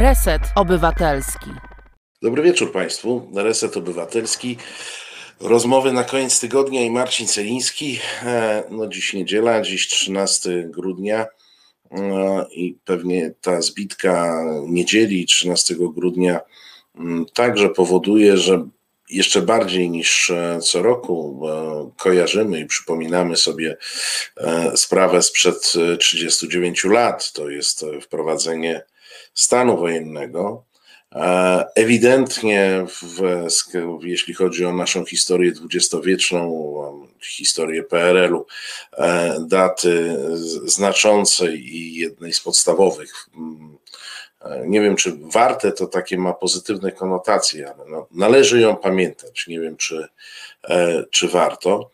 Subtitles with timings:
[0.00, 1.50] Reset Obywatelski.
[2.22, 3.30] Dobry wieczór Państwu.
[3.34, 4.56] Reset Obywatelski.
[5.40, 7.98] Rozmowy na koniec tygodnia i Marcin Celiński.
[8.22, 11.26] E, no dziś niedziela, dziś 13 grudnia
[11.90, 16.40] e, i pewnie ta zbitka niedzieli 13 grudnia
[16.94, 18.68] mm, także powoduje, że
[19.10, 21.40] jeszcze bardziej niż e, co roku
[21.96, 23.76] kojarzymy i przypominamy sobie
[24.74, 27.32] sprawę sprzed 39 lat.
[27.32, 28.82] To jest wprowadzenie
[29.38, 30.64] stanu wojennego.
[31.14, 33.22] E, ewidentnie, w,
[34.02, 38.46] jeśli chodzi o naszą historię dwudziestowieczną, historię PRL-u,
[38.96, 40.16] e, daty
[40.64, 43.28] znaczącej i jednej z podstawowych.
[43.36, 43.78] Mm,
[44.40, 49.46] e, nie wiem, czy warte to takie ma pozytywne konotacje, ale no, należy ją pamiętać.
[49.46, 50.08] Nie wiem, czy,
[51.10, 51.90] czy warto.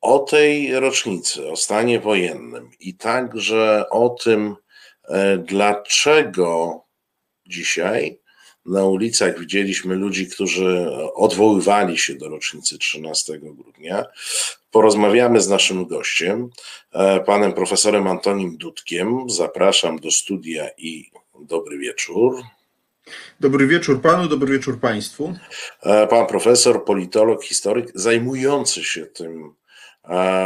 [0.00, 4.56] O tej rocznicy, o stanie wojennym i także o tym,
[5.38, 6.80] dlaczego
[7.46, 8.20] dzisiaj
[8.68, 14.04] na ulicach widzieliśmy ludzi, którzy odwoływali się do rocznicy 13 grudnia.
[14.70, 16.50] Porozmawiamy z naszym gościem,
[16.92, 19.30] e, panem profesorem Antonim Dudkiem.
[19.30, 22.42] Zapraszam do studia i dobry wieczór.
[23.40, 25.34] Dobry wieczór panu, dobry wieczór państwu.
[25.82, 29.54] E, pan profesor, politolog, historyk, zajmujący się tym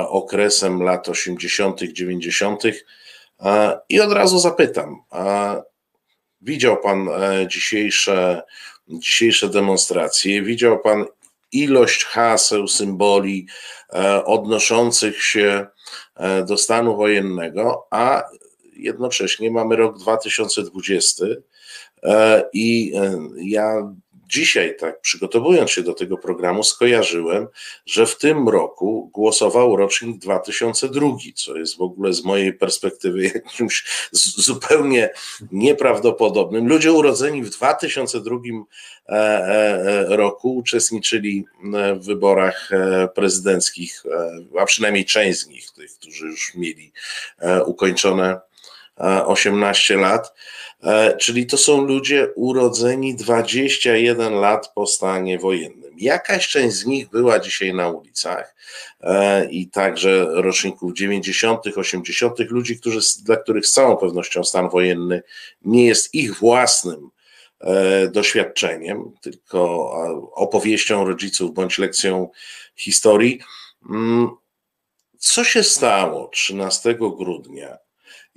[0.08, 2.62] okresem lat 80., 90.
[3.88, 4.96] I od razu zapytam,
[6.42, 8.42] widział Pan e, dzisiejsze,
[8.88, 11.04] dzisiejsze demonstracje, widział Pan
[11.52, 13.46] ilość haseł, symboli
[13.92, 15.66] e, odnoszących się
[16.16, 18.22] e, do stanu wojennego, a
[18.76, 21.24] jednocześnie mamy rok 2020
[22.52, 22.92] i
[23.36, 23.92] ja
[24.33, 27.48] dzisiaj, tak przygotowując się do tego programu, skojarzyłem,
[27.86, 33.84] że w tym roku głosował rocznik 2002, co jest w ogóle z mojej perspektywy jakimś
[34.12, 35.11] zupełnie
[35.52, 36.68] nieprawdopodobnym.
[36.68, 38.36] Ludzie urodzeni w 2002
[39.08, 42.70] e, e, roku uczestniczyli e, w wyborach
[43.14, 44.02] prezydenckich,
[44.61, 46.92] a przynajmniej część z nich, tych, którzy już mieli
[47.67, 48.40] ukończone
[49.27, 50.35] 18 lat.
[50.82, 55.94] E, czyli to są ludzie urodzeni 21 lat po stanie wojennym.
[55.98, 58.54] Jakaś część z nich była dzisiaj na ulicach
[59.00, 65.22] e, i także roczników 90., 80., ludzi, którzy, dla których z całą pewnością stan wojenny
[65.64, 67.10] nie jest ich własnym
[67.60, 69.92] e, doświadczeniem, tylko
[70.34, 72.28] opowieścią rodziców bądź lekcją
[72.76, 73.40] historii.
[73.90, 74.30] Mm,
[75.18, 77.81] co się stało 13 grudnia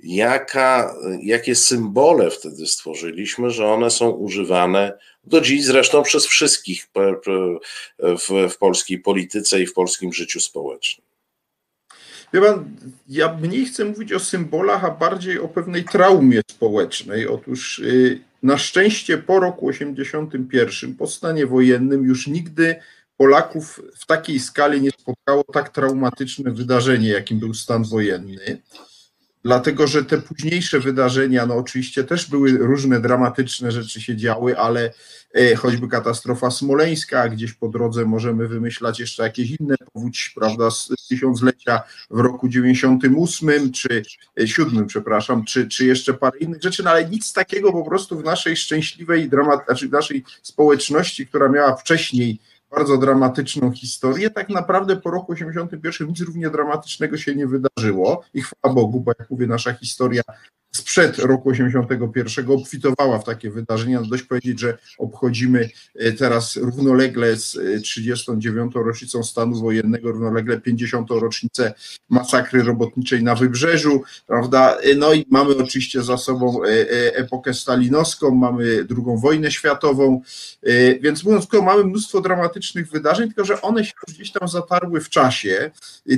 [0.00, 6.88] jaka, jakie symbole wtedy stworzyliśmy, że one są używane do dziś zresztą przez wszystkich
[7.98, 11.06] w, w polskiej polityce i w polskim życiu społecznym.
[12.34, 12.76] Wie pan,
[13.08, 17.26] ja mniej chcę mówić o symbolach, a bardziej o pewnej traumie społecznej.
[17.26, 22.76] Otóż y, na szczęście po roku 81, po stanie wojennym, już nigdy
[23.16, 28.62] Polaków w takiej skali nie spotkało tak traumatyczne wydarzenie, jakim był stan wojenny
[29.46, 34.92] dlatego że te późniejsze wydarzenia, no oczywiście też były różne dramatyczne rzeczy się działy, ale
[35.34, 40.88] e, choćby katastrofa smoleńska, gdzieś po drodze możemy wymyślać jeszcze jakieś inne powódź, prawda, z
[41.08, 44.02] tysiąclecia w roku 98, czy
[44.46, 48.18] 7, e, przepraszam, czy, czy jeszcze parę innych rzeczy, no ale nic takiego po prostu
[48.18, 52.38] w naszej szczęśliwej, dramat, znaczy w naszej społeczności, która miała wcześniej
[52.70, 54.30] bardzo dramatyczną historię.
[54.30, 59.12] Tak naprawdę po roku 81 nic równie dramatycznego się nie wydarzyło i chwała Bogu, bo
[59.18, 60.22] jak mówię, nasza historia
[60.76, 64.02] sprzed roku 81 obfitowała w takie wydarzenia.
[64.02, 68.76] Dość powiedzieć, że obchodzimy e, teraz równolegle z 39.
[68.76, 71.10] E, rocznicą stanu wojennego, równolegle 50.
[71.10, 71.74] rocznicę
[72.08, 74.76] masakry robotniczej na Wybrzeżu, prawda?
[74.76, 76.60] E, no i mamy oczywiście za sobą
[77.14, 80.20] epokę stalinowską, mamy drugą wojnę światową,
[81.00, 85.08] więc mówiąc krótko, mamy mnóstwo dramatycznych wydarzeń, tylko że one się gdzieś tam zatarły w
[85.08, 85.70] czasie.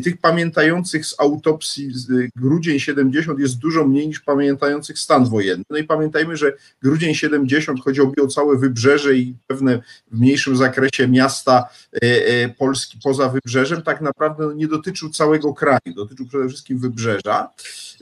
[0.04, 5.64] Tych pamiętających z autopsji z grudzień 70 jest dużo mniej niż pamiętających pamiętających stan wojenny.
[5.70, 6.52] No i pamiętajmy, że
[6.82, 12.98] grudzień 70 chodziło o całe wybrzeże i pewne w mniejszym zakresie miasta e, e, Polski
[13.04, 17.48] poza wybrzeżem, tak naprawdę no, nie dotyczył całego kraju, dotyczył przede wszystkim wybrzeża,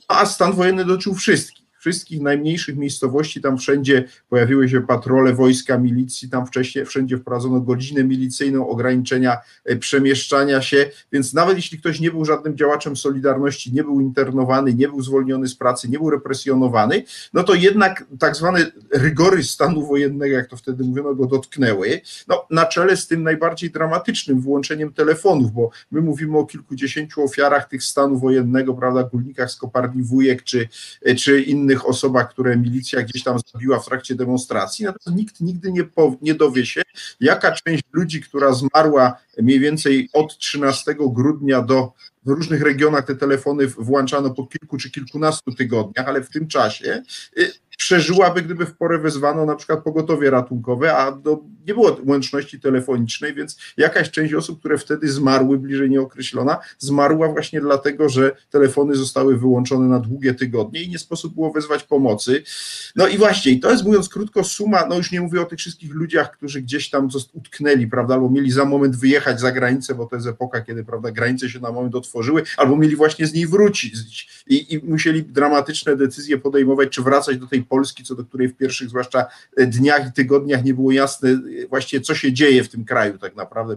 [0.09, 6.29] a stan wojenny dotyczył wszystkich wszystkich najmniejszych miejscowości, tam wszędzie pojawiły się patrole wojska, milicji,
[6.29, 12.11] tam wcześniej, wszędzie wprowadzono godzinę milicyjną, ograniczenia e, przemieszczania się, więc nawet jeśli ktoś nie
[12.11, 17.05] był żadnym działaczem Solidarności, nie był internowany, nie był zwolniony z pracy, nie był represjonowany,
[17.33, 22.47] no to jednak tak zwane rygory stanu wojennego, jak to wtedy mówiono, go dotknęły, no
[22.51, 27.83] na czele z tym najbardziej dramatycznym włączeniem telefonów, bo my mówimy o kilkudziesięciu ofiarach tych
[27.83, 30.69] stanu wojennego, prawda, górnikach z koparni Wujek, czy,
[31.03, 35.41] e, czy innych innych osobach, które milicja gdzieś tam zabiła w trakcie demonstracji, natomiast nikt
[35.41, 36.83] nigdy nie, po, nie dowie się,
[37.21, 41.93] jaka część ludzi, która zmarła mniej więcej od 13 grudnia do
[42.25, 47.03] w różnych regionach te telefony włączano po kilku czy kilkunastu tygodniach, ale w tym czasie
[47.39, 52.61] y, przeżyłaby, gdyby w porę wezwano na przykład pogotowie ratunkowe, a do, nie było łączności
[52.61, 58.95] telefonicznej, więc jakaś część osób, które wtedy zmarły, bliżej nieokreślona, zmarła właśnie dlatego, że telefony
[58.95, 62.43] zostały wyłączone na długie tygodnie i nie sposób było wezwać pomocy.
[62.97, 65.95] No i właśnie, to jest mówiąc krótko suma, no już nie mówię o tych wszystkich
[65.95, 70.17] ludziach, którzy gdzieś tam utknęli, prawda, albo mieli za moment wyjechać za granicę, bo to
[70.17, 74.29] jest epoka, kiedy, prawda, granice się na moment otworzyły, albo mieli właśnie z niej wrócić
[74.47, 78.57] i, i musieli dramatyczne decyzje podejmować, czy wracać do tej Polski, co do której w
[78.57, 79.27] pierwszych zwłaszcza
[79.57, 83.19] e, dniach i tygodniach nie było jasne e, właściwie, co się dzieje w tym kraju
[83.19, 83.77] tak naprawdę,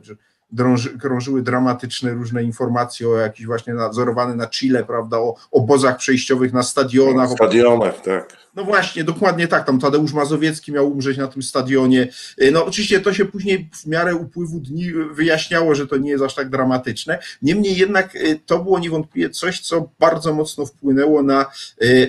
[0.51, 6.54] drąży, krążyły dramatyczne różne informacje o jakichś właśnie nadzorowane na Chile, prawda, o obozach przejściowych
[6.54, 7.30] na stadionach.
[7.30, 8.38] Stadionach, tak.
[8.56, 12.07] No właśnie, dokładnie tak, tam Tadeusz Mazowiecki miał umrzeć na tym stadionie.
[12.38, 16.24] E, no oczywiście to się później w miarę upływu dni wyjaśniało, że to nie jest
[16.24, 17.19] aż tak dramatyczne.
[17.42, 21.45] Niemniej jednak e, to było niewątpliwie coś, co bardzo mocno wpłynęło na,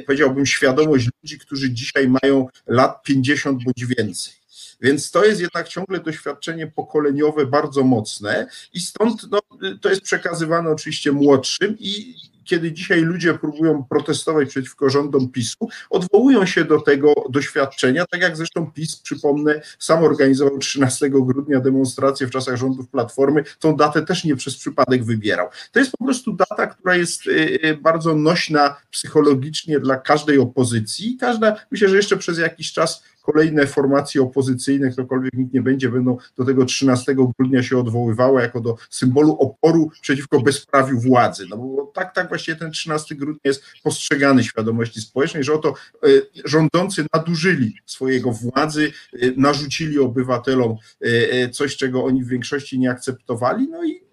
[0.06, 4.39] powiedziałbym, świadomość ludzi, którzy dzisiaj mają lat 50 bądź więcej.
[4.80, 9.40] Więc to jest jednak ciągle doświadczenie pokoleniowe bardzo mocne i stąd no,
[9.80, 12.14] to jest przekazywane oczywiście młodszym i
[12.50, 18.36] kiedy dzisiaj ludzie próbują protestować przeciwko rządom PiSu, odwołują się do tego doświadczenia, tak jak
[18.36, 24.24] zresztą PiS, przypomnę, sam organizował 13 grudnia demonstrację w czasach rządów Platformy, tą datę też
[24.24, 25.48] nie przez przypadek wybierał.
[25.72, 27.30] To jest po prostu data, która jest y,
[27.64, 31.16] y, bardzo nośna psychologicznie dla każdej opozycji.
[31.20, 36.16] Każda, myślę, że jeszcze przez jakiś czas kolejne formacje opozycyjne, ktokolwiek nikt nie będzie, będą
[36.36, 41.46] do tego 13 grudnia się odwoływały jako do symbolu oporu przeciwko bezprawiu władzy.
[41.50, 45.74] No bo tak, tak właściwie ten 13 grudnia jest postrzegany świadomości społecznej, że oto
[46.06, 52.90] y, rządzący nadużyli swojego władzy, y, narzucili obywatelom y, coś, czego oni w większości nie
[52.90, 54.10] akceptowali, no i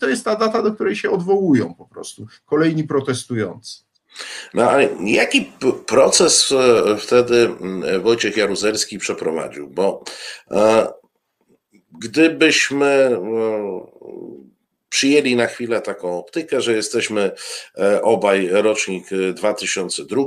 [0.00, 3.89] to jest ta data, do której się odwołują po prostu kolejni protestujący.
[4.54, 5.52] No ale jaki
[5.86, 7.48] proces e, wtedy
[8.02, 9.68] Wojciech Jaruzelski przeprowadził?
[9.68, 10.04] Bo
[10.50, 10.86] e,
[11.98, 13.20] gdybyśmy e,
[14.90, 17.30] przyjęli na chwilę taką optykę, że jesteśmy
[17.78, 20.26] e, obaj rocznik 2002, e,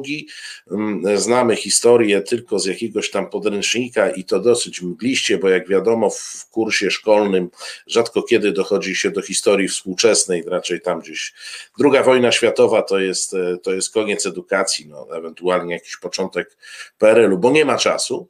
[0.72, 6.10] mm, znamy historię tylko z jakiegoś tam podręcznika i to dosyć mgliście, bo jak wiadomo
[6.10, 7.50] w kursie szkolnym
[7.88, 11.34] rzadko kiedy dochodzi się do historii współczesnej, raczej tam gdzieś.
[11.78, 16.58] Druga wojna światowa to jest, e, to jest koniec edukacji, no, ewentualnie jakiś początek
[16.98, 18.28] PRL-u, bo nie ma czasu,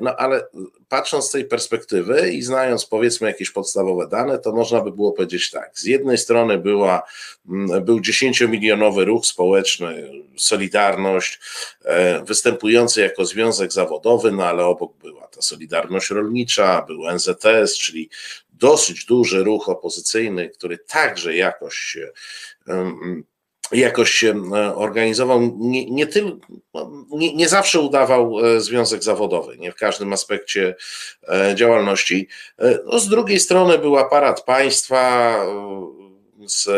[0.00, 0.46] no ale
[0.94, 5.50] patrząc z tej perspektywy i znając powiedzmy jakieś podstawowe dane, to można by było powiedzieć
[5.50, 5.78] tak.
[5.78, 7.02] Z jednej strony była,
[7.48, 11.40] mm, był 10-milionowy ruch społeczny, Solidarność,
[11.84, 18.10] e, występujący jako związek zawodowy, no ale obok była ta Solidarność Rolnicza, był NZS, czyli
[18.52, 22.10] dosyć duży ruch opozycyjny, który także jakoś się
[23.72, 26.38] jakoś się e, organizował, nie, nie, tyl,
[27.10, 30.74] nie, nie, zawsze udawał e, związek zawodowy, nie w każdym aspekcie
[31.28, 32.28] e, działalności.
[32.86, 35.36] No, z drugiej strony był aparat państwa
[36.46, 36.68] z,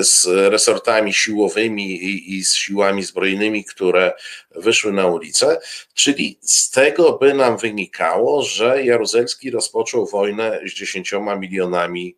[0.00, 4.12] z resortami siłowymi i, i z siłami zbrojnymi, które
[4.50, 5.60] wyszły na ulicę,
[5.94, 12.16] czyli z tego by nam wynikało, że Jaruzelski rozpoczął wojnę z dziesięcioma milionami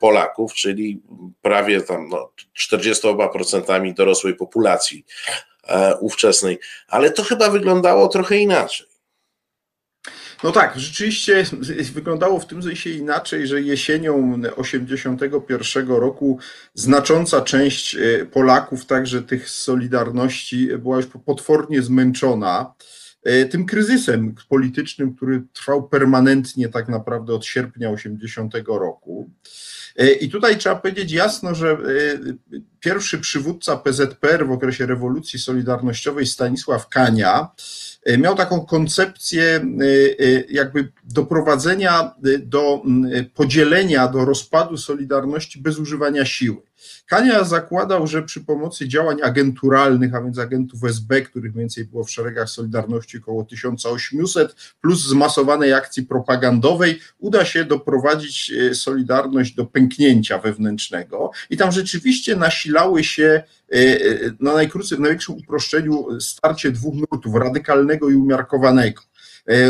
[0.00, 1.02] Polaków, czyli
[1.42, 2.32] prawie tam no,
[2.72, 5.04] 40% dorosłej populacji
[5.68, 6.58] e, ówczesnej.
[6.88, 8.86] Ale to chyba wyglądało trochę inaczej.
[10.44, 11.44] No tak, rzeczywiście
[11.94, 16.38] wyglądało w tym sensie inaczej, że jesienią 81 roku
[16.74, 22.74] znacząca część e, Polaków, także tych z Solidarności, była już potwornie zmęczona.
[23.24, 29.30] E, tym kryzysem politycznym, który trwał permanentnie tak naprawdę od sierpnia 80 roku.
[29.96, 31.78] E, I tutaj trzeba powiedzieć jasno, że e,
[32.80, 37.48] pierwszy przywódca PZPR w okresie rewolucji solidarnościowej Stanisław Kania
[38.18, 39.60] miał taką koncepcję
[40.48, 42.82] jakby doprowadzenia do
[43.34, 46.69] podzielenia, do rozpadu Solidarności bez używania siły.
[47.10, 52.10] Kania zakładał, że przy pomocy działań agenturalnych, a więc agentów SB, których więcej było w
[52.10, 60.38] szeregach Solidarności około 1800, plus zmasowanej akcji propagandowej, uda się doprowadzić e, Solidarność do pęknięcia
[60.38, 61.30] wewnętrznego.
[61.50, 63.98] I tam rzeczywiście nasilały się e, e,
[64.40, 69.02] na najkrótszym, w największym uproszczeniu starcie dwóch nurtów, radykalnego i umiarkowanego.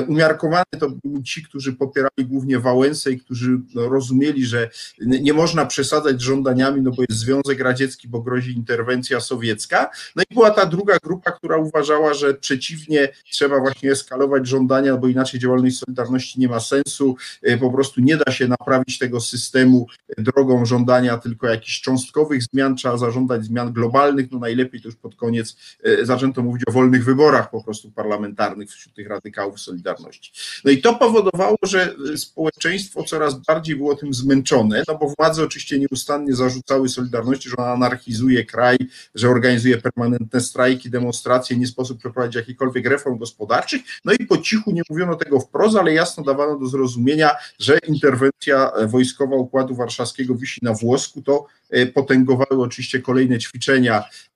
[0.09, 5.67] Umiarkowane to byli ci, którzy popierali głównie Wałęsę i którzy no, rozumieli, że nie można
[5.67, 9.91] przesadzać żądaniami, no bo jest Związek Radziecki, bo grozi interwencja sowiecka.
[10.17, 15.09] No i była ta druga grupa, która uważała, że przeciwnie, trzeba właśnie eskalować żądania, bo
[15.09, 17.17] inaczej działalność Solidarności nie ma sensu,
[17.61, 19.87] po prostu nie da się naprawić tego systemu
[20.19, 25.15] drogą żądania tylko jakichś cząstkowych zmian, trzeba zażądać zmian globalnych, no najlepiej to już pod
[25.15, 30.33] koniec e, zaczęto mówić o wolnych wyborach po prostu parlamentarnych wśród tych radykałów Solidarności.
[30.65, 35.79] No i to powodowało, że społeczeństwo coraz bardziej było tym zmęczone, no bo władze oczywiście
[35.79, 38.77] nieustannie zarzucały Solidarności, że ona anarchizuje kraj,
[39.15, 44.73] że organizuje permanentne strajki, demonstracje, nie sposób przeprowadzić jakichkolwiek reform gospodarczych, no i po cichu
[44.73, 50.61] nie mówiono tego wprost, ale jasno dawano do zrozumienia, że interwencja wojskowa Układu Warszawskiego wisi
[50.63, 54.30] na włosku, to e, potęgowały oczywiście kolejne ćwiczenia e,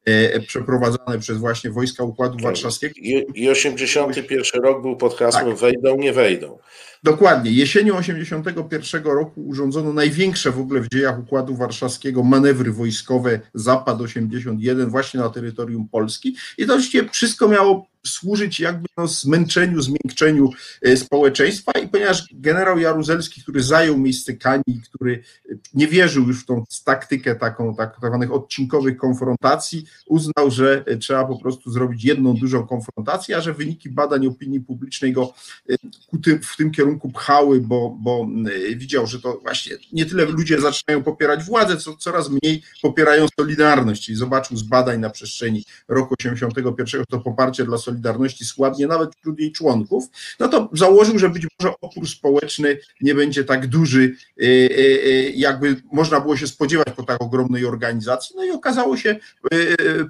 [0.47, 2.43] przeprowadzane przez właśnie wojska Układu tak.
[2.43, 2.95] Warszawskiego.
[2.99, 5.57] I, i 81 rok był pod hasłem tak.
[5.57, 6.59] wejdą, nie wejdą.
[7.05, 7.51] Dokładnie.
[7.51, 14.91] Jesienią 81 roku urządzono największe w ogóle w dziejach Układu Warszawskiego manewry wojskowe Zapad 81
[14.91, 20.51] właśnie na terytorium Polski i to oczywiście wszystko miało służyć jakby no zmęczeniu, zmiękczeniu
[20.83, 25.23] e, społeczeństwa i ponieważ generał Jaruzelski, który zajął miejsce Kani, który
[25.75, 31.25] nie wierzył już w tą taktykę taką tak zwanych odcinkowych konfrontacji, uznał, że e, trzeba
[31.25, 35.35] po prostu zrobić jedną dużą konfrontację, a że wyniki badań opinii publicznej go
[35.71, 35.77] e,
[36.43, 38.27] w tym kierunku pchały, bo, bo
[38.77, 44.07] widział, że to właśnie nie tyle ludzie zaczynają popierać władzę, co coraz mniej popierają Solidarność,
[44.07, 49.41] czyli zobaczył z badań na przestrzeni roku 81 to poparcie dla Solidarności słabnie, nawet wśród
[49.41, 50.05] jej członków,
[50.41, 54.47] no to założył, że być może opór społeczny nie będzie tak duży, y, y,
[55.07, 58.37] y, jakby można było się spodziewać po tak ogromnej organizacji.
[58.37, 59.17] No i okazało się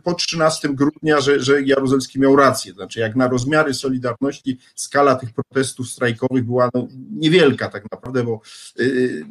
[0.05, 2.73] po 13 grudnia, że, że Jaruzelski miał rację.
[2.73, 8.40] Znaczy, jak na rozmiary Solidarności, skala tych protestów strajkowych była no, niewielka tak naprawdę, bo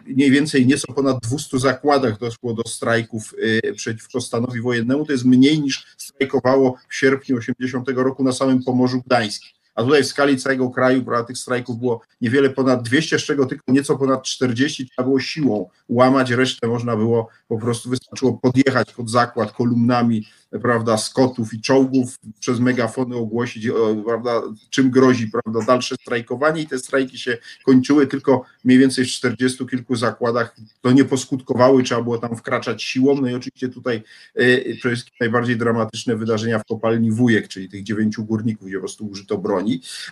[0.06, 3.34] mniej więcej nieco ponad 200 zakładach doszło do strajków
[3.76, 5.06] przeciwko stanowi wojennemu.
[5.06, 9.63] To jest mniej niż strajkowało w sierpniu 80 roku na samym Pomorzu Gdańskim.
[9.76, 13.46] A tutaj w skali całego kraju prawda, tych strajków było niewiele ponad 200, z czego
[13.46, 18.94] tylko nieco ponad 40 trzeba było siłą łamać, resztę można było po prostu wystarczyło podjechać
[18.94, 20.26] pod zakład kolumnami
[20.62, 23.68] prawda, skotów i czołgów przez megafony ogłosić,
[24.06, 26.62] prawda, czym grozi prawda, dalsze strajkowanie.
[26.62, 31.84] I te strajki się kończyły tylko mniej więcej w 40 kilku zakładach, to nie poskutkowały,
[31.84, 34.04] trzeba było tam wkraczać siłą, no i oczywiście tutaj
[34.36, 38.82] e, przede wszystkim najbardziej dramatyczne wydarzenia w kopalni Wujek, czyli tych dziewięciu górników, gdzie po
[38.82, 39.63] prostu użyto broni,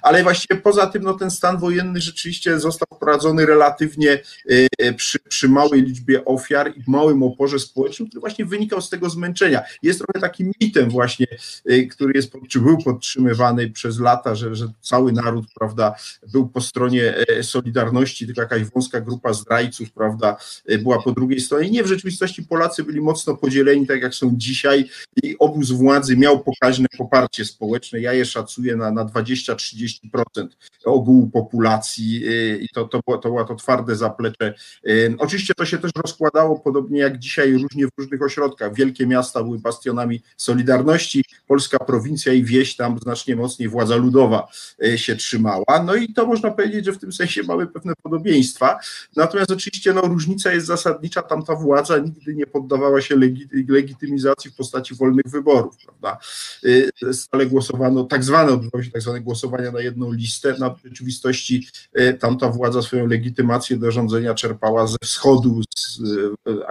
[0.01, 4.19] ale właściwie poza tym no, ten stan wojenny rzeczywiście został wprowadzony relatywnie
[4.79, 9.09] e, przy, przy małej liczbie ofiar i małym oporze społecznym, który właśnie wynikał z tego
[9.09, 9.61] zmęczenia.
[9.83, 11.27] Jest trochę tak takim mitem właśnie,
[11.71, 15.95] y, który jest, czy był podtrzymywany przez lata, że, że cały naród, prawda,
[16.31, 21.39] był po stronie e, Solidarności, tylko jakaś wąska grupa zdrajców, prawda, e, była po drugiej
[21.39, 21.69] stronie.
[21.69, 24.89] Nie, w rzeczywistości Polacy byli mocno podzieleni, tak jak są dzisiaj
[25.23, 27.99] i obóz władzy miał pokaźne poparcie społeczne.
[27.99, 29.05] Ja je szacuję na, na
[29.43, 30.47] 20-30%
[30.85, 34.53] ogółu populacji e, i to, to, było, to było to twarde zaplecze.
[35.17, 38.73] Oczywiście to się też rozkładało podobnie jak dzisiaj różnie w różnych ośrodkach.
[38.73, 44.47] Wielkie miasta były bastionami Solidarności, polska prowincja i wieś, tam znacznie mocniej władza ludowa
[44.83, 45.83] e, się trzymała.
[45.85, 48.79] No i to można powiedzieć, że w tym sensie mamy pewne podobieństwa.
[49.15, 53.15] Natomiast oczywiście no, różnica jest zasadnicza, tam ta władza nigdy nie poddawała się
[53.69, 56.17] legitymizacji w postaci wolnych wyborów, prawda?
[57.11, 62.13] Stale głosowano, tak zwane odbywały się tak zwane głosowania na jedną listę, na rzeczywistości e,
[62.13, 65.99] tamta władza swoją legitymację do rządzenia czerpała ze wschodu, z,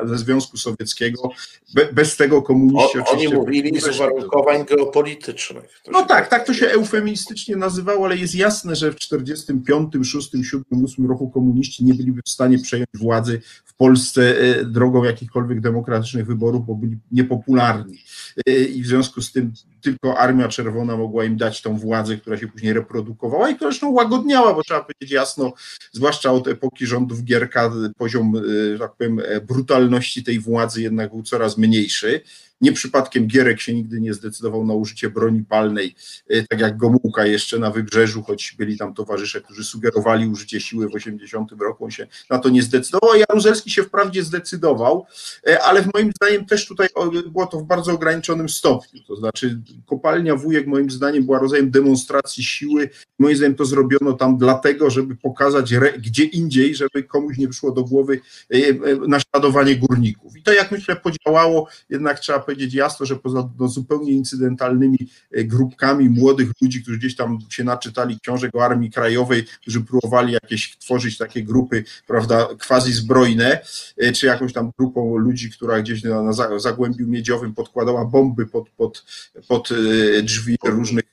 [0.04, 1.30] ze Związku Sowieckiego.
[1.74, 5.80] Be, bez tego komuniści o, oczywiście mówili z uwarunkowań geopolitycznych.
[5.92, 10.84] No tak, tak to się eufemistycznie nazywało, ale jest jasne, że w 45, 6, 7,
[10.84, 13.40] 8 roku komuniści nie byliby w stanie przejąć władzy
[13.80, 17.98] Polsce e, drogą jakichkolwiek demokratycznych wyborów, bo byli niepopularni.
[18.46, 22.38] E, I w związku z tym tylko Armia Czerwona mogła im dać tą władzę, która
[22.38, 25.52] się później reprodukowała i która zresztą łagodniała, bo trzeba powiedzieć jasno,
[25.92, 28.32] zwłaszcza od epoki rządów Gierka, poziom,
[28.74, 32.20] e, tak powiem, brutalności tej władzy jednak był coraz mniejszy.
[32.60, 35.94] Nie przypadkiem Gierek się nigdy nie zdecydował na użycie broni palnej,
[36.28, 40.88] e, tak jak Gomułka jeszcze na wybrzeżu, choć byli tam towarzysze, którzy sugerowali użycie siły
[40.88, 43.10] w 80 roku, on się na to nie zdecydował.
[43.14, 45.06] Jaruzelski się wprawdzie zdecydował,
[45.46, 46.88] e, ale moim zdaniem też tutaj
[47.32, 49.00] było to w bardzo ograniczonym stopniu.
[49.06, 52.90] To znaczy kopalnia Wujek moim zdaniem była rodzajem demonstracji siły.
[53.18, 57.84] Moim zdaniem to zrobiono tam dlatego, żeby pokazać gdzie indziej, żeby komuś nie przyszło do
[57.84, 58.58] głowy e,
[59.08, 60.36] naśladowanie górników.
[60.36, 64.98] I to jak myślę podziałało, jednak trzeba powiedzieć jasno, że poza no, zupełnie incydentalnymi
[65.32, 70.76] grupkami młodych ludzi, którzy gdzieś tam się naczytali książek o Armii Krajowej, którzy próbowali jakieś
[70.78, 73.60] tworzyć takie grupy, prawda, quasi zbrojne,
[74.14, 79.04] czy jakąś tam grupą ludzi, która gdzieś na, na Zagłębiu Miedziowym podkładała bomby pod, pod,
[79.48, 79.68] pod
[80.22, 81.04] drzwi różnych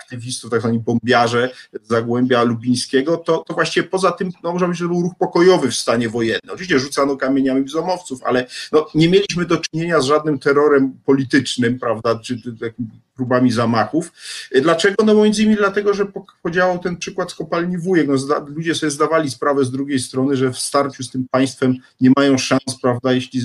[0.00, 1.50] aktywistów, tak zwani bombiarze
[1.82, 5.74] Zagłębia Lubińskiego, to, to właściwie poza tym, no, można powiedzieć, że był ruch pokojowy w
[5.74, 6.50] stanie wojennym.
[6.50, 12.18] Oczywiście rzucano kamieniami bzomowców, ale no, nie mieliśmy do czynienia z żadnym terrorem politycznym, prawda,
[12.18, 12.42] czy,
[13.16, 14.12] próbami zamachów.
[14.62, 15.04] Dlaczego?
[15.04, 16.06] No między innymi dlatego, że
[16.42, 18.08] podziałał ten przykład z kopalni Wujek.
[18.08, 21.76] No, zda, ludzie sobie zdawali sprawę z drugiej strony, że w starciu z tym państwem
[22.00, 23.40] nie mają szans, prawda, jeśli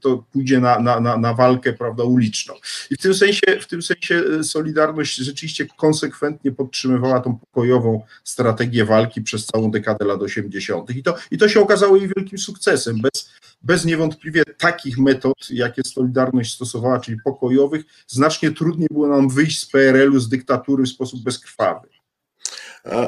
[0.00, 2.54] to pójdzie na, na, na, na walkę, prawda, uliczną.
[2.90, 9.22] I w tym sensie, w tym sensie Solidarność rzeczywiście konsekwentnie podtrzymywała tą pokojową strategię walki
[9.22, 10.96] przez całą dekadę lat 80.
[10.96, 13.00] I to, i to się okazało jej wielkim sukcesem.
[13.00, 13.25] Bez,
[13.66, 19.66] bez niewątpliwie takich metod, jakie Solidarność stosowała, czyli pokojowych, znacznie trudniej było nam wyjść z
[19.66, 21.88] PRL-u, z dyktatury w sposób bezkrwawy.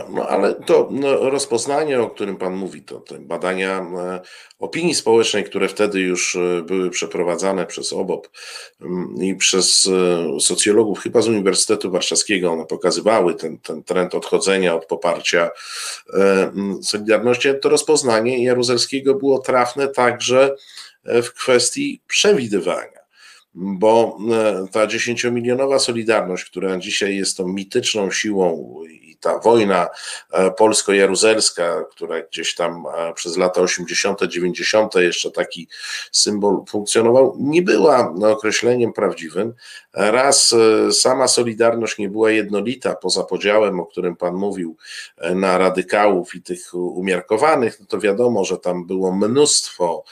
[0.08, 4.20] No ale to no, rozpoznanie, o którym Pan mówi, to badania e,
[4.58, 8.28] opinii społecznej, które wtedy już e, były przeprowadzane przez OBOP
[8.80, 9.90] mm, i przez
[10.37, 15.50] e, socjologów chyba z Uniwersytetu Warszawskiego, one pokazywały ten, ten trend odchodzenia od poparcia
[16.14, 17.49] mm, Solidarności.
[17.62, 20.56] To rozpoznanie Jaruzelskiego było trafne także
[21.04, 22.99] w kwestii przewidywania
[23.54, 24.18] bo
[24.73, 28.75] ta dziesięciomilionowa Solidarność, która dzisiaj jest tą mityczną siłą
[29.21, 29.89] ta wojna
[30.33, 34.95] e, polsko-jaruzelska, która gdzieś tam e, przez lata 80., 90.
[34.95, 35.69] jeszcze taki
[36.13, 39.55] symbol funkcjonował, nie była określeniem prawdziwym.
[39.95, 44.77] Raz e, sama Solidarność nie była jednolita poza podziałem, o którym Pan mówił,
[45.35, 50.05] na radykałów i tych umiarkowanych, no to wiadomo, że tam było mnóstwo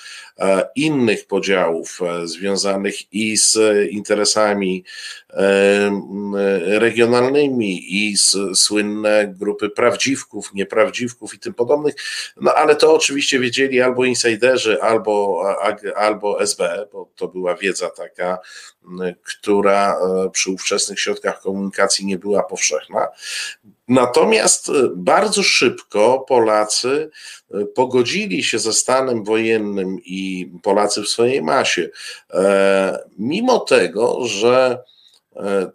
[0.76, 3.58] innych podziałów związanych i z
[3.90, 4.84] interesami
[6.66, 8.14] regionalnymi, i
[8.70, 11.94] inne grupy prawdziwków, nieprawdziwków i tym podobnych,
[12.36, 15.42] no ale to oczywiście wiedzieli albo insiderzy, albo,
[15.96, 18.38] albo SB, bo to była wiedza taka,
[19.22, 23.08] która e, przy ówczesnych środkach komunikacji nie była powszechna.
[23.88, 27.10] Natomiast e, bardzo szybko Polacy
[27.50, 31.88] e, pogodzili się ze stanem wojennym i Polacy w swojej masie,
[33.18, 34.95] mimo tego, że E,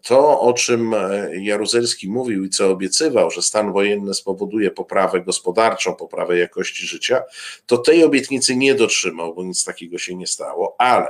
[0.02, 5.96] to, o czym e, Jaruzelski mówił i co obiecywał, że stan wojenny spowoduje poprawę gospodarczą,
[5.96, 7.24] poprawę jakości życia,
[7.66, 10.76] to tej obietnicy nie dotrzymał, bo nic takiego się nie stało.
[10.78, 11.08] Ale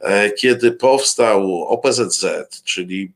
[0.00, 2.26] e, kiedy powstał OPZZ,
[2.64, 3.12] czyli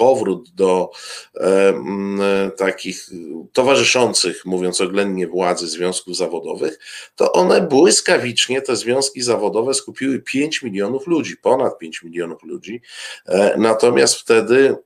[0.00, 0.90] powrót do
[1.36, 3.10] e, takich
[3.52, 6.78] towarzyszących, mówiąc oględnie, władzy związków zawodowych,
[7.16, 12.82] to one błyskawicznie, te związki zawodowe skupiły 5 milionów ludzi, ponad 5 milionów ludzi.
[13.26, 14.76] E, natomiast wtedy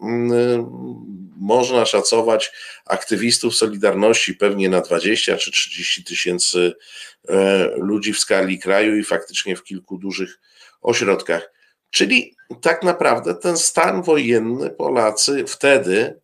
[1.36, 2.52] można szacować
[2.86, 6.72] aktywistów Solidarności pewnie na 20 czy 30 tysięcy
[7.28, 10.40] e, ludzi w skali kraju i faktycznie w kilku dużych
[10.82, 11.53] ośrodkach.
[11.94, 16.20] Czyli tak naprawdę ten stan wojenny Polacy wtedy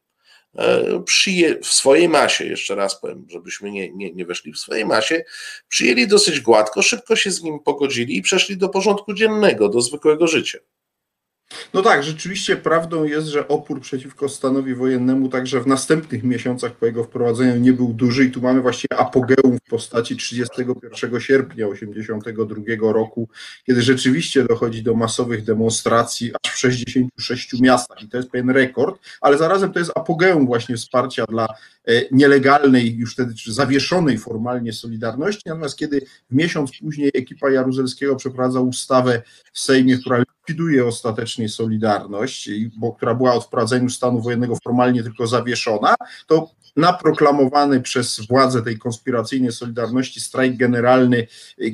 [0.58, 4.86] e, przyje, w swojej masie, jeszcze raz powiem, żebyśmy nie, nie, nie weszli w swojej
[4.86, 5.24] masie,
[5.68, 10.26] przyjęli dosyć gładko, szybko się z nim pogodzili i przeszli do porządku dziennego, do zwykłego
[10.26, 10.58] życia.
[11.74, 16.86] No tak, rzeczywiście prawdą jest, że opór przeciwko stanowi wojennemu także w następnych miesiącach po
[16.86, 22.92] jego wprowadzeniu nie był duży i tu mamy właściwie apogeum w postaci 31 sierpnia 1982
[22.92, 23.28] roku,
[23.66, 28.02] kiedy rzeczywiście dochodzi do masowych demonstracji aż w 66 miastach.
[28.02, 31.48] I to jest pewien rekord, ale zarazem to jest apogeum właśnie wsparcia dla
[31.88, 39.22] e, nielegalnej, już wtedy zawieszonej formalnie Solidarności, natomiast kiedy miesiąc później ekipa Jaruzelskiego przeprowadza ustawę
[39.52, 45.26] w Sejmie, która likwiduje ostatecznie Solidarność, bo, która była od wprowadzenia stanu wojennego formalnie tylko
[45.26, 45.94] zawieszona,
[46.26, 51.26] to na proklamowany przez władze tej konspiracyjnej Solidarności strajk generalny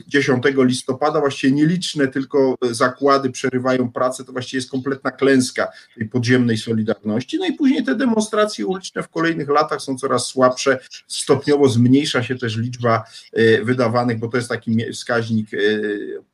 [0.09, 6.59] 10 listopada, właściwie nieliczne tylko zakłady przerywają pracę, to właściwie jest kompletna klęska tej podziemnej
[6.59, 7.39] Solidarności.
[7.39, 12.39] No i później te demonstracje uliczne w kolejnych latach są coraz słabsze, stopniowo zmniejsza się
[12.39, 15.59] też liczba e, wydawanych, bo to jest taki wskaźnik e,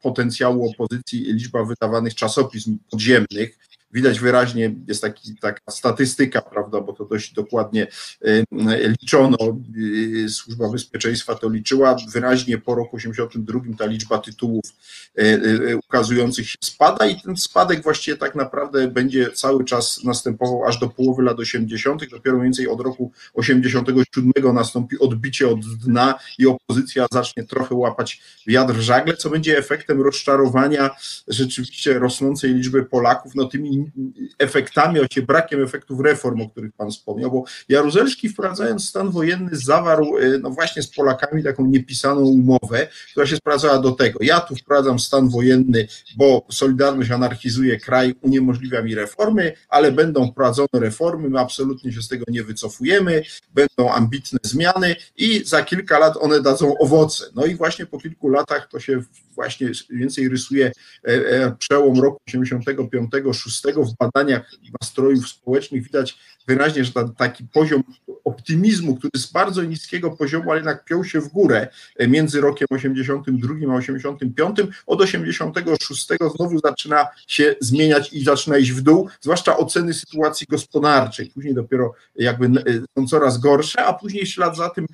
[0.02, 3.58] potencjału opozycji, liczba wydawanych czasopism podziemnych,
[3.92, 7.86] widać wyraźnie, jest taki, taka statystyka, prawda, bo to dość dokładnie
[8.24, 8.44] y,
[9.00, 9.36] liczono,
[9.76, 14.64] y, Służba Bezpieczeństwa to liczyła, wyraźnie po roku 82 ta liczba tytułów
[15.88, 20.88] ukazujących się spada i ten spadek właściwie tak naprawdę będzie cały czas następował aż do
[20.88, 27.06] połowy lat 80., dopiero mniej więcej od roku 87 nastąpi odbicie od dna i opozycja
[27.12, 30.90] zacznie trochę łapać wiatr w żagle, co będzie efektem rozczarowania
[31.28, 33.81] rzeczywiście rosnącej liczby Polaków, no tymi
[34.38, 40.18] efektami, oczywiście brakiem efektów reform, o których Pan wspomniał, bo Jaruzelski wprowadzając stan wojenny zawarł
[40.18, 44.56] e, no właśnie z Polakami taką niepisaną umowę, która się sprowadzała do tego, ja tu
[44.56, 51.40] wprowadzam stan wojenny, bo Solidarność anarchizuje kraj, uniemożliwia mi reformy, ale będą wprowadzone reformy, my
[51.40, 53.22] absolutnie się z tego nie wycofujemy,
[53.54, 57.24] będą ambitne zmiany i za kilka lat one dadzą owoce.
[57.34, 59.02] No i właśnie po kilku latach to się
[59.34, 60.72] właśnie więcej rysuje
[61.04, 67.82] e, e, przełom roku 85-6 w badaniach nastrojów społecznych widać wyraźnie, że taki poziom
[68.24, 72.66] optymizmu, który z bardzo niskiego poziomu, ale jednak piął się w górę e, między rokiem
[72.70, 79.56] 82 a 85, od 86 znowu zaczyna się zmieniać i zaczyna iść w dół, zwłaszcza
[79.56, 81.30] oceny sytuacji gospodarczej.
[81.34, 82.50] Później dopiero jakby
[82.98, 84.86] są coraz gorsze, a później ślad za tym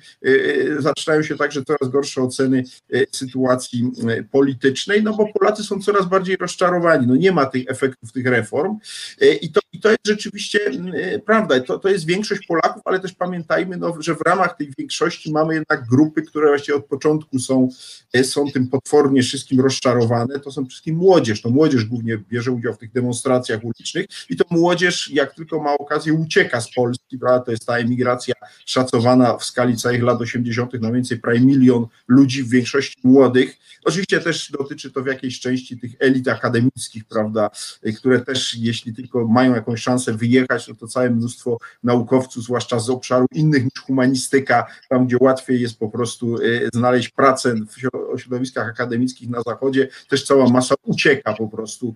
[0.79, 2.63] zaczynają się także coraz gorsze oceny
[3.11, 3.91] sytuacji
[4.31, 7.07] politycznej, no bo Polacy są coraz bardziej rozczarowani.
[7.07, 8.77] No nie ma tych efektów tych reform
[9.21, 10.59] e, i to, i to jest rzeczywiście
[10.93, 11.65] e, prawda.
[11.67, 15.53] To, to jest większość Polaków, ale też pamiętajmy, no, że w ramach tej większości mamy
[15.53, 17.69] jednak grupy, które właściwie od początku są,
[18.13, 20.39] e, są tym potwornie wszystkim rozczarowane.
[20.39, 21.41] To są wszystkim młodzież.
[21.41, 25.73] To młodzież głównie bierze udział w tych demonstracjach ulicznych i to młodzież, jak tylko ma
[25.73, 27.17] okazję, ucieka z Polski.
[27.17, 27.45] Prawda?
[27.45, 30.73] To jest ta emigracja szacowana w skali całych lat 80.
[30.73, 33.57] na więcej prawie milion ludzi, w większości młodych.
[33.85, 37.49] Oczywiście też dotyczy to w jakiejś części tych elit akademickich, prawda,
[37.97, 41.28] które też, jeśli tylko mają jakąś szansę wyjechać, no to całe mnóstwo
[41.83, 46.39] naukowców, zwłaszcza z obszaru innych niż humanistyka, tam gdzie łatwiej jest po prostu e,
[46.73, 47.55] znaleźć pracę
[48.15, 51.95] w środowiskach akademickich na zachodzie, też cała masa ucieka po prostu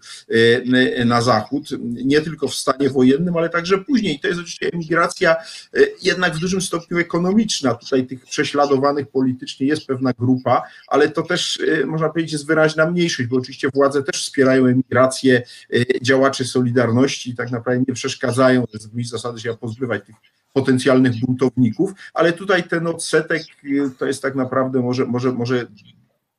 [1.00, 4.19] e, na zachód, nie tylko w stanie wojennym, ale także później.
[4.19, 7.76] To jest oczywiście emigracja e, jednak w dużym stopniu ekonomiczna.
[7.76, 13.30] Tutaj tych prześladowanych politycznie jest pewna grupa, ale to też można powiedzieć jest wyraźna mniejszość,
[13.30, 15.43] bo oczywiście władze też wspierają emigrację
[16.02, 18.88] działaczy Solidarności i tak naprawdę nie przeszkadzają z
[19.23, 20.15] zasady się pozbywać tych
[20.53, 23.41] potencjalnych buntowników, ale tutaj ten odsetek
[23.97, 25.67] to jest tak naprawdę może, może, może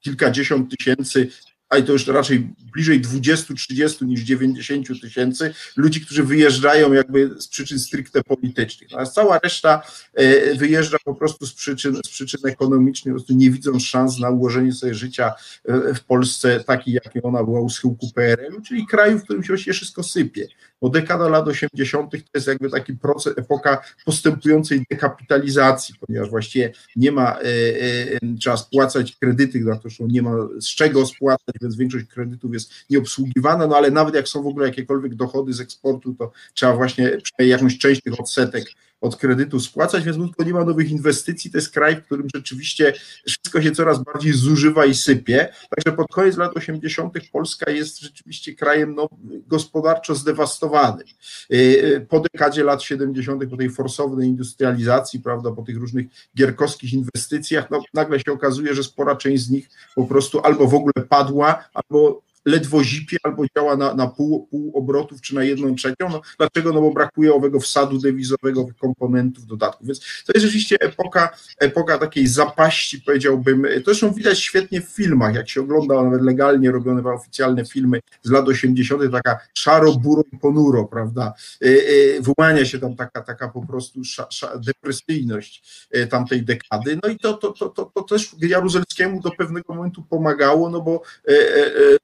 [0.00, 1.30] kilkadziesiąt tysięcy
[1.74, 7.78] ale to już raczej bliżej 20-30 niż 90 tysięcy ludzi, którzy wyjeżdżają jakby z przyczyn
[7.78, 8.90] stricte politycznych.
[8.90, 9.82] Natomiast cała reszta
[10.14, 14.30] e, wyjeżdża po prostu z przyczyn, z przyczyn ekonomicznych, po prostu nie widząc szans na
[14.30, 15.32] ułożenie sobie życia
[15.64, 19.48] e, w Polsce takiej, jakiej ona była u schyłku PRL-u, czyli kraju, w którym się
[19.48, 20.48] właściwie wszystko sypie.
[20.80, 22.10] Bo dekada lat 80.
[22.10, 29.16] to jest jakby taki proces, epoka postępującej dekapitalizacji, ponieważ właściwie nie ma, e, trzeba spłacać
[29.16, 34.14] kredyty, na nie ma z czego spłacać, więc większość kredytów jest nieobsługiwana, no ale nawet
[34.14, 38.64] jak są w ogóle jakiekolwiek dochody z eksportu, to trzeba właśnie jakąś część tych odsetek
[39.04, 41.50] od kredytu spłacać, więc tylko nie ma nowych inwestycji.
[41.50, 42.92] To jest kraj, w którym rzeczywiście
[43.26, 45.48] wszystko się coraz bardziej zużywa i sypie.
[45.70, 47.14] Także pod koniec lat 80.
[47.32, 49.08] Polska jest rzeczywiście krajem no,
[49.46, 51.06] gospodarczo zdewastowanym.
[51.52, 56.92] Y, y, po dekadzie lat 70., po tej forsownej industrializacji, prawda, po tych różnych gierkowskich
[56.92, 60.92] inwestycjach, no, nagle się okazuje, że spora część z nich po prostu albo w ogóle
[61.08, 65.94] padła, albo ledwo zipie albo działa na, na pół, pół obrotów czy na jedną trzecią.
[66.10, 66.72] No, dlaczego?
[66.72, 69.86] No bo brakuje owego wsadu dewizowego, komponentów, dodatków.
[69.86, 73.62] Więc to jest rzeczywiście epoka, epoka takiej zapaści, powiedziałbym.
[73.62, 78.30] To zresztą widać świetnie w filmach, jak się ogląda nawet legalnie robione oficjalne filmy z
[78.30, 81.32] lat 80., taka szaro, buro i ponuro, prawda?
[81.62, 86.98] E, e, wyłania się tam taka, taka po prostu sza, sza, depresyjność e, tamtej dekady.
[87.02, 91.02] No i to, to, to, to, to też Jaruzelskiemu do pewnego momentu pomagało, no bo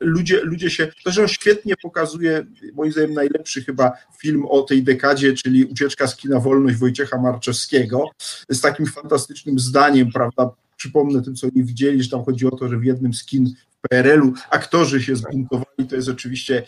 [0.01, 0.89] ludzie ludzie, ludzie się,
[1.21, 6.41] on świetnie pokazuje, moim zdaniem najlepszy chyba film o tej dekadzie, czyli Ucieczka z kina
[6.41, 8.05] Wolność Wojciecha Marczewskiego,
[8.49, 12.69] z takim fantastycznym zdaniem, prawda, przypomnę tym, co nie widzieli, że tam chodzi o to,
[12.69, 13.55] że w jednym z kin
[13.89, 16.63] PRL-u aktorzy się zbuntowali, to jest oczywiście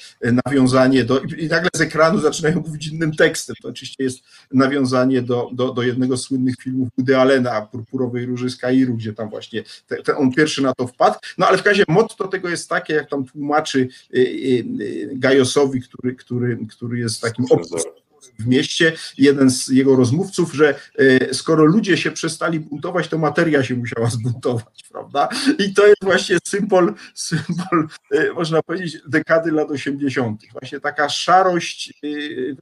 [0.46, 4.18] nawiązanie do, i nagle z ekranu zaczynają mówić innym tekstem, to oczywiście jest
[4.52, 9.12] nawiązanie do, do, do jednego z słynnych filmów Woody Allena, Purpurowej Róży z Kairu, gdzie
[9.12, 12.48] tam właśnie te, te on pierwszy na to wpadł, no ale w razie motto tego
[12.48, 17.46] jest takie, jak tam tłumaczy y, y, Gajosowi, który, który, który jest takim
[18.38, 23.64] w mieście, jeden z jego rozmówców, że e, skoro ludzie się przestali buntować, to materia
[23.64, 25.28] się musiała zbuntować, prawda?
[25.58, 30.42] I to jest właśnie symbol, symbol e, można powiedzieć, dekady lat 80.
[30.52, 31.92] Właśnie taka szarość,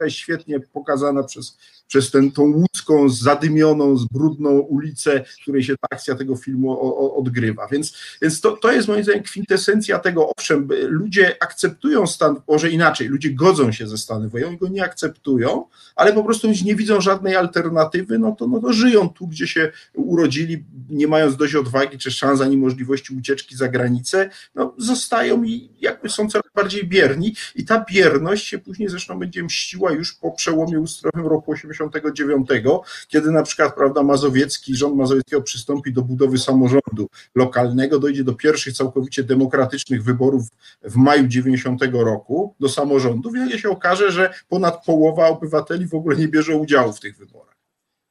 [0.05, 1.59] e, świetnie pokazana przez
[1.91, 6.97] przez tę, tą łódzką, zadymioną, zbrudną ulicę, w której się ta akcja tego filmu o,
[6.99, 7.69] o, odgrywa.
[7.69, 13.09] Więc, więc to, to jest moim zdaniem kwintesencja tego, owszem, ludzie akceptują stan, może inaczej,
[13.09, 15.65] ludzie godzą się ze stanem wojennym, go nie akceptują,
[15.97, 19.73] ale po prostu nie widzą żadnej alternatywy, no to, no to żyją tu, gdzie się
[19.95, 25.71] urodzili, nie mając dość odwagi czy szans ani możliwości ucieczki za granicę, no zostają i
[25.81, 30.31] jakby są coraz bardziej bierni i ta bierność się później zresztą będzie mściła już po
[30.31, 32.77] przełomie ustrojowym roku 80 1989,
[33.09, 38.75] kiedy na przykład prawda, Mazowiecki, rząd Mazowieckiego przystąpi do budowy samorządu lokalnego, dojdzie do pierwszych
[38.75, 40.49] całkowicie demokratycznych wyborów
[40.83, 46.17] w maju 90 roku do samorządów i się okaże, że ponad połowa obywateli w ogóle
[46.17, 47.50] nie bierze udziału w tych wyborach.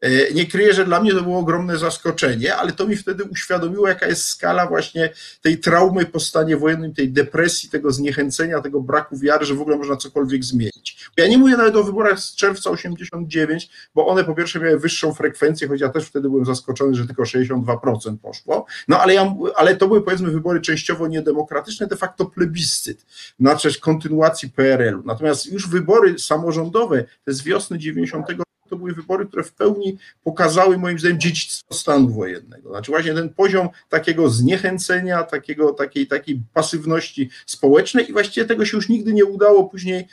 [0.01, 3.87] E, nie kryję, że dla mnie to było ogromne zaskoczenie, ale to mi wtedy uświadomiło,
[3.87, 9.17] jaka jest skala właśnie tej traumy po stanie wojennym, tej depresji, tego zniechęcenia, tego braku
[9.17, 11.09] wiary, że w ogóle można cokolwiek zmienić.
[11.17, 15.13] Ja nie mówię nawet o wyborach z czerwca 89, bo one po pierwsze miały wyższą
[15.13, 19.75] frekwencję, choć ja też wtedy byłem zaskoczony, że tylko 62% poszło, no ale, ja, ale
[19.75, 23.05] to były powiedzmy wybory częściowo niedemokratyczne, de facto plebiscyt
[23.39, 25.03] na rzecz kontynuacji PRL-u.
[25.05, 28.25] Natomiast już wybory samorządowe, te z wiosny 90
[28.69, 32.69] to były wybory, które w pełni pokazały moim zdaniem dziedzictwo stanu wojennego.
[32.69, 38.77] Znaczy właśnie ten poziom takiego zniechęcenia, takiego, takiej, takiej pasywności społecznej i właściwie tego się
[38.77, 40.07] już nigdy nie udało później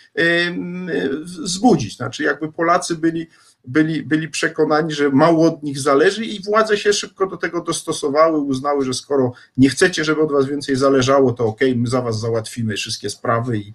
[1.24, 1.96] zbudzić.
[1.96, 3.26] Znaczy jakby Polacy byli
[3.66, 8.38] byli, byli przekonani, że mało od nich zależy i władze się szybko do tego dostosowały,
[8.38, 12.02] uznały, że skoro nie chcecie, żeby od was więcej zależało, to okej, okay, my za
[12.02, 13.74] was załatwimy wszystkie sprawy i,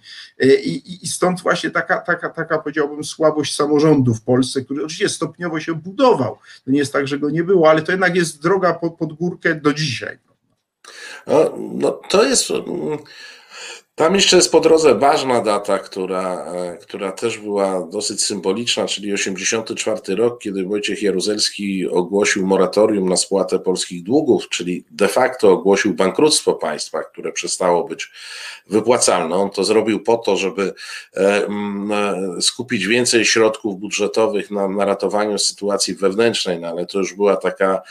[0.66, 5.60] i, i stąd właśnie taka, taka, taka powiedziałbym słabość samorządu w Polsce, który oczywiście stopniowo
[5.60, 6.38] się budował.
[6.66, 9.14] To nie jest tak, że go nie było, ale to jednak jest droga pod, pod
[9.14, 10.18] górkę do dzisiaj.
[11.28, 12.48] No, no to jest
[14.02, 19.14] tam jeszcze jest po drodze ważna data, która, e, która też była dosyć symboliczna, czyli
[19.14, 25.94] 84 rok, kiedy Wojciech Jaruzelski ogłosił moratorium na spłatę polskich długów, czyli de facto ogłosił
[25.94, 28.12] bankructwo państwa, które przestało być
[28.68, 29.36] wypłacalne.
[29.36, 30.74] On to zrobił po to, żeby
[31.18, 37.14] e, e, skupić więcej środków budżetowych na, na ratowaniu sytuacji wewnętrznej, no ale to już
[37.14, 37.82] była taka,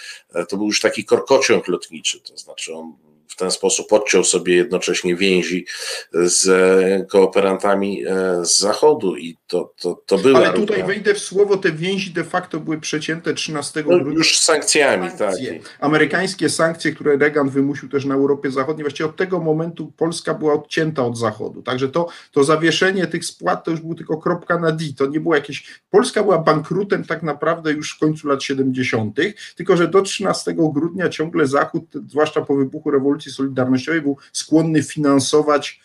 [0.48, 5.16] to był już taki korkociąg lotniczy, to znaczy on w ten sposób odciął sobie jednocześnie
[5.16, 5.66] więzi
[6.12, 10.38] z kooperantami e, z Zachodu i to, to, to była...
[10.38, 14.14] Ale tutaj wejdę w słowo, te więzi de facto były przecięte 13 no, grudnia.
[14.14, 15.60] Już sankcjami, sankcje.
[15.60, 15.76] tak.
[15.80, 20.54] Amerykańskie sankcje, które Reagan wymusił też na Europie Zachodniej, właściwie od tego momentu Polska była
[20.54, 21.62] odcięta od Zachodu.
[21.62, 24.84] Także to, to zawieszenie tych spłat to już był tylko kropka na D.
[24.96, 25.80] To nie było jakieś...
[25.90, 29.16] Polska była bankrutem tak naprawdę już w końcu lat 70.,
[29.56, 35.80] tylko że do 13 grudnia ciągle Zachód, zwłaszcza po wybuchu rewolucji solidarnościowej był skłonny finansować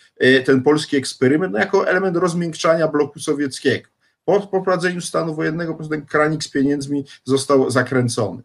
[0.46, 3.90] ten polski eksperyment no, jako element rozmiękczania bloku sowieckiego.
[4.26, 8.44] Po poprowadzeniu stanu wojennego po prostu ten kranik z pieniędzmi został zakręcony.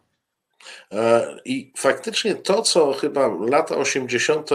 [0.92, 4.50] E, I faktycznie to, co chyba lata 80.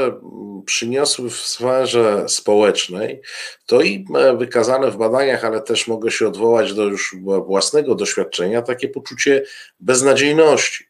[0.65, 3.21] przyniosły w sferze społecznej,
[3.65, 8.61] to i e, wykazane w badaniach, ale też mogę się odwołać do już własnego doświadczenia,
[8.61, 9.43] takie poczucie
[9.79, 10.85] beznadziejności.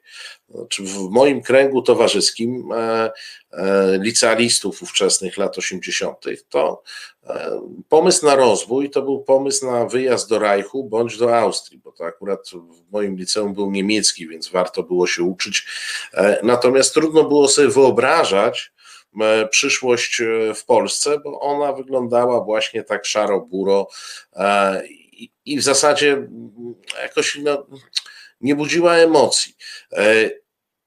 [0.49, 3.11] Znaczy w moim kręgu towarzyskim e,
[3.51, 6.83] e, licealistów ówczesnych lat 80., to
[7.23, 11.91] e, pomysł na rozwój to był pomysł na wyjazd do Reichu bądź do Austrii, bo
[11.91, 15.67] to akurat w moim liceum był niemiecki, więc warto było się uczyć.
[16.43, 18.73] Natomiast trudno było sobie wyobrażać,
[19.49, 20.21] przyszłość
[20.55, 23.87] w Polsce, bo ona wyglądała właśnie tak szaro-buro
[25.45, 26.27] i w zasadzie
[27.01, 27.65] jakoś no,
[28.41, 29.55] nie budziła emocji.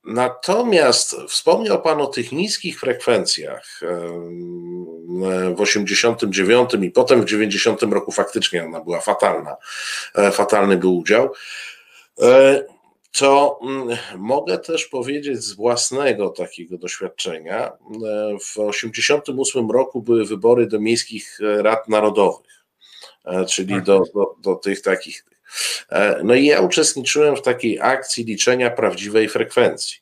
[0.08, 3.80] Natomiast wspomniał Pan o tych niskich frekwencjach
[5.56, 9.56] w 89 i potem w 90 roku faktycznie ona była fatalna,
[10.14, 11.32] e, fatalny był udział.
[12.20, 12.64] E,
[13.12, 17.66] to mm, mogę też powiedzieć z własnego takiego doświadczenia.
[17.66, 17.72] E,
[18.40, 22.64] w 88 roku były wybory do miejskich rad narodowych,
[23.48, 23.84] czyli tak.
[23.84, 25.37] do, do, do tych takich E,
[26.24, 29.96] no i ja uczestniczyłem w takiej akcji liczenia prawdziwej frekwencji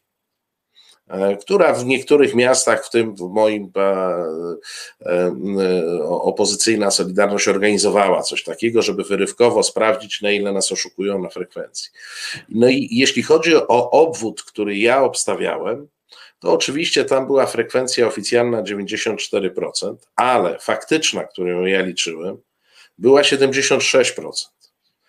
[1.09, 4.24] e, która w niektórych miastach, w tym w moim e,
[6.09, 11.90] opozycyjna Solidarność organizowała coś takiego, żeby wyrywkowo sprawdzić, na ile nas oszukują na frekwencji.
[12.48, 15.88] No i jeśli chodzi o obwód, który ja obstawiałem,
[16.38, 22.38] to oczywiście tam była frekwencja oficjalna 94%, ale faktyczna, którą ja liczyłem,
[22.98, 24.30] była 76%.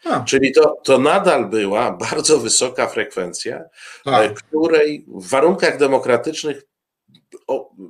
[0.10, 0.24] A.
[0.24, 3.64] Czyli to, to nadal była bardzo wysoka frekwencja,
[4.04, 4.34] tak.
[4.34, 6.62] której w warunkach demokratycznych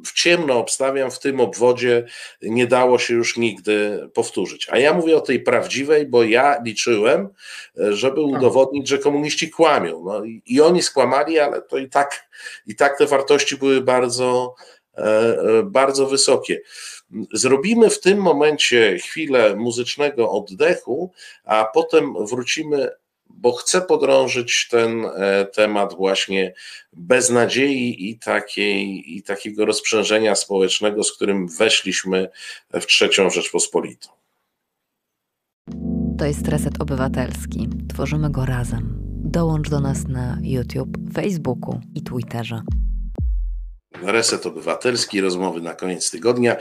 [0.06, 2.06] w ciemno obstawiam, w tym obwodzie
[2.42, 4.68] nie dało się już nigdy powtórzyć.
[4.72, 7.30] A ja mówię o tej prawdziwej, bo ja liczyłem,
[7.76, 8.26] żeby tak.
[8.26, 10.04] udowodnić, że komuniści kłamią.
[10.06, 12.30] No i, i oni skłamali, ale to i tak,
[12.68, 14.56] i tak te wartości były bardzo,
[14.98, 16.62] e, e, bardzo wysokie.
[17.34, 21.12] Zrobimy w tym momencie chwilę muzycznego oddechu,
[21.44, 22.90] a potem wrócimy
[23.30, 26.54] bo chcę podrążyć ten e, temat właśnie
[26.94, 32.30] beznadziei i, takiej, i takiego rozprzężenia społecznego, z którym weszliśmy
[32.74, 34.10] w trzecią Rzeczpospolitą.
[36.18, 37.70] To jest Reset Obywatelski.
[37.94, 38.98] Tworzymy go razem.
[39.24, 42.62] Dołącz do nas na YouTube, Facebooku i Twitterze.
[44.02, 46.56] Reset Obywatelski, rozmowy na koniec tygodnia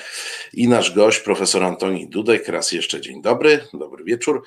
[0.53, 2.49] i nasz gość, profesor Antoni Dudek.
[2.49, 4.43] Raz jeszcze dzień dobry, dobry wieczór.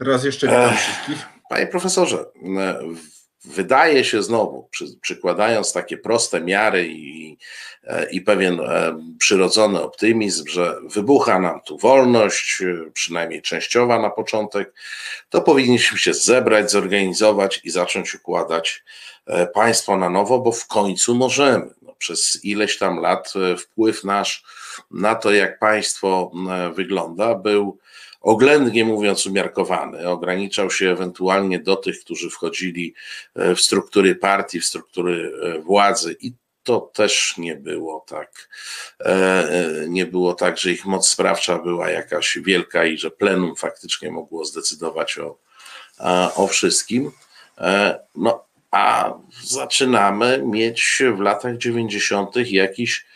[0.00, 1.26] Raz jeszcze witam wszystkich.
[1.48, 2.24] Panie profesorze,
[3.44, 7.38] wydaje się znowu, przy, przykładając takie proste miary i,
[8.10, 14.72] i pewien e, przyrodzony optymizm, że wybucha nam tu wolność, przynajmniej częściowa na początek,
[15.30, 18.84] to powinniśmy się zebrać, zorganizować i zacząć układać
[19.26, 21.74] e, państwo na nowo, bo w końcu możemy.
[21.82, 24.44] No, przez ileś tam lat e, wpływ nasz
[24.90, 26.30] na to, jak państwo
[26.74, 27.78] wygląda, był
[28.22, 32.94] oględnie mówiąc umiarkowany, ograniczał się ewentualnie do tych, którzy wchodzili
[33.34, 36.32] e, w struktury partii, w struktury e, władzy i
[36.62, 38.48] to też nie było tak,
[39.00, 44.10] e, nie było tak, że ich moc sprawcza była jakaś wielka i że plenum faktycznie
[44.10, 45.38] mogło zdecydować o,
[46.36, 47.12] o wszystkim.
[48.14, 52.36] No, a zaczynamy mieć w latach 90.
[52.36, 53.06] jakiś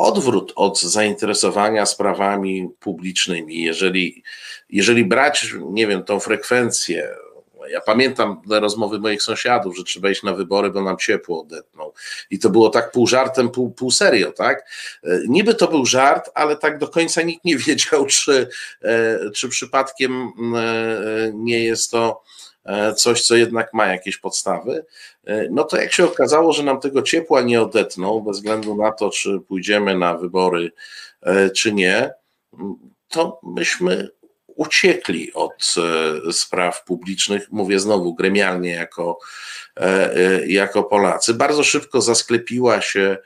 [0.00, 3.62] odwrót od zainteresowania sprawami publicznymi.
[3.62, 4.22] Jeżeli,
[4.70, 7.08] jeżeli brać, nie wiem, tą frekwencję,
[7.70, 11.92] ja pamiętam rozmowy moich sąsiadów, że trzeba iść na wybory, bo nam ciepło odetną.
[12.30, 14.70] I to było tak pół żartem, pół, pół serio, tak?
[15.28, 18.48] Niby to był żart, ale tak do końca nikt nie wiedział, czy,
[18.82, 22.49] e, czy przypadkiem e, nie jest to E,
[22.96, 24.84] coś, co jednak ma jakieś podstawy,
[25.24, 28.92] e, no to jak się okazało, że nam tego ciepła nie odetną, bez względu na
[28.92, 30.72] to, czy pójdziemy na wybory,
[31.22, 32.10] e, czy nie,
[33.08, 34.08] to myśmy
[34.46, 35.74] uciekli od
[36.32, 39.18] spraw publicznych, mówię znowu gremialnie jako,
[40.46, 41.34] jako Polacy.
[41.34, 43.18] Bardzo szybko zasklepiła się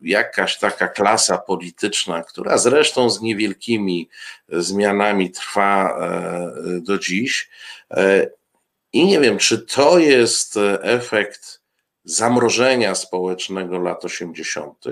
[0.00, 4.08] jakaś taka klasa polityczna, która zresztą z niewielkimi
[4.48, 6.00] zmianami trwa
[6.80, 7.50] do dziś.
[8.92, 11.60] I nie wiem, czy to jest efekt
[12.04, 14.84] zamrożenia społecznego lat 80.,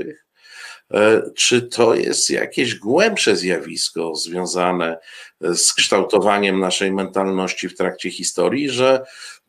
[1.37, 4.99] czy to jest jakieś głębsze zjawisko związane
[5.40, 9.05] z kształtowaniem naszej mentalności w trakcie historii, że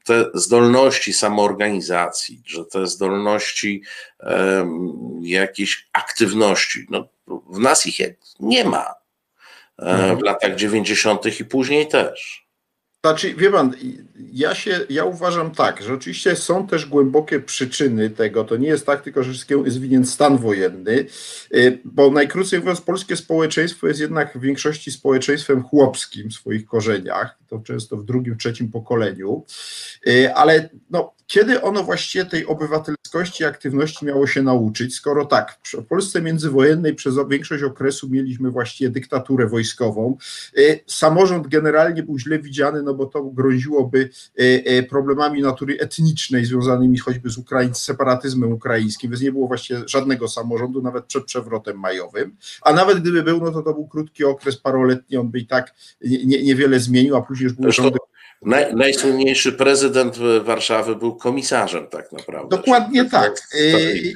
[0.05, 3.83] te zdolności samoorganizacji, że te zdolności
[4.19, 7.07] um, jakiejś aktywności, no,
[7.49, 7.99] w nas ich
[8.39, 8.93] nie ma.
[9.79, 11.39] E, w latach 90.
[11.39, 12.44] i później też.
[13.05, 13.73] Znaczy, wie pan,
[14.33, 18.85] ja się, ja uważam tak, że oczywiście są też głębokie przyczyny tego, to nie jest
[18.85, 21.05] tak tylko, że wszystkiemu jest winien stan wojenny,
[21.53, 27.37] y, bo najkrócej mówiąc, polskie społeczeństwo jest jednak w większości społeczeństwem chłopskim w swoich korzeniach,
[27.47, 29.45] to często w drugim, trzecim pokoleniu,
[30.07, 35.85] y, ale no, kiedy ono właściwie tej obywatelskości aktywności miało się nauczyć, skoro tak, w
[35.85, 40.17] Polsce międzywojennej przez większość okresu mieliśmy właściwie dyktaturę wojskową,
[40.57, 46.45] y, samorząd generalnie był źle widziany, no bo to groziłoby y, y, problemami natury etnicznej
[46.45, 51.25] związanymi choćby z Ukraiń, z separatyzmem ukraińskim, więc nie było właściwie żadnego samorządu, nawet przed
[51.25, 55.39] przewrotem majowym, a nawet gdyby był, no to to był krótki okres, paroletni, on by
[55.39, 57.97] i tak nie, niewiele zmienił, a później już były rządy
[58.41, 62.57] Naj, najsłynniejszy prezydent Warszawy był komisarzem, tak naprawdę.
[62.57, 63.47] Dokładnie tak.
[63.59, 64.13] I,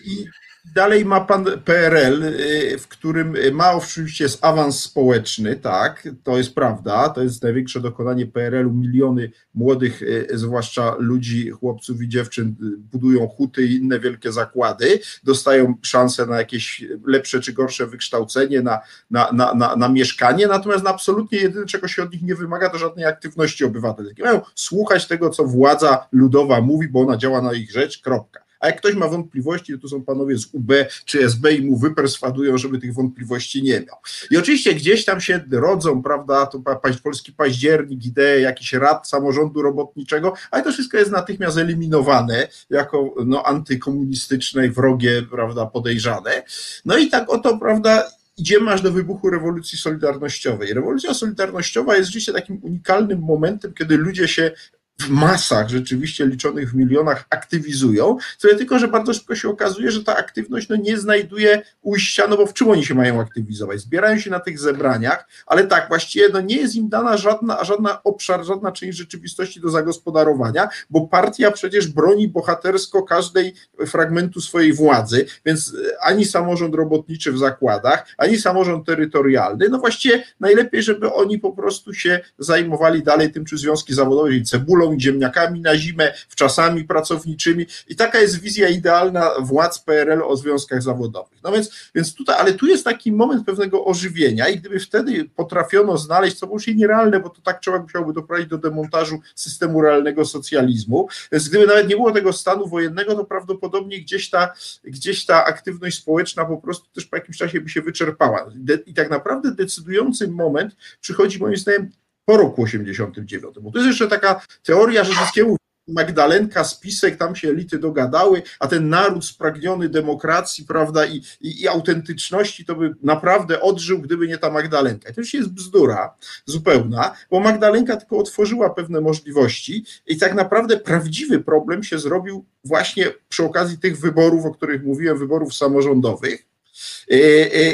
[0.66, 6.56] Dalej ma pan PRL, y, w którym ma oczywiście jest awans społeczny, tak, to jest
[6.56, 12.78] prawda, to jest największe dokonanie PRL-u, miliony młodych, y, zwłaszcza ludzi, chłopców i dziewczyn y,
[12.78, 18.80] budują huty i inne wielkie zakłady, dostają szansę na jakieś lepsze czy gorsze wykształcenie, na,
[19.12, 22.78] na, na, na, na mieszkanie, natomiast absolutnie jedyne, czego się od nich nie wymaga, to
[22.78, 24.26] żadnej aktywności obywatelskiej.
[24.26, 28.49] Mają słuchać tego, co władza ludowa mówi, bo ona działa na ich rzecz, kropka.
[28.60, 30.72] A jak ktoś ma wątpliwości, to tu są panowie z UB
[31.06, 33.96] czy SB i mu wyperswadują, żeby tych wątpliwości nie miał.
[34.32, 36.64] I oczywiście gdzieś tam się rodzą, prawda, to
[37.04, 43.44] polski październik, idee jakiś rad samorządu robotniczego, ale to wszystko jest natychmiast eliminowane jako no,
[43.44, 46.44] antykomunistyczne, wrogie, prawda, podejrzane.
[46.86, 50.74] No i tak oto, prawda, idziemy aż do wybuchu rewolucji solidarnościowej.
[50.74, 54.52] Rewolucja solidarnościowa jest rzeczywiście takim unikalnym momentem, kiedy ludzie się
[55.00, 58.18] w masach, rzeczywiście liczonych w milionach, aktywizują.
[58.42, 62.38] Tyle tylko, że bardzo szybko się okazuje, że ta aktywność no, nie znajduje ujścia, no
[62.38, 63.80] bo w czym oni się mają aktywizować?
[63.80, 68.04] Zbierają się na tych zebraniach, ale tak, właściwie no, nie jest im dana żadna, żadna
[68.04, 73.54] obszar, żadna część rzeczywistości do zagospodarowania, bo partia przecież broni bohatersko każdej
[73.88, 80.24] fragmentu swojej władzy, więc e, ani samorząd robotniczy w zakładach, ani samorząd terytorialny, no właściwie
[80.40, 85.02] najlepiej, żeby oni po prostu się zajmowali dalej tym, czy związki zawodowe, czyli cebulą, i
[85.02, 91.40] ziemniakami na zimę, wczasami pracowniczymi i taka jest wizja idealna władz PRL o związkach zawodowych.
[91.44, 95.98] No więc, więc tutaj, ale tu jest taki moment pewnego ożywienia i gdyby wtedy potrafiono
[95.98, 100.26] znaleźć, co było już nierealne, bo to tak trzeba musiałoby doprowadzić do demontażu systemu realnego
[100.26, 105.46] socjalizmu, więc gdyby nawet nie było tego stanu wojennego, to prawdopodobnie gdzieś ta, gdzieś ta
[105.46, 108.52] aktywność społeczna po prostu też po jakimś czasie by się wyczerpała.
[108.86, 111.92] I tak naprawdę decydujący moment przychodzi moim zdaniem
[112.30, 113.56] po roku 89.
[113.62, 115.58] Bo to jest jeszcze taka teoria, że wszystkiemu
[115.88, 121.68] Magdalenka, spisek, tam się elity dogadały, a ten naród spragniony demokracji, prawda, i, i, i,
[121.68, 125.10] autentyczności, to by naprawdę odżył, gdyby nie ta Magdalenka.
[125.10, 126.14] I to już jest bzdura
[126.46, 133.06] zupełna, bo Magdalenka tylko otworzyła pewne możliwości i tak naprawdę prawdziwy problem się zrobił właśnie
[133.30, 136.49] przy okazji tych wyborów, o których mówiłem, wyborów samorządowych,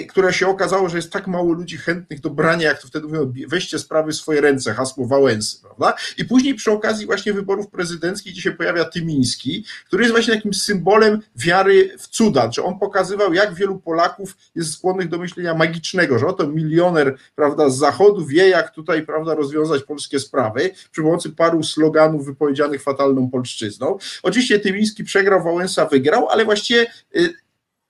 [0.09, 3.33] które się okazało, że jest tak mało ludzi chętnych do brania, jak to wtedy mówią,
[3.47, 5.93] weźcie sprawy w swoje ręce, hasło Wałęsy, prawda?
[6.17, 10.53] I później przy okazji właśnie wyborów prezydenckich, gdzie się pojawia Tymiński, który jest właśnie takim
[10.53, 16.19] symbolem wiary w cuda, czy on pokazywał, jak wielu Polaków jest skłonnych do myślenia magicznego,
[16.19, 21.29] że oto milioner, prawda, z zachodu wie, jak tutaj, prawda, rozwiązać polskie sprawy przy pomocy
[21.29, 23.97] paru sloganów wypowiedzianych fatalną polszczyzną.
[24.23, 26.85] Oczywiście Tymiński przegrał, Wałęsa wygrał, ale właściwie
[27.15, 27.33] y,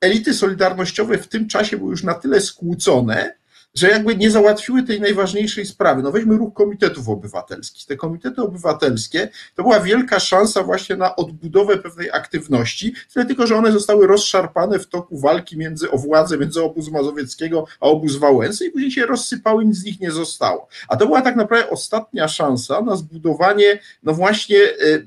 [0.01, 3.35] elity solidarnościowe w tym czasie były już na tyle skłócone,
[3.75, 6.03] że jakby nie załatwiły tej najważniejszej sprawy.
[6.03, 7.85] No weźmy ruch komitetów obywatelskich.
[7.85, 13.55] Te komitety obywatelskie to była wielka szansa właśnie na odbudowę pewnej aktywności, tyle tylko, że
[13.55, 18.65] one zostały rozszarpane w toku walki między o władzę, między obóz Mazowieckiego a obóz Wałęsy
[18.65, 20.67] i później się rozsypały, nic z nich nie zostało.
[20.87, 25.03] A to była tak naprawdę ostatnia szansa na zbudowanie no właśnie e,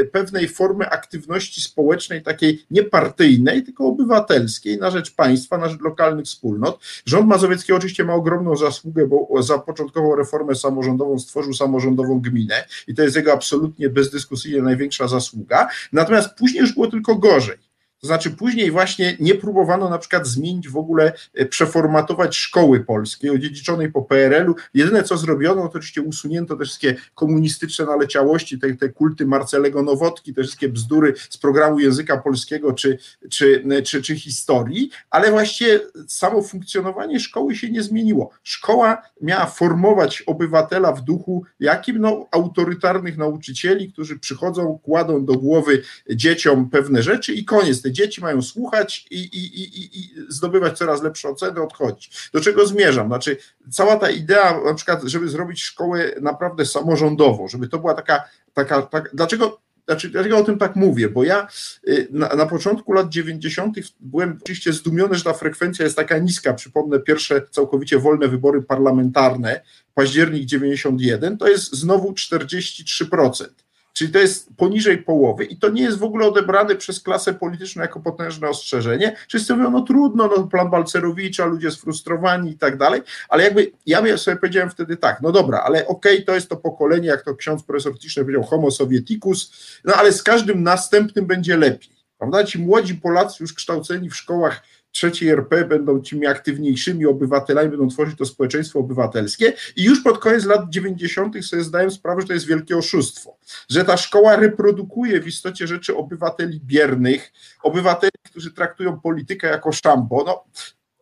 [0.00, 6.26] e, pewnej formy aktywności społecznej, takiej niepartyjnej, tylko obywatelskiej na rzecz państwa, na rzecz lokalnych
[6.26, 6.80] wspólnot.
[7.06, 12.94] Rząd Mazowiecki oczywiście oczywiście ma ogromną zasługę, bo zapoczątkował reformę samorządową, stworzył samorządową gminę i
[12.94, 15.68] to jest jego absolutnie bezdyskusyjnie największa zasługa.
[15.92, 17.69] Natomiast później już było tylko gorzej.
[18.00, 23.30] To znaczy później właśnie nie próbowano na przykład zmienić w ogóle, e, przeformatować szkoły polskiej
[23.30, 24.54] odziedziczonej po PRL-u.
[24.74, 30.34] Jedyne co zrobiono, to oczywiście usunięto te wszystkie komunistyczne naleciałości, te, te kulty Marcelego Nowotki,
[30.34, 32.98] te wszystkie bzdury z programu języka polskiego czy,
[33.30, 38.30] czy, czy, czy historii, ale właściwie samo funkcjonowanie szkoły się nie zmieniło.
[38.42, 41.98] Szkoła miała formować obywatela w duchu jakim?
[41.98, 48.42] No, autorytarnych nauczycieli, którzy przychodzą, kładą do głowy dzieciom pewne rzeczy i koniec dzieci mają
[48.42, 52.30] słuchać i, i, i, i zdobywać coraz lepsze oceny, odchodzić.
[52.32, 53.06] Do czego zmierzam?
[53.06, 53.36] Znaczy,
[53.70, 58.24] cała ta idea, na przykład, żeby zrobić szkołę naprawdę samorządową, żeby to była taka,
[58.54, 59.60] taka, tak, dlaczego
[59.90, 61.08] znaczy, dlaczego o tym tak mówię?
[61.08, 61.48] Bo ja
[61.88, 63.76] y, na, na, początku lat 90.
[64.00, 66.54] byłem oczywiście zdumiony, że ta frekwencja jest taka niska.
[66.54, 69.60] Przypomnę, pierwsze całkowicie wolne wybory parlamentarne,
[69.94, 73.44] październik 91, to jest znowu 43%.
[74.00, 77.82] Czyli to jest poniżej połowy i to nie jest w ogóle odebrane przez klasę polityczną
[77.82, 79.16] jako potężne ostrzeżenie.
[79.28, 84.16] Wszyscy mówią, no trudno, no plan Balcerowicza, ludzie sfrustrowani i tak dalej, ale jakby ja
[84.16, 87.34] sobie powiedziałem wtedy tak, no dobra, ale okej, okay, to jest to pokolenie, jak to
[87.34, 89.52] ksiądz profesor Tischner powiedział, homo sovieticus,
[89.84, 91.90] no ale z każdym następnym będzie lepiej.
[92.18, 92.44] Prawda?
[92.44, 94.62] Ci młodzi Polacy już kształceni w szkołach
[94.92, 100.44] trzeciej RP będą tymi aktywniejszymi obywatelami, będą tworzyć to społeczeństwo obywatelskie i już pod koniec
[100.44, 101.44] lat 90.
[101.44, 103.36] sobie zdają sprawę, że to jest wielkie oszustwo,
[103.68, 107.32] że ta szkoła reprodukuje w istocie rzeczy obywateli biernych,
[107.62, 110.24] obywateli, którzy traktują politykę jako szambo.
[110.26, 110.44] No,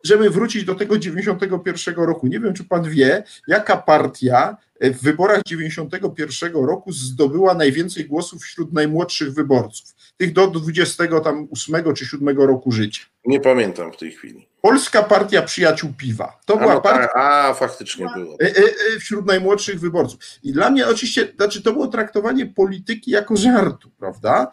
[0.03, 5.41] żeby wrócić do tego 91 roku, nie wiem, czy pan wie, jaka partia w wyborach
[5.45, 13.01] 91 roku zdobyła najwięcej głosów wśród najmłodszych wyborców, tych do 28 czy 7 roku życia.
[13.29, 14.47] Nie pamiętam w tej chwili.
[14.61, 16.39] Polska Partia Przyjaciół Piwa.
[16.45, 17.09] To a była no, partia.
[17.15, 18.37] A, faktycznie było.
[18.41, 18.63] E, e,
[18.95, 20.19] e, wśród najmłodszych wyborców.
[20.43, 24.51] I dla mnie oczywiście, znaczy to było traktowanie polityki jako żartu, prawda?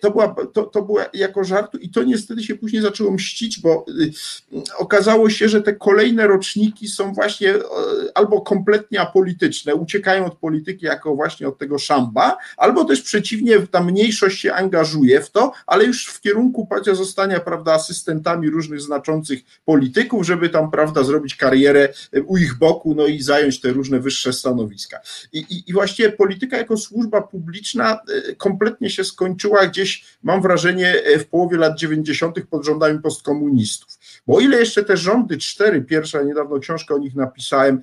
[0.00, 3.86] To była, to, to była jako żartu i to niestety się później zaczęło mścić, bo
[4.78, 7.54] okazało się, że te kolejne roczniki są właśnie
[8.14, 13.82] albo kompletnie apolityczne, uciekają od polityki jako właśnie od tego szamba, albo też przeciwnie, ta
[13.82, 19.29] mniejszość się angażuje w to, ale już w kierunku zostania, prawda, asystentami różnych znaczących
[19.64, 21.88] polityków, żeby tam, prawda, zrobić karierę
[22.26, 25.00] u ich boku, no i zająć te różne wyższe stanowiska.
[25.32, 28.00] I, i, i właściwie polityka jako służba publiczna
[28.36, 32.36] kompletnie się skończyła gdzieś, mam wrażenie, w połowie lat 90.
[32.50, 34.00] pod rządami postkomunistów.
[34.26, 37.82] Bo ile jeszcze te rządy cztery, pierwsza niedawno książkę o nich napisałem,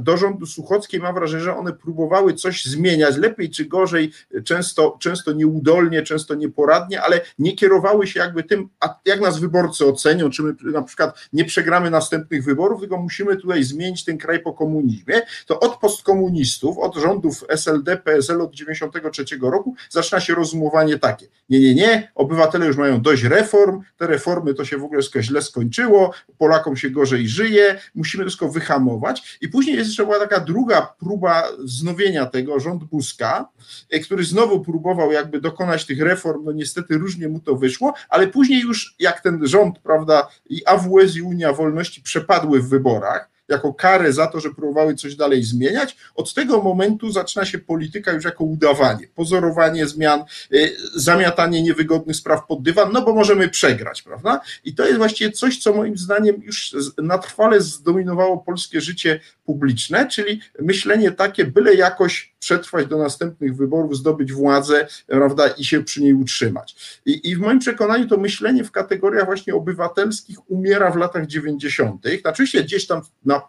[0.00, 4.12] do rządu Suchockiej mam wrażenie, że one próbowały coś zmieniać, lepiej czy gorzej,
[4.44, 8.68] często, często nieudolnie, często nieporadnie, ale nie kierowały się jakby tym,
[9.04, 13.64] jak nas wyborcy ocenią, czy my na przykład nie przegramy następnych wyborów, tylko musimy tutaj
[13.64, 19.74] zmienić ten kraj po komunizmie, to od postkomunistów, od rządów SLD, PSL od 93 roku
[19.90, 21.26] zaczyna się rozumowanie takie.
[21.48, 25.42] Nie, nie, nie, obywatele już mają dość reform, te reformy to się w ogóle źle
[25.42, 30.94] skończyło, Polakom się gorzej żyje, musimy wszystko wyhamować i później jest jeszcze była taka druga
[30.98, 33.48] próba wznowienia tego, rząd Buzka,
[33.90, 38.26] e, który znowu próbował jakby dokonać tych reform, no niestety różnie mu to wyszło, ale
[38.26, 43.74] później już jak ten rząd, prawda, i AWS i Unia Wolności przepadły w wyborach, jako
[43.74, 45.96] karę za to, że próbowały coś dalej zmieniać.
[46.14, 52.46] Od tego momentu zaczyna się polityka już jako udawanie, pozorowanie zmian, y, zamiatanie niewygodnych spraw
[52.46, 54.40] pod dywan, no bo możemy przegrać, prawda?
[54.64, 60.08] I to jest właściwie coś, co moim zdaniem już na trwale zdominowało polskie życie publiczne,
[60.08, 66.02] czyli myślenie takie, byle jakoś przetrwać do następnych wyborów, zdobyć władzę, prawda, i się przy
[66.02, 67.00] niej utrzymać.
[67.06, 72.06] I, I, w moim przekonaniu to myślenie w kategoriach właśnie obywatelskich umiera w latach 90.
[72.24, 73.42] Oczywiście gdzieś tam na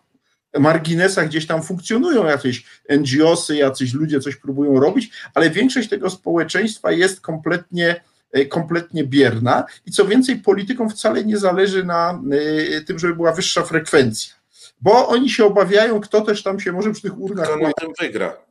[0.60, 6.92] marginesach gdzieś tam funkcjonują jacyś NGOsy, jacyś ludzie coś próbują robić, ale większość tego społeczeństwa
[6.92, 8.02] jest kompletnie
[8.32, 12.22] e, kompletnie bierna i co więcej, politykom wcale nie zależy na
[12.78, 14.34] e, tym, żeby była wyższa frekwencja,
[14.82, 17.48] bo oni się obawiają, kto też tam się może przy tych urnach...
[17.48, 18.46] Kto na tym wygra?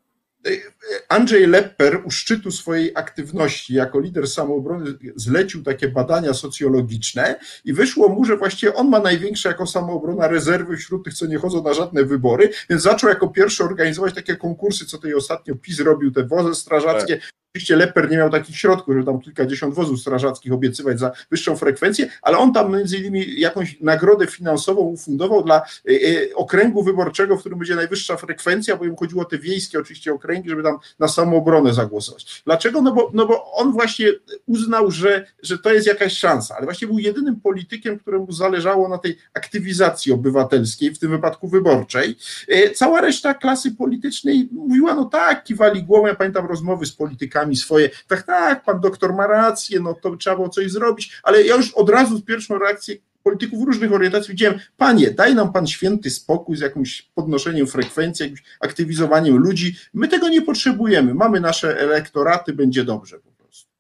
[1.09, 8.09] Andrzej Lepper u szczytu swojej aktywności jako lider samoobrony zlecił takie badania socjologiczne i wyszło
[8.09, 11.75] mu, że właściwie on ma największe jako samoobrona rezerwy wśród tych, co nie chodzą na
[11.75, 16.27] żadne wybory, więc zaczął jako pierwszy organizować takie konkursy, co tutaj ostatnio PiS robił, te
[16.27, 17.21] wozy strażackie.
[17.55, 22.11] Oczywiście Leper nie miał takich środków, żeby tam kilkadziesiąt wozów strażackich obiecywać za wyższą frekwencję,
[22.23, 27.41] ale on tam między innymi jakąś nagrodę finansową ufundował dla e, e, okręgu wyborczego, w
[27.41, 31.09] którym będzie najwyższa frekwencja, bo im chodziło o te wiejskie oczywiście okręgi, żeby tam na
[31.09, 32.43] samoobronę zagłosować.
[32.47, 32.83] Dlaczego?
[32.83, 34.07] No bo, no bo on właśnie
[34.47, 38.99] uznał, że, że to jest jakaś szansa, ale właśnie był jedynym politykiem, któremu zależało na
[38.99, 42.17] tej aktywizacji obywatelskiej, w tym wypadku wyborczej.
[42.49, 47.44] E, cała reszta klasy politycznej mówiła, no tak, kiwali głową, ja pamiętam rozmowy z politykami,
[47.53, 47.91] swoje.
[48.09, 51.75] Tak, tak, pan doktor ma rację, no to trzeba było coś zrobić, ale ja już
[51.75, 56.57] od razu z pierwszą reakcją polityków różnych orientacji widziałem, panie, daj nam pan święty spokój
[56.57, 59.77] z jakimś podnoszeniem frekwencji, jakimś aktywizowaniem ludzi.
[59.95, 61.15] My tego nie potrzebujemy.
[61.15, 63.71] Mamy nasze elektoraty, będzie dobrze po prostu.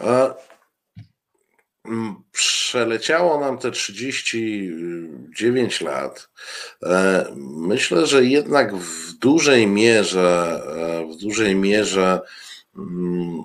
[0.00, 0.34] A
[2.32, 6.30] przeleciało nam te 39 lat.
[6.82, 12.20] E, myślę, że jednak w dużej mierze, e, w dużej mierze
[12.76, 13.44] mm,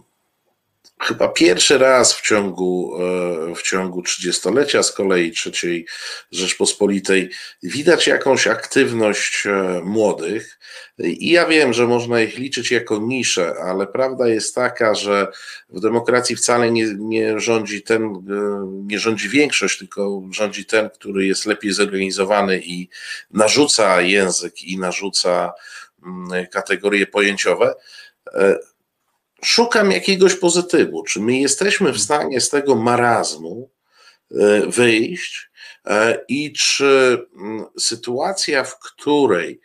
[1.03, 2.97] chyba pierwszy raz w ciągu,
[3.51, 5.85] e, w ciągu trzydziestolecia z kolei III
[6.31, 7.29] Rzeczpospolitej
[7.63, 9.43] widać jakąś aktywność
[9.83, 10.59] młodych.
[10.99, 15.27] I ja wiem, że można ich liczyć jako nisze, ale prawda jest taka, że
[15.69, 18.19] w demokracji wcale nie, nie rządzi ten, e,
[18.85, 22.89] nie rządzi większość, tylko rządzi ten, który jest lepiej zorganizowany i
[23.31, 25.53] narzuca język i narzuca
[26.05, 27.75] mm, kategorie pojęciowe.
[29.43, 31.03] E, szukam jakiegoś pozytywu.
[31.03, 33.69] Czy my jesteśmy w stanie z tego marazmu
[34.31, 35.53] e, wyjść
[36.27, 39.61] i czy mm, sytuacja, w której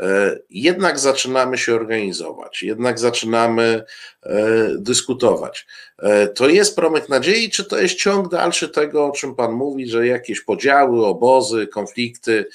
[0.00, 3.84] E, jednak zaczynamy się organizować, jednak zaczynamy
[4.22, 5.66] e, dyskutować.
[5.98, 9.88] E, to jest promyk nadziei, czy to jest ciąg dalszy tego, o czym Pan mówi,
[9.88, 12.48] że jakieś podziały, obozy, konflikty,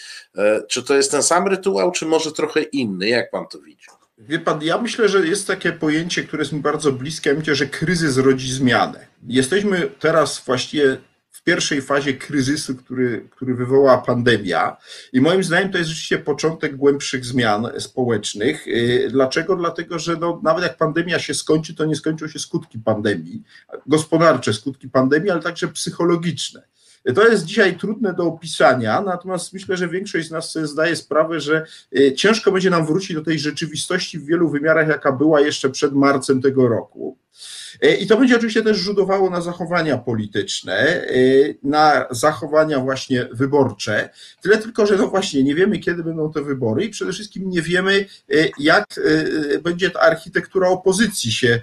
[0.68, 3.08] czy to jest ten sam rytuał, czy może trochę inny?
[3.08, 3.88] Jak Pan to widzi?
[4.28, 7.68] Wie pan, ja myślę, że jest takie pojęcie, które jest mi bardzo bliskie, myślę, że
[7.68, 9.08] kryzys rodzi zmianę.
[9.28, 10.98] Jesteśmy teraz właściwie
[11.32, 14.78] w pierwszej fazie kryzysu, który, który wywołała pandemia.
[15.14, 18.68] I moim zdaniem to jest rzeczywiście początek głębszych zmian społecznych.
[18.68, 19.56] Y, dlaczego?
[19.56, 23.44] Dlatego, że no, nawet jak pandemia się skończy, to nie skończą się skutki pandemii,
[23.88, 26.64] gospodarcze skutki pandemii, ale także psychologiczne.
[27.16, 31.40] To jest dzisiaj trudne do opisania, natomiast myślę, że większość z nas sobie zdaje sprawę,
[31.40, 31.66] że
[31.98, 35.94] y, ciężko będzie nam wrócić do tej rzeczywistości w wielu wymiarach, jaka była jeszcze przed
[35.94, 37.18] marcem tego roku.
[37.82, 41.08] E, I to będzie oczywiście też rzutowało na zachowania polityczne, e,
[41.64, 44.10] na zachowania właśnie wyborcze.
[44.42, 47.62] Tyle tylko, że no właśnie nie wiemy, kiedy będą te wybory i przede wszystkim nie
[47.62, 48.86] wiemy, e, jak
[49.64, 51.62] będzie ta architektura opozycji się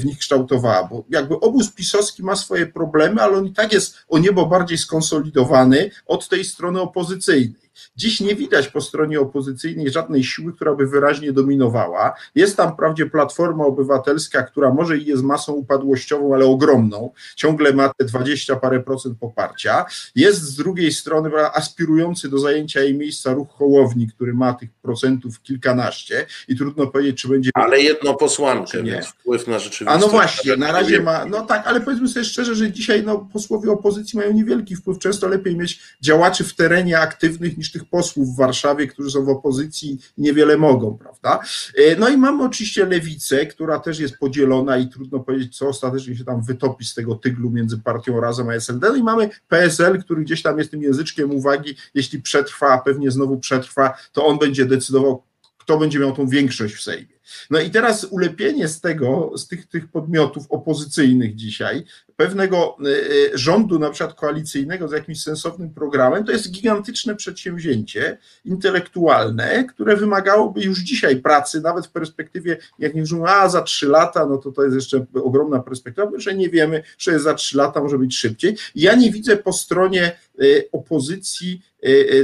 [0.00, 3.94] w nich kształtowała, bo jakby obóz pisowski ma swoje problemy, ale on i tak jest
[4.08, 7.69] o niebo bardziej skonsolidowany od tej strony opozycyjnej.
[7.96, 12.14] Dziś nie widać po stronie opozycyjnej żadnej siły, która by wyraźnie dominowała.
[12.34, 17.88] Jest tam wprawdzie Platforma Obywatelska, która może i jest masą upadłościową, ale ogromną, ciągle ma
[17.96, 19.84] te 20 parę procent poparcia.
[20.14, 25.42] Jest z drugiej strony aspirujący do zajęcia jej miejsca ruch Hołowni, który ma tych procentów
[25.42, 27.50] kilkanaście i trudno powiedzieć, czy będzie.
[27.54, 29.02] Ale jedno posłankę, nie.
[29.02, 30.02] wpływ na rzeczywistość.
[30.02, 33.28] A no właśnie, na razie ma, no tak, ale powiedzmy sobie szczerze, że dzisiaj no,
[33.32, 34.98] posłowie opozycji mają niewielki wpływ.
[34.98, 39.28] Często lepiej mieć działaczy w terenie aktywnych niż tych posłów w Warszawie, którzy są w
[39.28, 41.40] opozycji niewiele mogą, prawda?
[41.76, 46.16] E, no i mamy oczywiście lewicę, która też jest podzielona i trudno powiedzieć, co ostatecznie
[46.16, 48.88] się tam wytopi z tego tyglu między partią Razem a SLD.
[48.88, 53.10] No i mamy PSL, który gdzieś tam jest tym języczkiem uwagi, jeśli przetrwa, a pewnie
[53.10, 55.22] znowu przetrwa, to on będzie decydował,
[55.58, 57.19] kto będzie miał tą większość w Sejmie.
[57.50, 61.84] No i teraz ulepienie z tego, z tych, tych podmiotów opozycyjnych dzisiaj,
[62.16, 62.88] pewnego e,
[63.34, 69.96] e, rządu, na przykład koalicyjnego z jakimś sensownym programem, to jest gigantyczne przedsięwzięcie intelektualne, które
[69.96, 74.38] wymagałoby już dzisiaj pracy, nawet w perspektywie, jak nie mówią, a za trzy lata, no
[74.38, 77.98] to to jest jeszcze ogromna perspektywa, że nie wiemy, że jest za trzy lata, może
[77.98, 78.56] być szybciej.
[78.74, 81.62] Ja nie widzę po stronie e, opozycji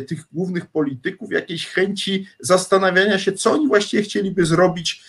[0.09, 5.03] tych głównych polityków jakiejś chęci zastanawiania się, co oni właściwie chcieliby zrobić,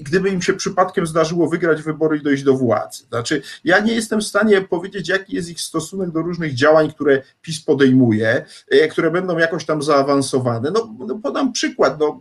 [0.00, 3.04] gdyby im się przypadkiem zdarzyło wygrać wybory i dojść do władzy.
[3.08, 7.22] Znaczy, ja nie jestem w stanie powiedzieć, jaki jest ich stosunek do różnych działań, które
[7.42, 10.70] PiS podejmuje, e, które będą jakoś tam zaawansowane.
[10.70, 12.20] No, no podam przykład, no,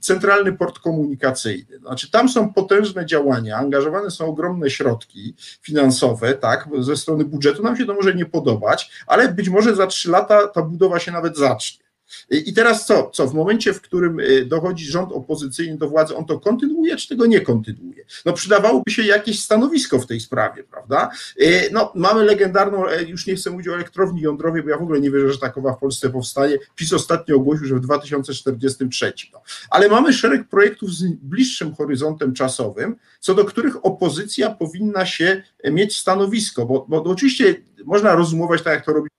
[0.00, 1.78] centralny port komunikacyjny.
[1.78, 7.62] Znaczy, tam są potężne działania, angażowane są ogromne środki finansowe, tak, ze strony budżetu.
[7.62, 11.12] Nam się to może nie podobać, ale być może za trzy lata ta budowa się
[11.12, 11.90] nawet zacznie.
[12.30, 13.10] I teraz co?
[13.14, 13.26] co?
[13.26, 17.26] W momencie, w którym y, dochodzi rząd opozycyjny do władzy, on to kontynuuje, czy tego
[17.26, 18.04] nie kontynuuje?
[18.24, 21.10] No przydawałoby się jakieś stanowisko w tej sprawie, prawda?
[21.42, 24.82] Y, no mamy legendarną, e, już nie chcę mówić o elektrowni jądrowej, bo ja w
[24.82, 26.58] ogóle nie wierzę, że takowa w Polsce powstanie.
[26.74, 29.12] PiS ostatnio ogłosił, że w 2043.
[29.32, 29.42] No.
[29.70, 35.70] Ale mamy szereg projektów z bliższym horyzontem czasowym, co do których opozycja powinna się e,
[35.70, 39.10] mieć stanowisko, bo, bo oczywiście można rozumować tak, jak to robi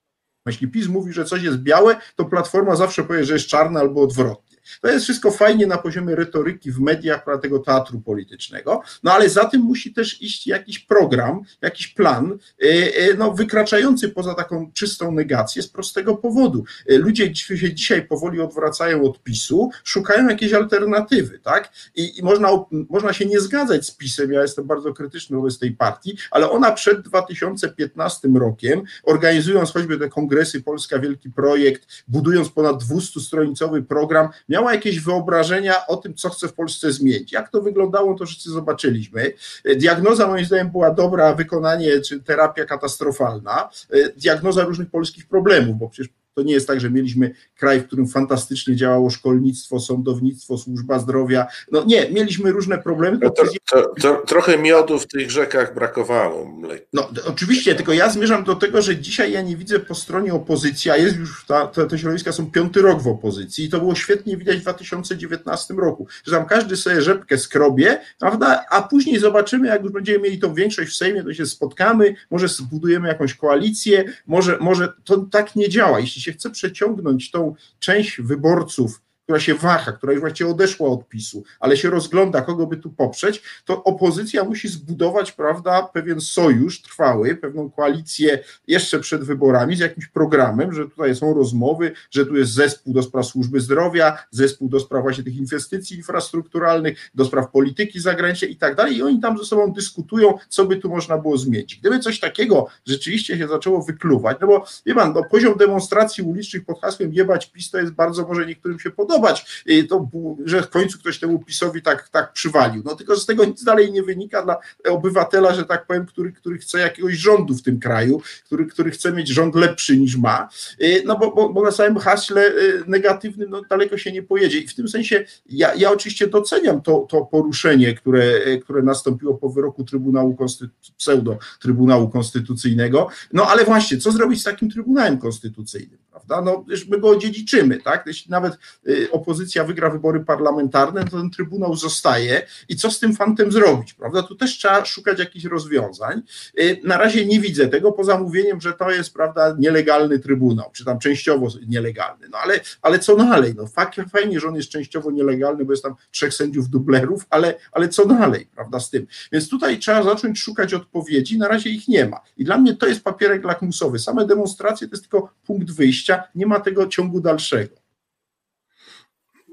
[0.50, 4.02] jeśli PiS mówi, że coś jest białe, to Platforma zawsze powie, że jest czarne albo
[4.02, 4.51] odwrotnie.
[4.80, 9.44] To jest wszystko fajnie na poziomie retoryki w mediach tego teatru politycznego, no ale za
[9.44, 15.12] tym musi też iść jakiś program, jakiś plan, e, e, no, wykraczający poza taką czystą
[15.12, 16.64] negację z prostego powodu.
[16.88, 21.72] E, ludzie się dzisiaj powoli odwracają od PiSu, szukają jakiejś alternatywy, tak?
[21.94, 25.72] I, i można, można się nie zgadzać z PiSem, ja jestem bardzo krytyczny wobec tej
[25.72, 32.82] partii, ale ona przed 2015 rokiem, organizując choćby te kongresy Polska Wielki Projekt, budując ponad
[32.82, 37.32] 200-stronicowy program, miała jakieś wyobrażenia o tym, co chce w Polsce zmienić.
[37.32, 39.32] Jak to wyglądało, to wszyscy zobaczyliśmy.
[39.76, 43.68] Diagnoza moim zdaniem była dobra, wykonanie czy terapia katastrofalna.
[44.16, 48.08] Diagnoza różnych polskich problemów, bo przecież to nie jest tak, że mieliśmy kraj, w którym
[48.08, 51.46] fantastycznie działało szkolnictwo, sądownictwo, służba zdrowia.
[51.72, 53.18] No nie, mieliśmy różne problemy.
[53.22, 56.58] No to, to, to, trochę miodu w tych rzekach brakowało.
[56.92, 60.90] No oczywiście, tylko ja zmierzam do tego, że dzisiaj ja nie widzę po stronie opozycji,
[60.90, 63.94] a jest już, ta, te, te środowiska są piąty rok w opozycji i to było
[63.94, 69.68] świetnie widać w 2019 roku, że tam każdy sobie rzepkę skrobie, prawda, a później zobaczymy,
[69.68, 74.04] jak już będziemy mieli tą większość w Sejmie, to się spotkamy, może zbudujemy jakąś koalicję,
[74.26, 76.00] może, może to tak nie działa.
[76.00, 81.08] Jeśli się chce przeciągnąć tą część wyborców która się waha, która już właściwie odeszła od
[81.08, 86.82] PiSu, ale się rozgląda, kogo by tu poprzeć, to opozycja musi zbudować, prawda, pewien sojusz
[86.82, 92.36] trwały, pewną koalicję jeszcze przed wyborami z jakimś programem, że tutaj są rozmowy, że tu
[92.36, 97.50] jest zespół do spraw służby zdrowia, zespół do spraw właśnie tych inwestycji infrastrukturalnych, do spraw
[97.50, 101.18] polityki zagranicznej i tak dalej i oni tam ze sobą dyskutują, co by tu można
[101.18, 101.76] było zmienić.
[101.80, 106.64] Gdyby coś takiego rzeczywiście się zaczęło wykluwać, no bo wie pan, no, poziom demonstracji ulicznych
[106.64, 110.08] pod hasłem jebać PiS to jest bardzo może niektórym się podoba, podobać, y, to,
[110.44, 112.82] że w końcu ktoś temu PiSowi tak, tak przywalił.
[112.84, 114.56] No tylko z tego nic dalej nie wynika dla
[114.88, 119.12] obywatela, że tak powiem, który, który chce jakiegoś rządu w tym kraju, który, który chce
[119.12, 120.48] mieć rząd lepszy niż ma.
[120.82, 124.58] Y, no bo, bo, bo na samym haśle y, negatywnym no, daleko się nie pojedzie.
[124.58, 129.48] I w tym sensie ja, ja oczywiście doceniam to, to poruszenie, które, które nastąpiło po
[129.48, 133.08] wyroku Trybunału Konstytu- pseudo Trybunału Konstytucyjnego.
[133.32, 135.98] No ale właśnie, co zrobić z takim Trybunałem Konstytucyjnym?
[136.12, 136.42] Prawda?
[136.42, 138.06] No, my go odziedziczymy, tak?
[138.06, 138.58] Jeśli nawet
[138.88, 143.94] y, opozycja wygra wybory parlamentarne, to ten trybunał zostaje i co z tym fantem zrobić,
[143.94, 144.22] prawda?
[144.22, 146.22] Tu też trzeba szukać jakichś rozwiązań.
[146.60, 150.84] Y, na razie nie widzę tego, poza mówieniem, że to jest, prawda, nielegalny trybunał, czy
[150.84, 153.54] tam częściowo nielegalny, no ale, ale co dalej?
[153.56, 153.66] No
[154.12, 158.06] fajnie, że on jest częściowo nielegalny, bo jest tam trzech sędziów dublerów, ale, ale co
[158.06, 159.06] dalej, prawda, z tym?
[159.32, 162.20] Więc tutaj trzeba zacząć szukać odpowiedzi, na razie ich nie ma.
[162.36, 163.98] I dla mnie to jest papierek lakmusowy.
[163.98, 166.01] Same demonstracje to jest tylko punkt wyjścia,
[166.34, 167.82] nie ma tego ciągu dalszego.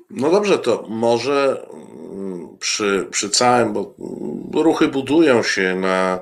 [0.10, 3.96] No dobrze, to może mm, przy, przy całym, bo
[4.64, 6.20] ruchy budują się na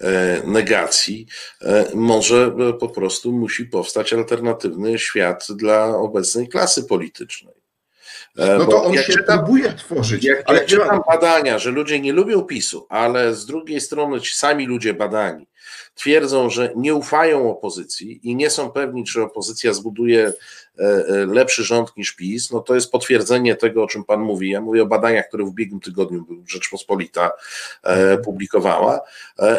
[0.00, 1.26] e, negacji,
[1.62, 7.54] e, może po prostu musi powstać alternatywny świat dla obecnej klasy politycznej.
[8.38, 10.24] E, no to on się czytam, próbuje tworzyć.
[10.24, 14.36] Jak, ale jak czytam badania, że ludzie nie lubią PiSu, ale z drugiej strony ci
[14.36, 15.49] sami ludzie badani
[16.00, 20.32] twierdzą, że nie ufają opozycji i nie są pewni, czy opozycja zbuduje
[20.80, 24.50] E, e, lepszy rząd niż PiS, no to jest potwierdzenie tego, o czym Pan mówi.
[24.50, 27.30] Ja mówię o badaniach, które w ubiegłym tygodniu Rzeczpospolita
[27.82, 29.00] e, publikowała.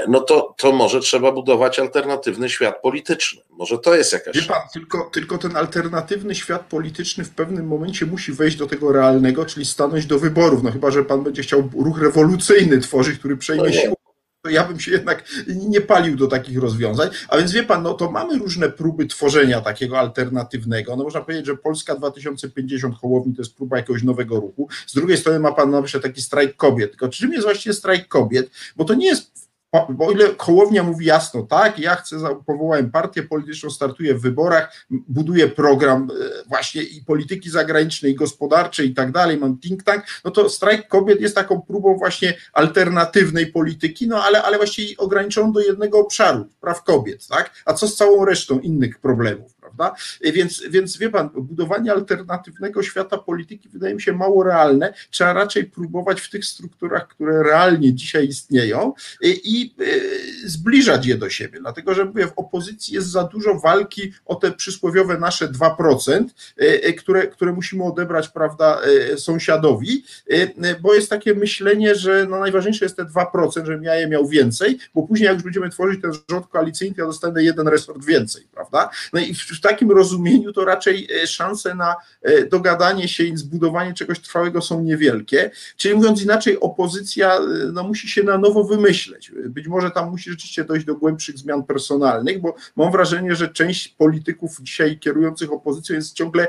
[0.07, 3.41] No to, to może trzeba budować alternatywny świat polityczny.
[3.49, 4.35] Może to jest jakaś.
[4.35, 8.91] Wie pan, tylko, tylko ten alternatywny świat polityczny w pewnym momencie musi wejść do tego
[8.91, 10.63] realnego, czyli stanąć do wyborów.
[10.63, 13.95] No chyba, że pan będzie chciał ruch rewolucyjny tworzyć, który przejmie no siłę
[14.41, 17.09] to ja bym się jednak nie palił do takich rozwiązań.
[17.27, 20.95] A więc wie pan, no to mamy różne próby tworzenia takiego alternatywnego.
[20.95, 24.67] No można powiedzieć, że Polska 2050 Hołowni to jest próba jakiegoś nowego ruchu.
[24.87, 26.91] Z drugiej strony ma pan na przykład taki strajk kobiet.
[26.91, 28.51] Tylko czym jest właściwie strajk kobiet?
[28.75, 29.50] Bo to nie jest
[29.89, 34.85] bo o ile Hołownia mówi jasno, tak, ja chcę, powołałem partię polityczną, startuję w wyborach,
[34.89, 40.03] buduję program e, właśnie i polityki zagranicznej, i gospodarczej i tak dalej, mam think tank,
[40.25, 45.51] no to strajk kobiet jest taką próbą właśnie alternatywnej polityki, no ale, ale właściwie ograniczoną
[45.51, 49.60] do jednego obszaru, praw kobiet, tak, a co z całą resztą innych problemów?
[49.77, 49.95] Prawda?
[50.21, 54.93] Więc, więc wie pan, budowanie alternatywnego świata polityki wydaje mi się mało realne.
[55.09, 61.17] Trzeba raczej próbować w tych strukturach, które realnie dzisiaj istnieją i, i e, zbliżać je
[61.17, 61.59] do siebie.
[61.59, 66.25] Dlatego, że mówię, w opozycji jest za dużo walki o te przysłowiowe nasze 2%,
[66.57, 68.81] e, e, które, które musimy odebrać, prawda,
[69.17, 70.03] sąsiadowi,
[70.81, 74.79] bo jest takie myślenie, że no najważniejsze jest te 2%, żebym ja je miał więcej,
[74.95, 78.89] bo później jak już będziemy tworzyć ten rząd koalicyjny, ja dostanę jeden resort więcej, prawda?
[79.13, 83.93] No i w takim rozumieniu to raczej e, szanse na e, dogadanie się i zbudowanie
[83.93, 85.51] czegoś trwałego są niewielkie.
[85.77, 87.41] Czyli mówiąc inaczej, opozycja e,
[87.73, 89.31] no, musi się na nowo wymyśleć.
[89.45, 93.87] Być może tam musi rzeczywiście dojść do głębszych zmian personalnych, bo mam wrażenie, że część
[93.87, 96.47] polityków dzisiaj kierujących opozycją jest ciągle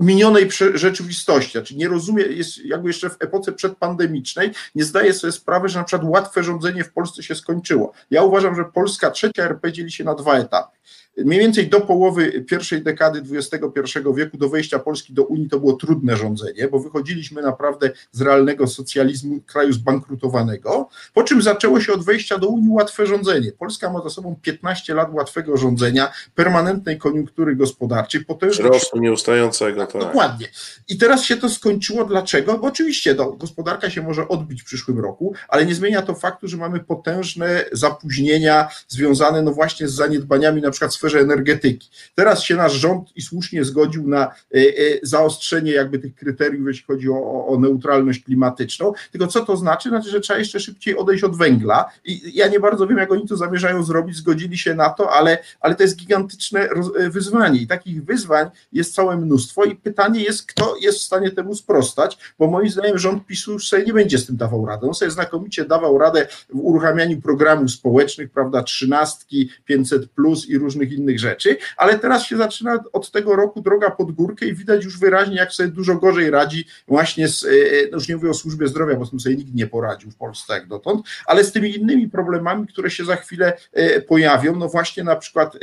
[0.00, 5.68] minionej rzeczywistości, znaczy nie rozumie, jest jakby jeszcze w epoce przedpandemicznej, nie zdaje sobie sprawy,
[5.68, 7.92] że na przykład łatwe rządzenie w Polsce się skończyło.
[8.10, 10.79] Ja uważam, że Polska trzecia RP dzieli się na dwa etapy.
[11.16, 15.72] Mniej więcej do połowy pierwszej dekady XXI wieku, do wejścia Polski do Unii, to było
[15.72, 22.04] trudne rządzenie, bo wychodziliśmy naprawdę z realnego socjalizmu, kraju zbankrutowanego, po czym zaczęło się od
[22.04, 23.52] wejścia do Unii łatwe rządzenie.
[23.52, 28.78] Polska ma za sobą 15 lat łatwego rządzenia, permanentnej koniunktury gospodarczej, potężnego.
[28.94, 30.00] Nieustającego, tak.
[30.00, 30.48] Dokładnie.
[30.88, 32.04] I teraz się to skończyło.
[32.04, 32.58] Dlaczego?
[32.58, 36.48] Bo oczywiście no, gospodarka się może odbić w przyszłym roku, ale nie zmienia to faktu,
[36.48, 41.88] że mamy potężne zapóźnienia związane no właśnie z zaniedbaniami na przykład sferze energetyki.
[42.14, 44.62] Teraz się nasz rząd i słusznie zgodził na e, e,
[45.02, 48.92] zaostrzenie jakby tych kryteriów, jeśli chodzi o, o neutralność klimatyczną.
[49.12, 49.88] Tylko co to znaczy?
[49.88, 53.28] Znaczy, że trzeba jeszcze szybciej odejść od węgla i ja nie bardzo wiem, jak oni
[53.28, 57.66] to zamierzają zrobić, zgodzili się na to, ale, ale to jest gigantyczne e, wyzwanie i
[57.66, 62.46] takich wyzwań jest całe mnóstwo i pytanie jest, kto jest w stanie temu sprostać, bo
[62.46, 64.86] moim zdaniem rząd PiSu sobie nie będzie z tym dawał radę.
[64.86, 70.89] On sobie znakomicie dawał radę w uruchamianiu programów społecznych, prawda, trzynastki, 500 plus i różnych
[70.90, 74.84] różnych innych rzeczy, ale teraz się zaczyna od tego roku droga pod górkę i widać
[74.84, 77.48] już wyraźnie, jak sobie dużo gorzej radzi właśnie z, e,
[77.90, 80.16] no już nie mówię o służbie zdrowia, bo z tym sobie nikt nie poradził w
[80.16, 84.68] Polsce jak dotąd, ale z tymi innymi problemami, które się za chwilę e, pojawią, no
[84.68, 85.56] właśnie na przykład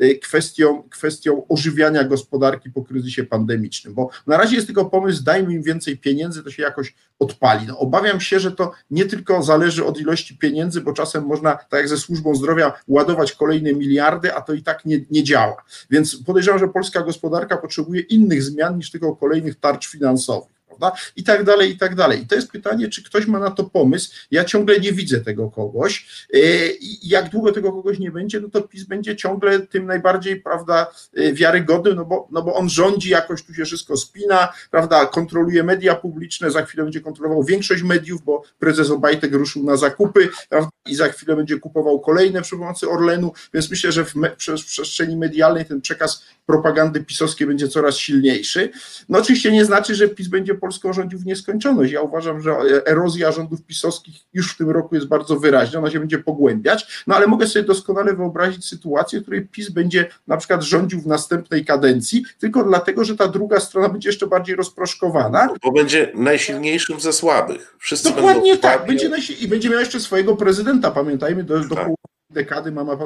[0.00, 5.52] e, kwestią, kwestią ożywiania gospodarki po kryzysie pandemicznym, bo na razie jest tylko pomysł, dajmy
[5.52, 7.66] im więcej pieniędzy, to się jakoś odpali.
[7.66, 11.80] No, obawiam się, że to nie tylko zależy od ilości pieniędzy, bo czasem można, tak
[11.80, 15.64] jak ze służbą zdrowia, ładować kolejne miliardy, a to i tak nie, nie działa.
[15.90, 20.98] Więc podejrzewam, że polska gospodarka potrzebuje innych zmian niż tylko kolejnych tarcz finansowych prawda?
[21.16, 22.22] I tak dalej, i tak dalej.
[22.22, 24.12] I to jest pytanie, czy ktoś ma na to pomysł.
[24.30, 26.06] Ja ciągle nie widzę tego kogoś.
[26.34, 26.38] E,
[26.80, 30.86] I jak długo tego kogoś nie będzie, no to PiS będzie ciągle tym najbardziej, prawda,
[31.16, 35.62] e, wiarygodny, no bo, no bo on rządzi, jakoś tu się wszystko spina, prawda, kontroluje
[35.62, 40.70] media publiczne, za chwilę będzie kontrolował większość mediów, bo prezes Obajtek ruszył na zakupy prawda,
[40.86, 44.64] i za chwilę będzie kupował kolejne przy pomocy Orlenu, więc myślę, że w, me, w
[44.64, 48.70] przestrzeni medialnej ten przekaz propagandy pisowskiej będzie coraz silniejszy.
[49.08, 51.92] No oczywiście nie znaczy, że PiS będzie Polską rządził w nieskończoność.
[51.92, 52.52] Ja uważam, że
[52.86, 57.14] erozja rządów pisowskich już w tym roku jest bardzo wyraźna, ona się będzie pogłębiać, no
[57.14, 61.64] ale mogę sobie doskonale wyobrazić sytuację, w której PiS będzie na przykład rządził w następnej
[61.64, 65.48] kadencji, tylko dlatego, że ta druga strona będzie jeszcze bardziej rozproszkowana.
[65.62, 67.76] Bo będzie najsilniejszym ze słabych.
[67.78, 71.88] Wszyscy Dokładnie tak, będzie i będzie miał jeszcze swojego prezydenta, pamiętajmy, do, do tak
[72.34, 72.96] dekady mamy,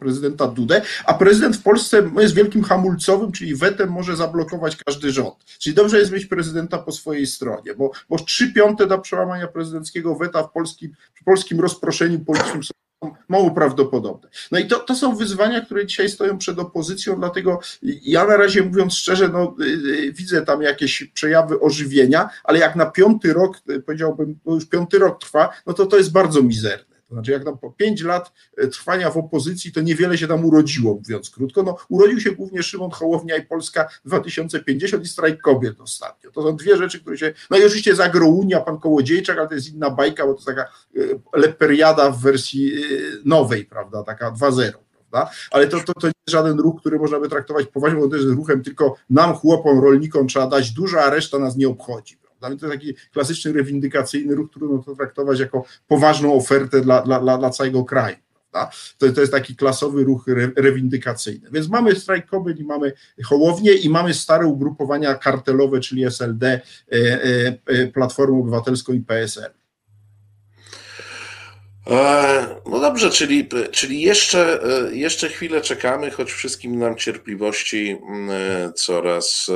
[0.00, 5.44] prezydenta Dudę, a prezydent w Polsce jest wielkim hamulcowym, czyli wetem może zablokować każdy rząd.
[5.58, 10.14] Czyli dobrze jest mieć prezydenta po swojej stronie, bo, bo 3 piąte do przełamania prezydenckiego
[10.14, 12.78] weta w polskim, w polskim rozproszeniu politycznym są
[13.28, 14.28] mało prawdopodobne.
[14.52, 18.62] No i to, to są wyzwania, które dzisiaj stoją przed opozycją, dlatego ja na razie
[18.62, 23.60] mówiąc szczerze, no, y, y, widzę tam jakieś przejawy ożywienia, ale jak na piąty rok,
[23.70, 26.97] y, powiedziałbym, no już piąty rok trwa, no to to jest bardzo mizerne.
[27.08, 30.44] To znaczy, jak tam po pięć lat e, trwania w opozycji, to niewiele się tam
[30.44, 31.62] urodziło, mówiąc krótko.
[31.62, 36.30] No, urodził się głównie Szymon Hołownia i Polska 2050 i strajk kobiet ostatnio.
[36.30, 37.34] To są dwie rzeczy, które się.
[37.50, 40.46] No i oczywiście jest agrounia, pan Kołodziejczak, ale to jest inna bajka, bo to jest
[40.46, 42.86] taka e, leperiada w wersji e,
[43.24, 44.72] nowej, prawda, taka 2.0.
[45.10, 45.30] Prawda?
[45.50, 48.16] Ale to, to, to nie jest żaden ruch, który można by traktować poważnie, bo to
[48.16, 52.18] jest ruchem tylko nam, chłopom, rolnikom trzeba dać dużo, a reszta nas nie obchodzi.
[52.40, 57.38] Dla mnie to taki klasyczny rewindykacyjny ruch, trudno to traktować jako poważną ofertę dla, dla,
[57.38, 58.16] dla, całego kraju.
[58.98, 61.48] To, to jest taki klasowy ruch re, rewindykacyjny.
[61.52, 62.92] Więc mamy strajk kobiet i mamy
[63.24, 66.60] Hołownię i mamy stare ugrupowania kartelowe, czyli SLD, e,
[66.92, 69.50] e, e, Platformę Obywatelską i PSL.
[72.66, 74.60] No dobrze, czyli, czyli jeszcze,
[74.92, 79.50] jeszcze chwilę czekamy, choć wszystkim nam cierpliwości mm, coraz,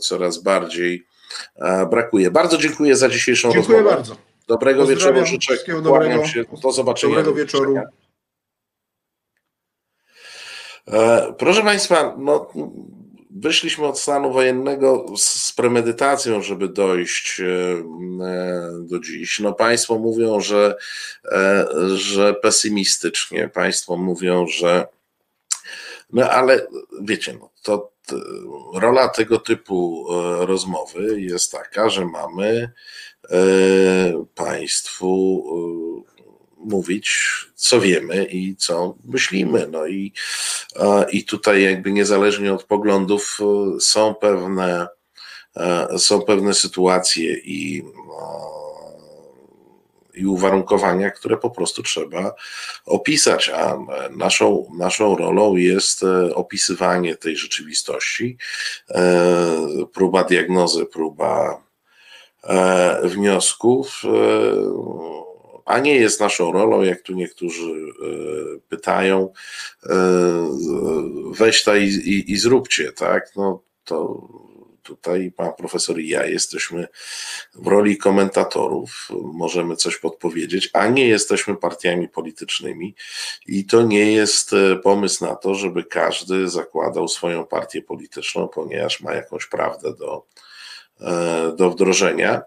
[0.00, 1.13] coraz bardziej E,
[1.90, 2.30] brakuje.
[2.30, 3.96] Bardzo dziękuję za dzisiejszą dziękuję rozmowę.
[3.96, 4.34] Dziękuję bardzo.
[4.48, 5.54] Dobrego wieczoru życzę.
[5.82, 6.44] Dobrego, się.
[6.62, 7.14] Do zobaczenia.
[7.14, 7.76] Dobrego wieczoru.
[10.88, 12.52] E, proszę Państwa, no,
[13.30, 17.44] wyszliśmy od stanu wojennego z premedytacją, żeby dojść e,
[18.80, 19.40] do dziś.
[19.40, 20.76] No, państwo mówią, że,
[21.94, 24.86] że pesymistycznie, państwo mówią, że
[26.12, 26.66] no ale
[27.02, 27.93] wiecie, no, to,
[28.74, 32.72] rola tego typu e, rozmowy jest taka, że mamy
[33.30, 33.36] e,
[34.34, 36.14] Państwu e,
[36.56, 37.18] mówić,
[37.54, 39.68] co wiemy i co myślimy.
[39.70, 40.12] No i,
[41.12, 43.38] i tutaj jakby niezależnie od poglądów
[43.80, 44.86] są pewne,
[45.98, 48.63] są pewne sytuacje i no,
[50.14, 52.34] i uwarunkowania, które po prostu trzeba
[52.86, 53.78] opisać, a
[54.10, 58.38] naszą, naszą rolą jest e, opisywanie tej rzeczywistości,
[58.90, 61.62] e, próba diagnozy, próba
[62.44, 64.02] e, wniosków,
[65.64, 67.72] a nie jest naszą rolą, jak tu niektórzy
[68.68, 69.32] pytają,
[71.30, 73.36] weź ta i, i, i zróbcie, tak?
[73.36, 74.28] No to
[74.84, 76.88] tutaj pan profesor i ja jesteśmy
[77.54, 82.94] w roli komentatorów, możemy coś podpowiedzieć, a nie jesteśmy partiami politycznymi
[83.46, 89.00] i to nie jest e, pomysł na to, żeby każdy zakładał swoją partię polityczną, ponieważ
[89.00, 90.26] ma jakąś prawdę do,
[91.00, 92.42] e, do wdrożenia.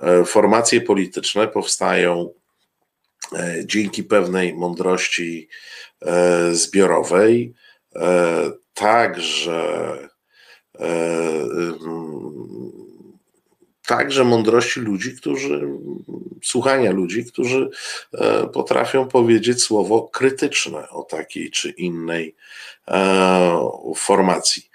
[0.00, 2.32] E, formacje polityczne powstają
[3.64, 5.48] dzięki pewnej mądrości
[6.52, 7.54] zbiorowej,
[8.74, 10.08] także
[13.88, 15.68] także mądrości ludzi, którzy,
[16.42, 17.70] słuchania ludzi, którzy
[18.14, 22.34] e, potrafią powiedzieć słowo krytyczne o takiej czy innej
[22.88, 24.70] e, formacji.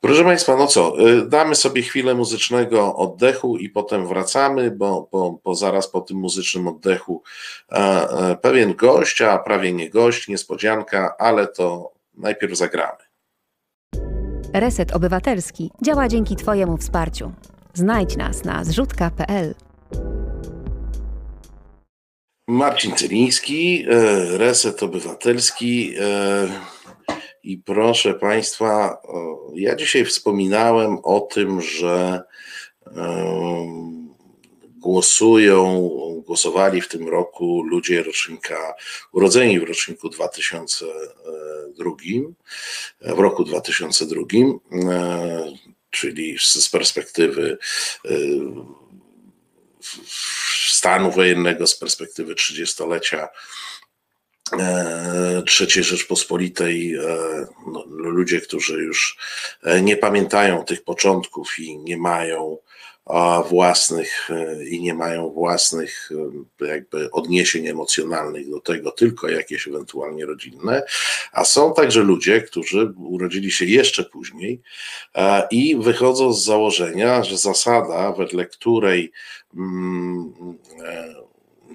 [0.00, 0.96] Proszę Państwa, no co,
[1.26, 6.68] damy sobie chwilę muzycznego oddechu i potem wracamy, bo, bo, bo zaraz po tym muzycznym
[6.68, 7.22] oddechu
[8.42, 13.11] pewien gość, a prawie nie gość, niespodzianka, ale to najpierw zagramy.
[14.54, 17.32] Reset Obywatelski działa dzięki Twojemu wsparciu.
[17.74, 19.54] Znajdź nas na zrzutka.pl.
[22.48, 25.94] Marcin Celiński, e, Reset Obywatelski.
[26.00, 26.48] E,
[27.42, 29.02] I proszę Państwa,
[29.54, 32.22] ja dzisiaj wspominałem o tym, że
[34.82, 35.88] głosują,
[36.26, 38.74] głosowali w tym roku ludzie rocznika,
[39.12, 41.90] urodzeni w roczniku 2002,
[43.00, 45.52] w roku 2002, e,
[45.90, 47.58] czyli z perspektywy
[48.04, 48.10] e,
[50.66, 53.28] stanu wojennego, z perspektywy 30-lecia
[54.52, 56.96] e, III Rzeczpospolitej,
[57.66, 59.18] no, ludzie, którzy już
[59.82, 62.58] nie pamiętają tych początków i nie mają
[63.48, 64.28] własnych
[64.70, 66.10] i nie mają własnych
[66.60, 70.82] jakby odniesień emocjonalnych do tego, tylko jakieś ewentualnie rodzinne,
[71.32, 74.60] a są także ludzie, którzy urodzili się jeszcze później
[75.50, 79.12] i wychodzą z założenia, że zasada, wedle której
[79.56, 80.32] mm,
[80.84, 81.14] e,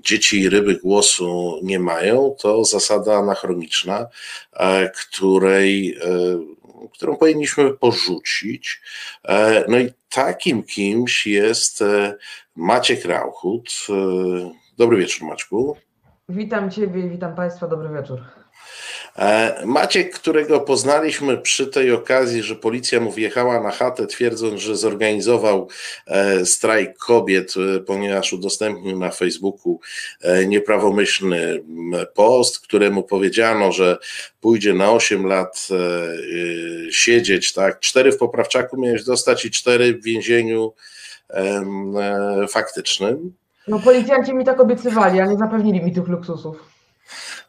[0.03, 4.07] dzieci i ryby głosu nie mają, to zasada anachroniczna,
[4.53, 6.39] e, której, e,
[6.93, 8.82] którą powinniśmy porzucić.
[9.23, 11.84] E, no i takim kimś jest
[12.55, 13.69] Maciek Rauchut.
[14.78, 15.78] Dobry wieczór, Maćku.
[16.30, 18.36] Witam Ciebie, witam Państwa, dobry wieczór.
[19.18, 24.78] E, Maciek, którego poznaliśmy przy tej okazji, że policja mu wjechała na chatę, twierdząc, że
[24.78, 25.68] zorganizował
[26.07, 29.80] e, strajk kobiet, e, ponieważ udostępnił na Facebooku
[30.47, 31.63] nieprawomyślny
[32.13, 33.97] post, któremu powiedziano, że
[34.41, 35.68] pójdzie na 8 lat
[36.91, 37.80] siedzieć, tak?
[37.80, 40.74] Cztery w poprawczaku miałeś dostać i cztery w więzieniu
[42.49, 43.34] faktycznym.
[43.68, 46.76] No policjanci mi tak obiecywali, a nie zapewnili mi tych luksusów.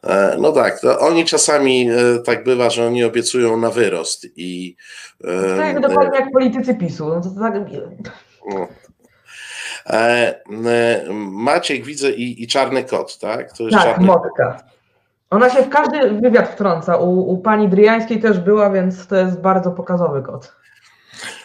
[0.03, 4.75] E, no tak, to oni czasami e, tak bywa, że oni obiecują na wyrost i.
[5.23, 7.09] E, tak, dokładnie jak politycy PiSu.
[7.09, 7.53] No to tak...
[8.49, 8.67] No.
[11.31, 13.57] Maciek widzę i, i czarny kot, tak?
[13.57, 14.63] To jest tak, czarny motka.
[15.29, 16.97] Ona się w każdy wywiad wtrąca.
[16.97, 20.58] U, u pani Dryjańskiej też była, więc to jest bardzo pokazowy kot.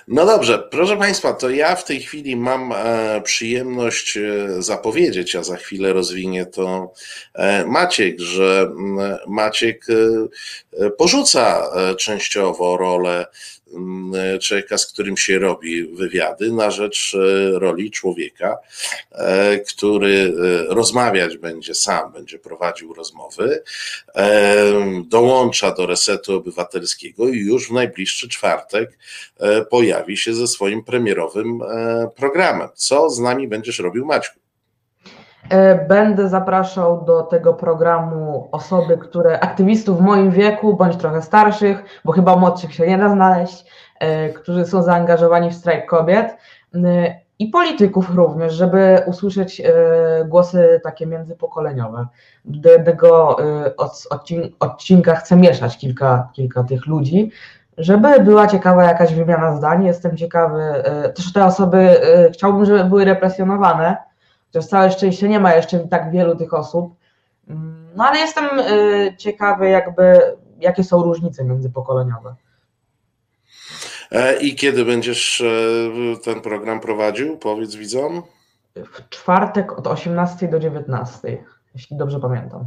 [0.08, 4.22] No dobrze, proszę Państwa, to ja w tej chwili mam e, przyjemność e,
[4.62, 6.92] zapowiedzieć, a za chwilę rozwinie to
[7.34, 8.70] e, Maciek, że
[9.26, 9.86] Maciek
[10.98, 13.26] porzuca częściowo rolę
[13.63, 13.63] Mm,
[14.40, 18.58] człowieka, z którym się robi wywiady, na rzecz e, roli człowieka,
[19.12, 20.34] e, który
[20.70, 23.62] e, rozmawiać będzie sam, będzie prowadził rozmowy,
[25.06, 28.98] dołącza do resetu obywatelskiego i już w najbliższy czwartek
[29.70, 31.60] pojawi się ze swoim premierowym
[32.16, 32.68] programem.
[32.74, 34.43] Co z nami będziesz robił, Maćku?
[35.88, 42.12] Będę zapraszał do tego programu osoby, które aktywistów w moim wieku, bądź trochę starszych, bo
[42.12, 43.64] chyba młodszych się nie da znaleźć,
[44.00, 46.36] e, którzy są zaangażowani w strajk kobiet
[47.38, 49.72] i polityków również, żeby usłyszeć e,
[50.24, 52.06] głosy takie międzypokoleniowe.
[52.44, 53.74] Do e,
[54.60, 57.30] odcinka chcę mieszać kilka, kilka tych ludzi,
[57.78, 59.84] żeby była ciekawa jakaś wymiana zdań.
[59.84, 60.62] Jestem ciekawy,
[61.14, 62.00] też te osoby
[62.32, 63.96] chciałbym, żeby były represjonowane,
[64.54, 66.94] Chociaż całe szczęście nie ma jeszcze tak wielu tych osób.
[67.48, 70.20] Mm, no ale jestem y, ciekawy, jakby,
[70.60, 72.34] jakie są różnice międzypokoleniowe.
[74.10, 77.36] E, I kiedy będziesz e, ten program prowadził?
[77.36, 78.22] Powiedz widzom.
[78.76, 81.44] W czwartek od 18 do 19,
[81.74, 82.64] jeśli dobrze pamiętam.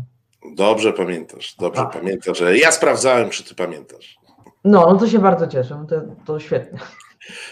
[0.55, 1.91] Dobrze pamiętasz, dobrze tak.
[1.91, 2.43] pamiętasz.
[2.53, 4.17] Ja sprawdzałem, czy ty pamiętasz.
[4.63, 6.79] No, no to się bardzo cieszę, to, to świetnie.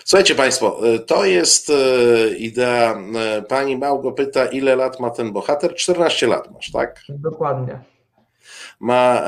[0.06, 2.96] Słuchajcie Państwo, e, to jest e, idea.
[3.16, 5.76] E, pani Małgo pyta, ile lat ma ten bohater?
[5.76, 7.02] 14 lat masz, tak?
[7.10, 7.95] Dokładnie
[8.80, 9.24] ma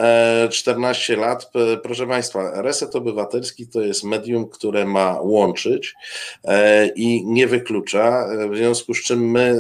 [0.50, 1.52] 14 e, lat.
[1.84, 5.96] Proszę Państwa, Reset Obywatelski to jest medium, które ma łączyć
[6.44, 9.60] e, i nie wyklucza, w związku z czym my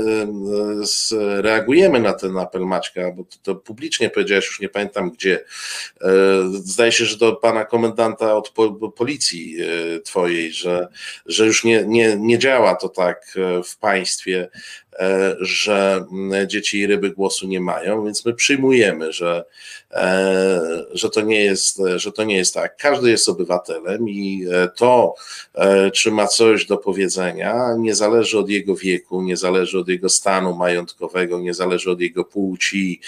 [1.11, 5.43] e, reagujemy na ten apel Maćka, bo to, publicznie powiedziałeś, już nie pamiętam gdzie,
[6.49, 8.53] zdaje się, że do pana komendanta od
[8.95, 9.57] policji
[10.03, 10.87] twojej, że,
[11.25, 14.49] że już nie, nie, nie działa to tak w państwie,
[15.39, 19.45] że mm, dzieci i ryby głosu nie mają, więc my przyjmujemy, że,
[19.86, 19.86] e,
[20.93, 22.77] że, to nie jest, że to nie jest tak.
[22.77, 25.15] Każdy jest obywatelem i e, to,
[25.93, 30.55] czy ma coś do powiedzenia, nie zależy od jego wieku, nie zależy od jego stanu
[30.55, 33.01] majątkowego, nie zależy od jego płci,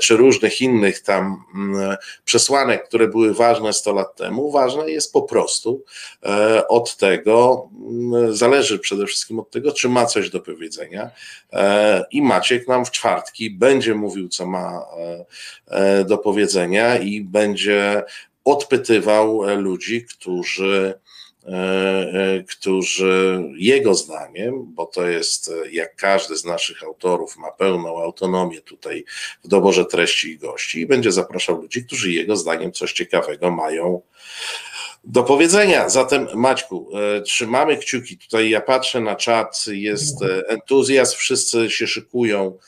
[0.00, 4.50] czy różnych innych tam mm, przesłanek, które były ważne 100 lat temu.
[4.50, 5.84] Ważne jest po prostu
[6.68, 11.10] od tego, mm, zależy przede wszystkim od tego, czy ma coś do powiedzenia
[11.52, 15.24] E, I Maciek nam w czwartki będzie mówił, co ma e,
[15.66, 18.02] e, do powiedzenia i będzie
[18.44, 20.94] odpytywał ludzi, którzy
[22.48, 29.04] którzy jego zdaniem, bo to jest jak każdy z naszych autorów ma pełną autonomię tutaj
[29.44, 34.02] w doborze treści i gości i będzie zapraszał ludzi, którzy jego zdaniem coś ciekawego mają
[35.04, 35.88] do powiedzenia.
[35.88, 38.18] Zatem Maćku, e, trzymamy kciuki.
[38.18, 42.58] Tutaj ja patrzę na czat, jest e, entuzjazm, wszyscy się szykują e,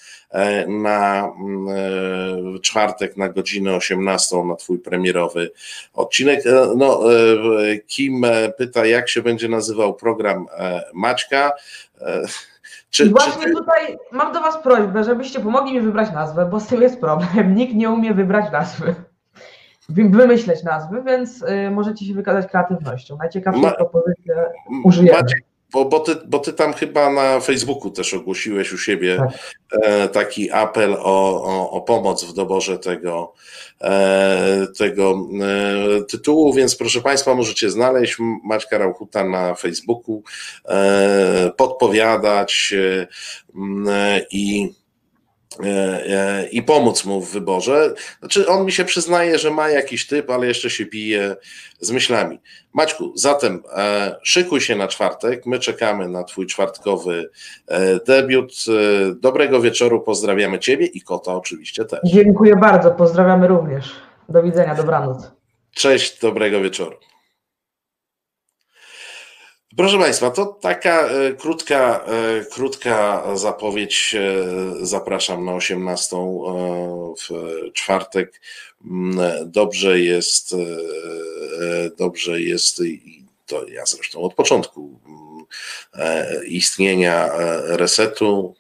[0.69, 5.51] na mm, czwartek na godzinę 18 na twój premierowy
[5.95, 6.45] odcinek.
[6.77, 7.01] No,
[7.87, 8.27] Kim
[8.59, 10.47] pyta, jak się będzie nazywał program
[10.95, 11.53] Maćka?
[12.91, 13.53] Czy, Właśnie czy...
[13.53, 17.55] tutaj mam do Was prośbę, żebyście pomogli mi wybrać nazwę, bo z tym jest problem.
[17.57, 18.95] Nikt nie umie wybrać nazwy
[19.89, 23.17] wymyśleć nazwy, więc y, możecie się wykazać kreatywnością.
[23.17, 23.71] Najciekawsze Ma...
[23.71, 24.35] propozycje
[24.85, 25.19] użyjemy.
[25.19, 30.13] Maciek, bo, bo, ty, bo ty tam chyba na Facebooku też ogłosiłeś u siebie tak.
[30.13, 33.33] taki apel o, o, o, pomoc w doborze tego,
[34.79, 35.29] tego
[36.09, 40.23] tytułu, więc proszę Państwa, możecie znaleźć Maćka Rauchuta na Facebooku,
[41.57, 42.75] podpowiadać
[44.31, 44.82] i E, e,
[46.53, 47.95] i pomóc mu w wyborze.
[48.19, 51.37] Znaczy, on mi się przyznaje, że ma jakiś typ, ale jeszcze się bije
[51.81, 52.41] z myślami.
[52.73, 55.47] Maćku, zatem e, szykuj się na czwartek.
[55.47, 57.31] My czekamy na Twój czwartkowy
[58.07, 58.53] debiut.
[59.15, 62.01] Dobrego wieczoru, pozdrawiamy Ciebie i kota oczywiście też.
[62.05, 63.93] Dziękuję bardzo, pozdrawiamy również.
[64.29, 65.31] Do widzenia, dobranoc.
[65.75, 66.97] Cześć, dobrego wieczoru.
[69.77, 74.15] Proszę Państwa, to taka e, krótka, e, krótka zapowiedź.
[74.15, 76.17] E, zapraszam na 18
[77.19, 77.29] w
[77.73, 78.41] czwartek.
[78.85, 80.57] Mm, dobrze jest,
[81.99, 87.31] dobrze jest i to ja zresztą od początku mm, istnienia
[87.67, 88.55] resetu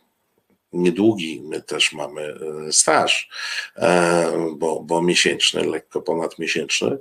[0.72, 2.22] niedługi, my też mamy
[2.68, 3.28] e, staż,
[3.76, 6.98] e, bo, bo miesięczny, lekko ponadmiesięczny.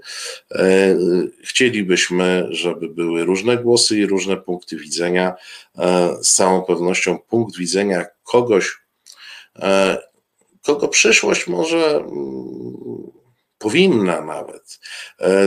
[0.51, 0.95] E,
[1.43, 5.34] chcielibyśmy, żeby były różne głosy i różne punkty widzenia.
[6.22, 8.78] Z całą pewnością punkt widzenia kogoś,
[10.63, 13.11] kogo przyszłość może mm,
[13.57, 14.80] powinna nawet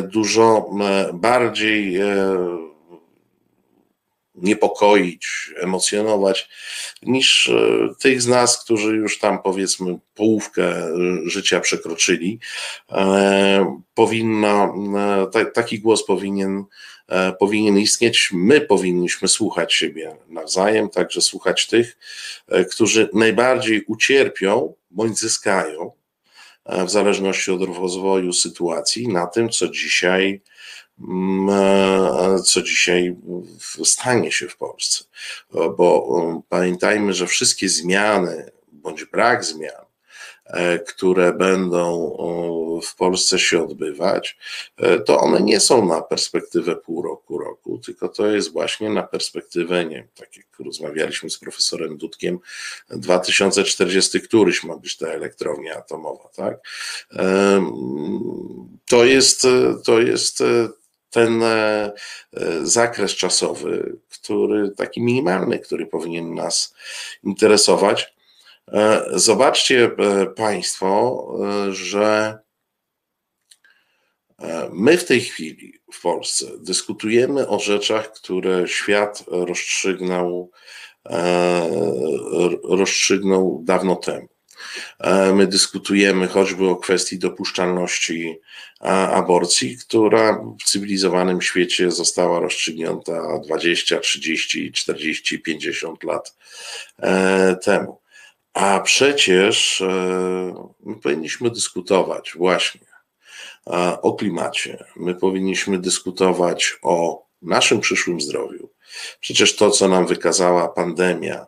[0.02, 0.70] dużo
[1.14, 1.98] bardziej
[4.34, 6.48] niepokoić, emocjonować,
[7.02, 10.90] niż e, tych z nas, którzy już tam powiedzmy połówkę e,
[11.24, 12.38] życia przekroczyli.
[12.92, 14.74] E, powinno,
[15.54, 16.64] taki głos powinien,
[17.38, 18.30] powinien istnieć.
[18.32, 21.96] My powinniśmy słuchać siebie nawzajem, także słuchać tych,
[22.70, 25.92] którzy najbardziej ucierpią bądź zyskają
[26.66, 30.40] w zależności od rozwoju sytuacji na tym, co dzisiaj
[32.44, 33.16] co dzisiaj
[33.84, 35.04] stanie się w Polsce.
[35.52, 39.84] Bo um, pamiętajmy, że wszystkie zmiany bądź brak zmian,
[40.44, 42.16] e, które będą
[42.82, 44.36] w Polsce się odbywać,
[44.76, 49.02] e, to one nie są na perspektywę pół roku, roku, tylko to jest właśnie na
[49.02, 52.38] perspektywę, nie tak jak rozmawialiśmy z profesorem Dudkiem,
[52.90, 56.58] 2040 któryś ma być ta elektrownia atomowa, tak?
[58.86, 59.46] To jest,
[59.84, 60.42] to jest
[61.14, 66.74] ten e, e, zakres czasowy, który taki minimalny, który powinien nas
[67.24, 68.14] interesować.
[68.68, 69.90] E, zobaczcie
[70.36, 71.28] Państwo,
[71.70, 72.38] że
[74.72, 80.50] my w tej chwili w Polsce dyskutujemy o rzeczach, które świat rozstrzygnął,
[82.64, 84.33] rozstrzygnął dawno temu.
[85.34, 88.40] My dyskutujemy choćby o kwestii dopuszczalności
[89.12, 96.36] aborcji, która w cywilizowanym świecie została rozstrzygnięta 20, 30, 40, 50 lat
[96.98, 98.00] e, temu.
[98.54, 99.88] A przecież e,
[100.80, 102.94] my powinniśmy dyskutować właśnie
[104.02, 108.70] o klimacie, my powinniśmy dyskutować o naszym przyszłym zdrowiu.
[109.20, 111.46] Przecież to, co nam wykazała pandemia, e,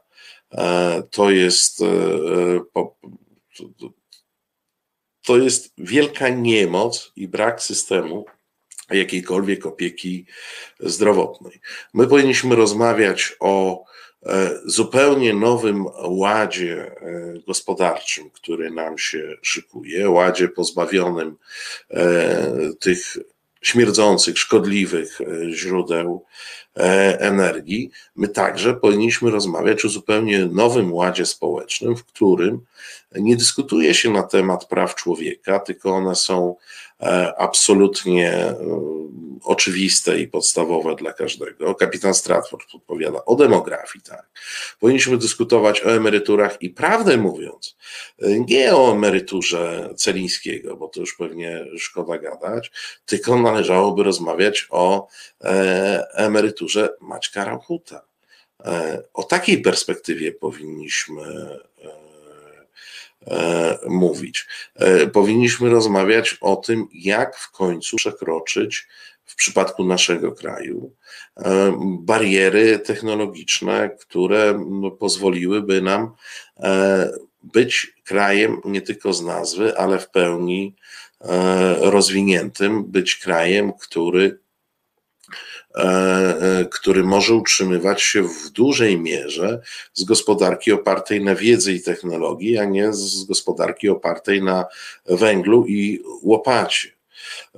[1.11, 1.83] to jest
[5.27, 8.25] to jest wielka niemoc i brak systemu
[8.91, 10.27] jakiejkolwiek opieki
[10.81, 11.61] zdrowotnej.
[11.95, 13.85] My powinniśmy rozmawiać o
[14.27, 21.37] e, zupełnie nowym ładzie e, gospodarczym, który nam się szykuje, ładzie pozbawionym
[21.91, 23.17] e, tych
[23.63, 25.19] śmierdzących, szkodliwych
[25.51, 26.25] źródeł
[27.19, 27.91] energii.
[28.17, 32.61] My także powinniśmy rozmawiać o zupełnie nowym ładzie społecznym, w którym
[33.15, 36.57] nie dyskutuje się na temat praw człowieka, tylko one są e,
[37.37, 38.57] absolutnie e,
[39.45, 41.75] oczywiste i podstawowe dla każdego.
[41.75, 44.31] Kapitan Stratford podpowiada o demografii, tak.
[44.81, 47.77] Powinniśmy dyskutować o emeryturach i prawdę mówiąc,
[48.23, 52.73] e, nie o emeryturze Celińskiego, bo to już pewnie szkoda gadać,
[53.07, 55.09] tylko należałoby rozmawiać o
[56.15, 58.03] emeryturze Maćka Rauchuta.
[59.15, 61.23] O takiej perspektywie powinniśmy
[61.87, 62.06] E,
[63.89, 64.47] mówić.
[64.75, 68.89] E, powinniśmy rozmawiać o tym, jak w końcu przekroczyć
[69.25, 70.93] w przypadku naszego kraju
[71.37, 74.69] e, bariery technologiczne, które
[74.99, 76.13] pozwoliłyby nam
[77.43, 80.77] być krajem nie tylko z nazwy, ale w pełni
[81.81, 84.46] rozwiniętym, być krajem, który E, e,
[86.71, 89.61] który może utrzymywać się w dużej mierze
[89.95, 94.65] z gospodarki opartej na wiedzy i technologii, a nie z gospodarki opartej na
[95.07, 96.89] węglu i łopacie.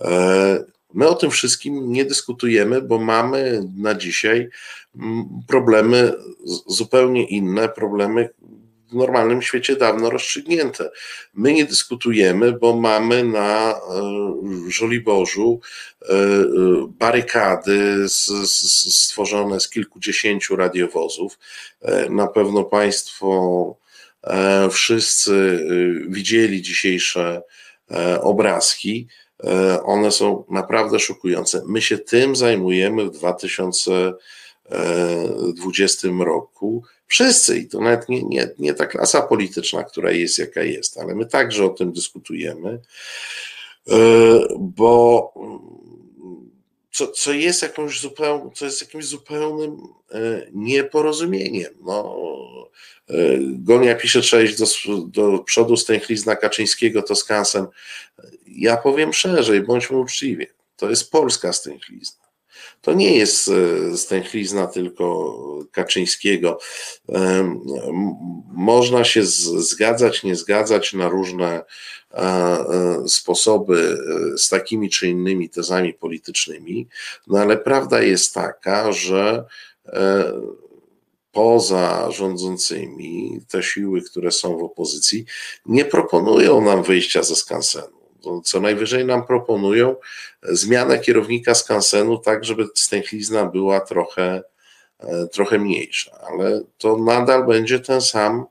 [0.00, 0.64] E,
[0.94, 4.48] My o tym wszystkim nie dyskutujemy, bo mamy na dzisiaj
[5.46, 6.12] problemy
[6.66, 8.30] zupełnie inne, problemy
[8.88, 10.90] w normalnym świecie dawno rozstrzygnięte.
[11.34, 13.74] My nie dyskutujemy, bo mamy na e,
[14.68, 15.60] Żoliborzu
[16.02, 16.18] e, e,
[16.88, 18.08] barykady
[18.88, 21.38] stworzone z kilkudziesięciu radiowozów.
[22.10, 23.76] Na pewno Państwo
[24.70, 25.66] wszyscy
[26.08, 27.42] widzieli dzisiejsze
[28.20, 29.08] obrazki.
[29.84, 31.62] One są naprawdę szokujące.
[31.66, 38.86] My się tym zajmujemy w 2020 roku Wszyscy, i to nawet nie, nie, nie ta
[38.86, 42.80] klasa polityczna, która jest jaka jest, ale my także o tym dyskutujemy,
[43.88, 43.98] e,
[44.58, 45.32] bo
[46.92, 48.00] co, co jest jakąś
[48.54, 49.78] co jest jakimś zupełnym
[50.12, 51.74] e, nieporozumieniem.
[51.84, 52.16] No,
[53.08, 54.66] e, Gonia pisze, trzeba iść do,
[55.06, 57.66] do przodu stęchlizna Kaczyńskiego, to skansem.
[58.46, 62.27] Ja powiem szerzej, bądźmy uczciwi, to jest polska stęchlizna.
[62.82, 65.38] To nie jest e, stęchlizna tylko
[65.72, 66.58] Kaczyńskiego.
[67.08, 67.58] E,
[68.52, 71.64] można się zgadzać, nie zgadzać na różne
[72.12, 72.64] e,
[73.08, 73.98] sposoby
[74.36, 76.88] z takimi czy innymi tezami politycznymi,
[77.26, 79.44] no ale prawda jest taka, że
[81.32, 85.24] poza rządzącymi te siły, które są w opozycji,
[85.66, 87.97] nie proponują nam wyjścia ze skansenu
[88.44, 89.96] co najwyżej nam proponują
[90.42, 94.42] zmianę kierownika skansenu, tak żeby stęchlizna była trochę,
[94.98, 98.46] e, trochę mniejsza, ale to nadal będzie ten sam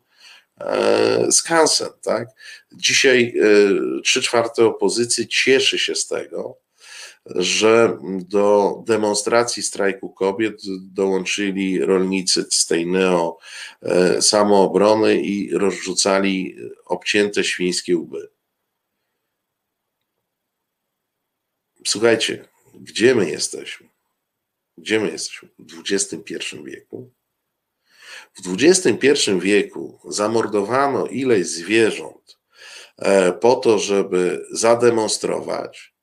[0.61, 1.89] e, skansen.
[2.02, 2.27] Tak?
[2.72, 6.57] Dzisiaj e, trzy czwarte opozycji cieszy się z tego,
[7.35, 10.61] że do demonstracji strajku kobiet
[10.94, 13.38] dołączyli rolnicy z tej neo
[14.22, 18.30] samoobrony i rozrzucali obcięte świńskie łby.
[21.88, 23.88] Słuchajcie, gdzie my jesteśmy?
[24.77, 25.49] Gdzie my jesteśmy?
[25.59, 26.34] W XXI
[26.65, 27.11] wieku.
[28.34, 32.38] W XXI wieku zamordowano ileś zwierząt
[32.97, 35.93] e, po to, żeby zademonstrować,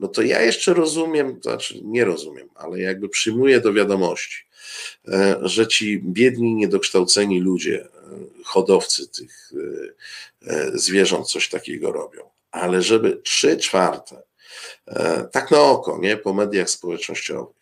[0.00, 4.44] no to ja jeszcze rozumiem, znaczy nie rozumiem, ale jakby przyjmuję do wiadomości,
[5.08, 7.88] e, że ci biedni, niedokształceni ludzie, e,
[8.44, 9.52] hodowcy tych
[10.74, 12.30] zwierząt coś takiego robią.
[12.50, 14.22] Ale żeby trzy czwarte
[15.32, 17.56] tak na oko, nie, po mediach społecznościowych,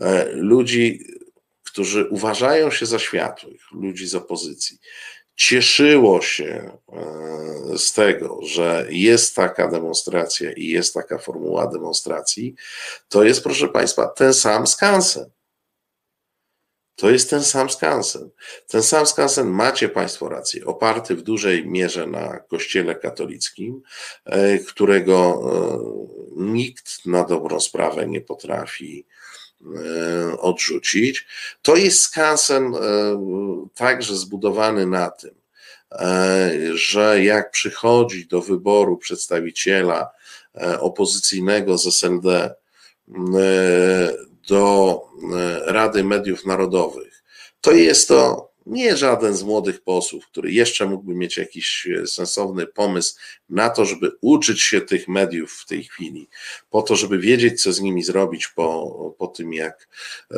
[0.00, 1.04] e, ludzi,
[1.64, 4.78] którzy uważają się za światłych, ludzi z opozycji,
[5.36, 12.54] cieszyło się e, z tego, że jest taka demonstracja i jest taka formuła demonstracji,
[13.08, 15.30] to jest, proszę Państwa, ten sam skansen.
[16.96, 18.30] To jest ten sam skansen.
[18.68, 23.82] Ten sam skansen, macie Państwo rację, oparty w dużej mierze na Kościele katolickim,
[24.24, 29.06] e, którego e, nikt na dobrą sprawę nie potrafi
[29.62, 31.26] e, odrzucić.
[31.62, 32.72] To jest skansen
[33.74, 35.34] także zbudowany na tym,
[36.74, 40.10] że jak przychodzi do wyboru przedstawiciela
[40.80, 42.54] opozycyjnego z SLD
[44.48, 45.02] do
[45.34, 47.22] e, Rady Mediów Narodowych,
[47.60, 52.66] to jest to nie żaden z młodych posłów, który jeszcze mógłby mieć jakiś e, sensowny
[52.66, 53.14] pomysł
[53.48, 56.28] na to, żeby uczyć się tych mediów w tej chwili,
[56.70, 59.88] po to, żeby wiedzieć, co z nimi zrobić po, po tym, jak
[60.30, 60.36] e,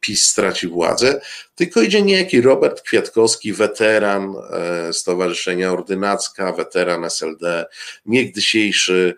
[0.00, 1.20] PiS straci władzę,
[1.54, 4.34] tylko idzie niejaki Robert Kwiatkowski, weteran
[4.92, 7.66] Stowarzyszenia Ordynacka, weteran SLD,
[8.06, 9.14] niegdysiejszy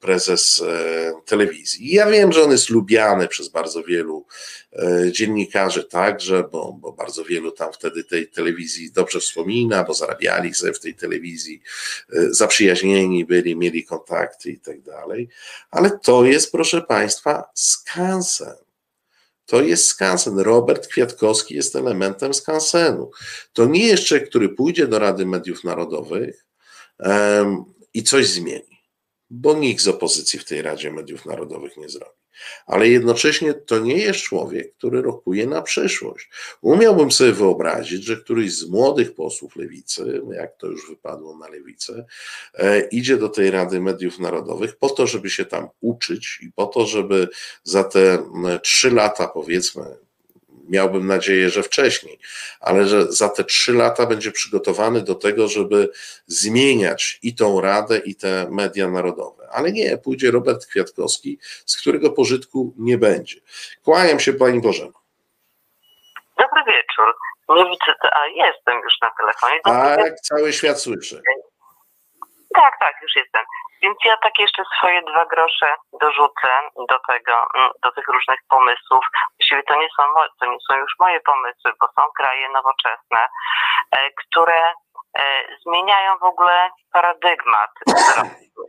[0.00, 0.62] prezes
[1.24, 1.94] telewizji.
[1.94, 4.26] Ja wiem, że on jest lubiany przez bardzo wielu
[5.10, 10.72] dziennikarzy także, bo, bo bardzo wielu tam wtedy tej telewizji dobrze wspomina, bo zarabiali sobie
[10.72, 11.62] w tej telewizji,
[12.30, 15.28] zaprzyjaźnieni byli, mieli kontakty i tak dalej.
[15.70, 18.54] Ale to jest, proszę Państwa, skansen.
[19.46, 20.38] To jest skansen.
[20.38, 23.10] Robert Kwiatkowski jest elementem skansenu.
[23.52, 26.46] To nie jest człowiek, który pójdzie do Rady Mediów Narodowych
[27.96, 28.82] i coś zmieni,
[29.30, 32.16] bo nikt z opozycji w tej Radzie Mediów Narodowych nie zrobi
[32.66, 36.30] ale jednocześnie to nie jest człowiek, który rokuje na przyszłość.
[36.60, 42.06] Umiałbym sobie wyobrazić, że któryś z młodych posłów lewicy, jak to już wypadło na lewicę,
[42.54, 46.66] e, idzie do tej Rady Mediów Narodowych po to, żeby się tam uczyć i po
[46.66, 47.28] to, żeby
[47.62, 48.18] za te
[48.62, 50.05] trzy lata, powiedzmy,
[50.68, 52.18] miałbym nadzieję, że wcześniej,
[52.60, 55.88] ale że za te trzy lata będzie przygotowany do tego, żeby
[56.26, 59.48] zmieniać i tą Radę, i te media narodowe.
[59.52, 63.40] Ale nie, pójdzie Robert Kwiatkowski, z którego pożytku nie będzie.
[63.84, 65.00] Kłaniam się Pani Bożeno.
[66.38, 67.14] Dobry wieczór.
[67.48, 69.60] Nie widzę, a jestem już na telefonie.
[69.64, 70.18] Dobry tak, wieczór.
[70.22, 71.22] cały świat słyszy.
[72.54, 73.42] Tak, tak, już jestem.
[73.86, 76.48] Więc ja takie jeszcze swoje dwa grosze dorzucę
[76.88, 79.04] do tego, mm, do tych różnych pomysłów.
[79.38, 80.02] Właściwie to nie są,
[80.40, 83.28] to nie są już moje pomysły, bo są kraje nowoczesne,
[83.90, 84.60] e, które
[85.18, 85.22] e,
[85.62, 87.70] zmieniają w ogóle paradygmat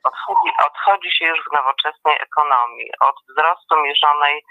[0.04, 4.44] Odchodzi, odchodzi się już w nowoczesnej ekonomii od wzrostu mierzonej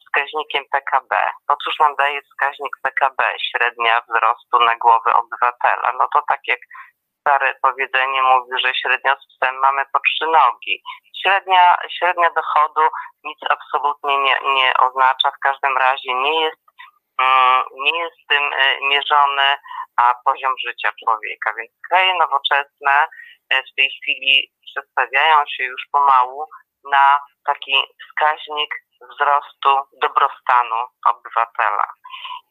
[0.00, 1.12] wskaźnikiem PKB.
[1.48, 5.92] To cóż nam daje wskaźnik PKB, średnia wzrostu na głowę obywatela?
[5.98, 6.58] No to tak jak
[7.24, 10.82] stare powiedzenie mówi, że średnio z psem mamy po trzy nogi.
[11.22, 12.80] Średnia, średnia dochodu
[13.24, 16.62] nic absolutnie nie, nie oznacza, w każdym razie nie jest,
[17.20, 19.56] mm, nie jest tym e, mierzony
[19.96, 21.52] a poziom życia człowieka.
[21.58, 23.06] Więc kraje nowoczesne
[23.50, 26.46] e, w tej chwili przestawiają się już pomału
[26.90, 28.74] na taki wskaźnik
[29.10, 30.76] wzrostu dobrostanu
[31.06, 31.86] obywatela.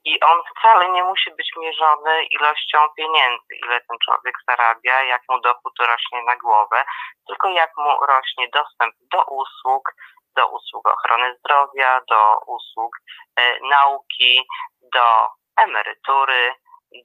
[0.05, 5.39] I on wcale nie musi być mierzony ilością pieniędzy, ile ten człowiek zarabia, jak mu
[5.41, 6.85] dochód rośnie na głowę,
[7.27, 9.93] tylko jak mu rośnie dostęp do usług,
[10.35, 12.97] do usług ochrony zdrowia, do usług
[13.39, 14.47] e, nauki,
[14.81, 16.53] do emerytury,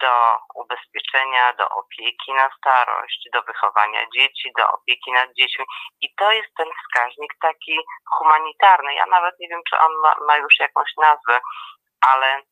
[0.01, 5.65] do ubezpieczenia, do opieki na starość, do wychowania dzieci, do opieki nad dziećmi.
[6.01, 7.79] I to jest ten wskaźnik taki
[8.17, 8.95] humanitarny.
[8.95, 11.41] Ja nawet nie wiem, czy on ma, ma już jakąś nazwę,
[12.01, 12.43] ale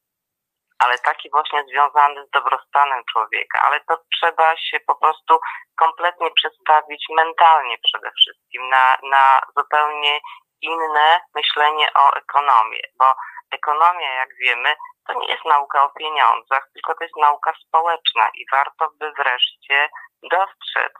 [0.78, 5.38] ale taki właśnie związany z dobrostanem człowieka, ale to trzeba się po prostu
[5.76, 10.20] kompletnie przestawić mentalnie przede wszystkim na, na zupełnie
[10.62, 13.14] inne myślenie o ekonomii, bo
[13.50, 14.76] ekonomia, jak wiemy,
[15.06, 19.88] to nie jest nauka o pieniądzach, tylko to jest nauka społeczna i warto by wreszcie
[20.22, 20.92] dostrzec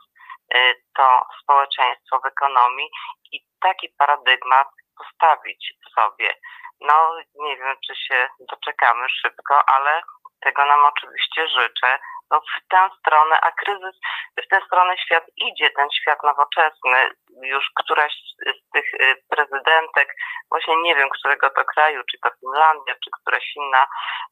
[0.55, 2.89] y, to społeczeństwo w ekonomii
[3.31, 4.67] i taki paradygmat
[4.97, 6.35] postawić sobie.
[6.81, 10.01] No, nie wiem, czy się doczekamy szybko, ale
[10.39, 11.99] tego nam oczywiście życzę.
[12.31, 13.95] No, w tę stronę, a kryzys,
[14.43, 17.09] w tę stronę świat idzie, ten świat nowoczesny.
[17.41, 20.15] Już któraś z tych y, prezydentek,
[20.49, 23.87] właśnie nie wiem, którego to kraju, czy to Finlandia, czy któraś inna,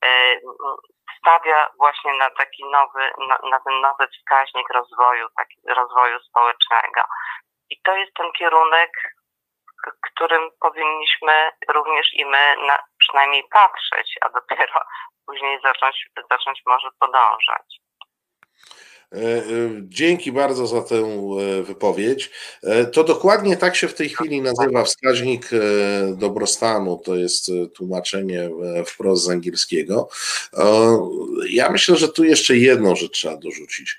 [0.06, 0.42] y,
[1.20, 7.02] stawia właśnie na taki nowy, na, na ten nowy wskaźnik rozwoju, taki rozwoju społecznego.
[7.70, 8.92] I to jest ten kierunek,
[10.02, 14.82] którym powinniśmy również i my na, przynajmniej patrzeć, a dopiero
[15.26, 17.85] później zacząć, zacząć może podążać.
[19.15, 19.44] E, e,
[19.82, 22.32] dzięki bardzo za tę e, wypowiedź.
[22.91, 25.49] To dokładnie tak się w tej chwili nazywa wskaźnik
[26.18, 27.02] dobrostanu.
[27.06, 28.49] To jest tłumaczenie
[28.86, 30.10] wprost z angielskiego.
[31.49, 33.98] Ja myślę, że tu jeszcze jedną rzecz trzeba dorzucić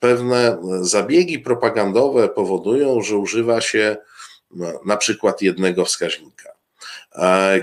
[0.00, 3.96] pewne zabiegi propagandowe powodują, że używa się
[4.86, 6.52] na przykład jednego wskaźnika.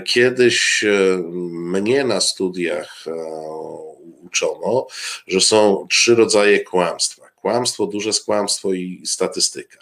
[0.04, 0.84] Kiedyś
[1.52, 3.04] mnie na studiach
[5.26, 7.24] że są trzy rodzaje kłamstwa.
[7.40, 9.78] Kłamstwo, duże kłamstwo i statystyka.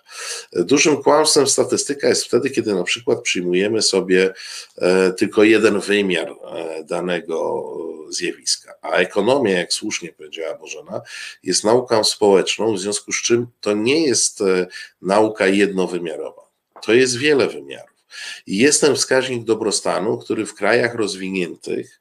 [0.52, 4.34] Dużym kłamstwem statystyka jest wtedy, kiedy na przykład przyjmujemy sobie
[4.78, 6.34] e, tylko jeden wymiar
[6.84, 7.64] danego
[8.10, 8.74] zjawiska.
[8.82, 11.00] A ekonomia, jak słusznie powiedziała Bożena,
[11.42, 14.42] jest nauką społeczną, w związku z czym to nie jest
[15.02, 16.42] nauka jednowymiarowa.
[16.82, 17.91] To jest wiele wymiarów.
[18.46, 22.00] Jest ten wskaźnik dobrostanu, który w krajach rozwiniętych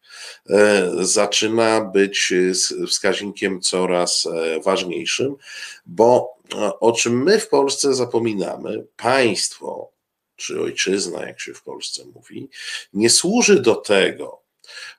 [0.50, 2.34] e, zaczyna być
[2.88, 5.36] wskaźnikiem coraz e, ważniejszym,
[5.86, 9.92] bo e, o czym my w Polsce zapominamy, państwo,
[10.36, 12.50] czy ojczyzna, jak się w Polsce mówi,
[12.94, 14.42] nie służy do tego,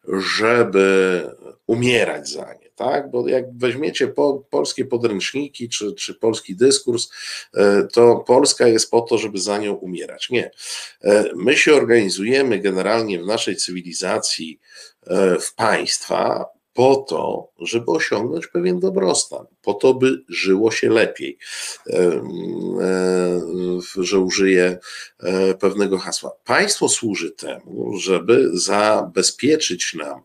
[0.08, 1.26] żeby
[1.66, 3.10] umierać za nie tak?
[3.10, 7.08] Bo jak weźmiecie po, polskie podręczniki czy, czy polski dyskurs,
[7.54, 10.30] e, to Polska jest po to, żeby za nią umierać.
[10.30, 10.50] Nie.
[11.04, 14.60] E, my się organizujemy generalnie w naszej cywilizacji
[15.06, 21.38] e, w państwa po to, żeby osiągnąć pewien dobrostan, po to, by żyło się lepiej,
[23.96, 24.78] że użyję
[25.60, 26.32] pewnego hasła.
[26.44, 30.20] Państwo służy temu, żeby zabezpieczyć nam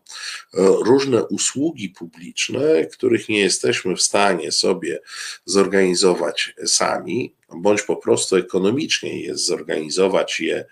[0.84, 5.00] różne usługi publiczne, których nie jesteśmy w stanie sobie
[5.44, 10.64] zorganizować sami, bądź po prostu ekonomicznie jest zorganizować je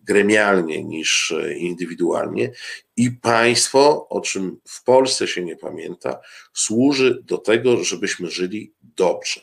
[0.00, 2.50] gremialnie niż indywidualnie
[2.96, 6.20] i państwo, o czym w Polsce się nie pamięta,
[6.52, 9.40] służy do tego, żebyśmy żyli dobrze.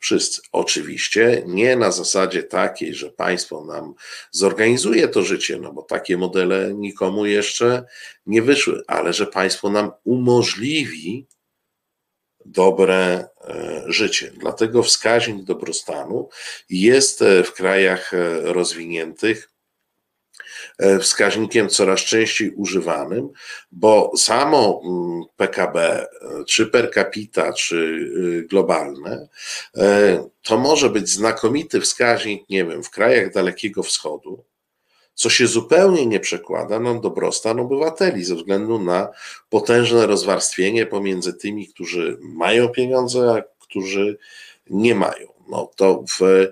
[0.00, 0.42] Wszyscy.
[0.52, 3.94] Oczywiście nie na zasadzie takiej, że państwo nam
[4.30, 7.84] zorganizuje to życie, no bo takie modele nikomu jeszcze
[8.26, 11.26] nie wyszły, ale że państwo nam umożliwi
[12.50, 14.32] dobre e, życie.
[14.36, 16.28] Dlatego wskaźnik dobrostanu
[16.70, 19.50] jest e, w krajach e, rozwiniętych
[21.00, 23.28] wskaźnikiem coraz częściej używanym,
[23.72, 26.06] bo samo mm, PKB,
[26.46, 28.10] czy per capita, czy
[28.50, 29.28] globalne,
[30.42, 34.44] to może być znakomity wskaźnik, nie wiem, w krajach Dalekiego Wschodu,
[35.18, 39.08] co się zupełnie nie przekłada na dobrostan obywateli ze względu na
[39.50, 44.18] potężne rozwarstwienie pomiędzy tymi, którzy mają pieniądze, a którzy
[44.70, 45.32] nie mają.
[45.48, 46.46] No to w,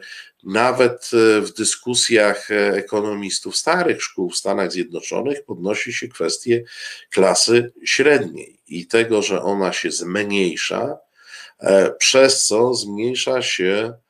[0.44, 1.10] nawet
[1.42, 6.64] w dyskusjach ekonomistów starych szkół w Stanach Zjednoczonych podnosi się kwestię
[7.10, 10.98] klasy średniej i tego, że ona się zmniejsza,
[11.60, 14.05] e, przez co zmniejsza się e, e,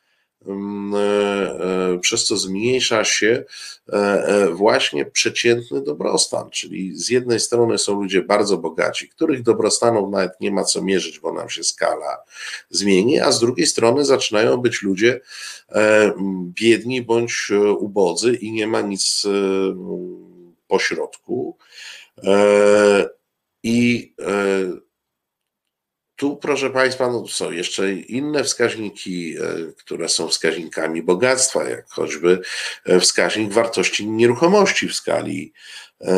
[2.01, 3.45] przez co zmniejsza się
[3.93, 10.41] e, właśnie przeciętny dobrostan, czyli z jednej strony są ludzie bardzo bogaci, których dobrostanów nawet
[10.41, 12.19] nie ma co mierzyć, bo nam się skala
[12.71, 15.21] zmieni, a z drugiej strony zaczynają być ludzie
[16.41, 19.27] biedni bądź ubodzy i nie ma nic
[20.69, 21.57] pośrodku.
[23.63, 24.15] I
[26.17, 32.41] tu, proszę Państwa, no są jeszcze inne wskaźniki, e, które są wskaźnikami bogactwa, jak choćby
[32.85, 35.53] e, wskaźnik wartości nieruchomości w skali
[36.01, 36.15] e,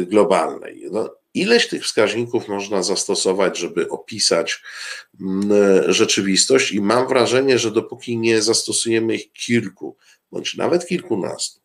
[0.00, 0.86] globalnej.
[0.90, 4.62] No, ileś tych wskaźników można zastosować, żeby opisać
[5.20, 9.96] mm, rzeczywistość, i mam wrażenie, że dopóki nie zastosujemy ich kilku,
[10.32, 11.60] bądź nawet kilkunastu,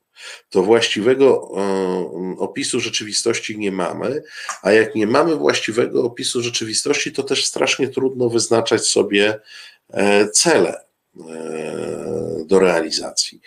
[0.49, 4.23] to właściwego e, opisu rzeczywistości nie mamy,
[4.61, 9.39] a jak nie mamy właściwego opisu rzeczywistości, to też strasznie trudno wyznaczać sobie
[9.89, 10.81] e, cele
[11.19, 13.41] e, do realizacji.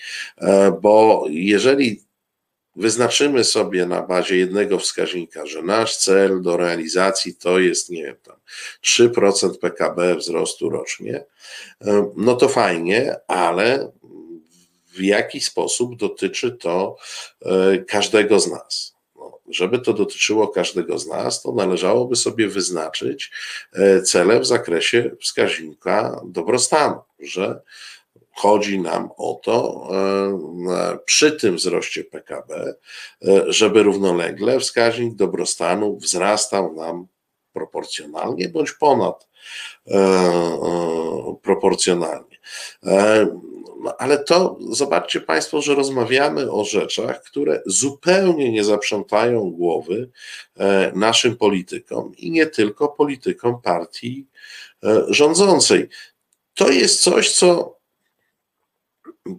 [0.82, 2.02] Bo jeżeli
[2.76, 8.16] wyznaczymy sobie na bazie jednego wskaźnika, że nasz cel do realizacji to jest, nie wiem,
[8.22, 8.36] tam
[8.84, 11.24] 3% PKB wzrostu rocznie,
[12.16, 13.92] no to fajnie, ale
[14.92, 16.96] w jaki sposób dotyczy to
[17.42, 18.94] e, każdego z nas.
[19.16, 23.30] No, żeby to dotyczyło każdego z nas, to należałoby sobie wyznaczyć
[23.72, 27.60] e, cele w zakresie wskaźnika dobrostanu, że
[28.34, 32.74] chodzi nam o to e, przy tym wzroście PKB,
[33.46, 37.06] żeby równolegle wskaźnik dobrostanu wzrastał nam
[37.52, 39.28] proporcjonalnie bądź ponad
[41.42, 42.36] proporcjonalnie.
[43.82, 50.10] No, ale to zobaczcie Państwo, że rozmawiamy o rzeczach, które zupełnie nie zaprzątają głowy
[50.56, 54.26] e, naszym politykom i nie tylko politykom partii
[54.84, 55.88] e, rządzącej.
[56.54, 57.78] To jest coś, co,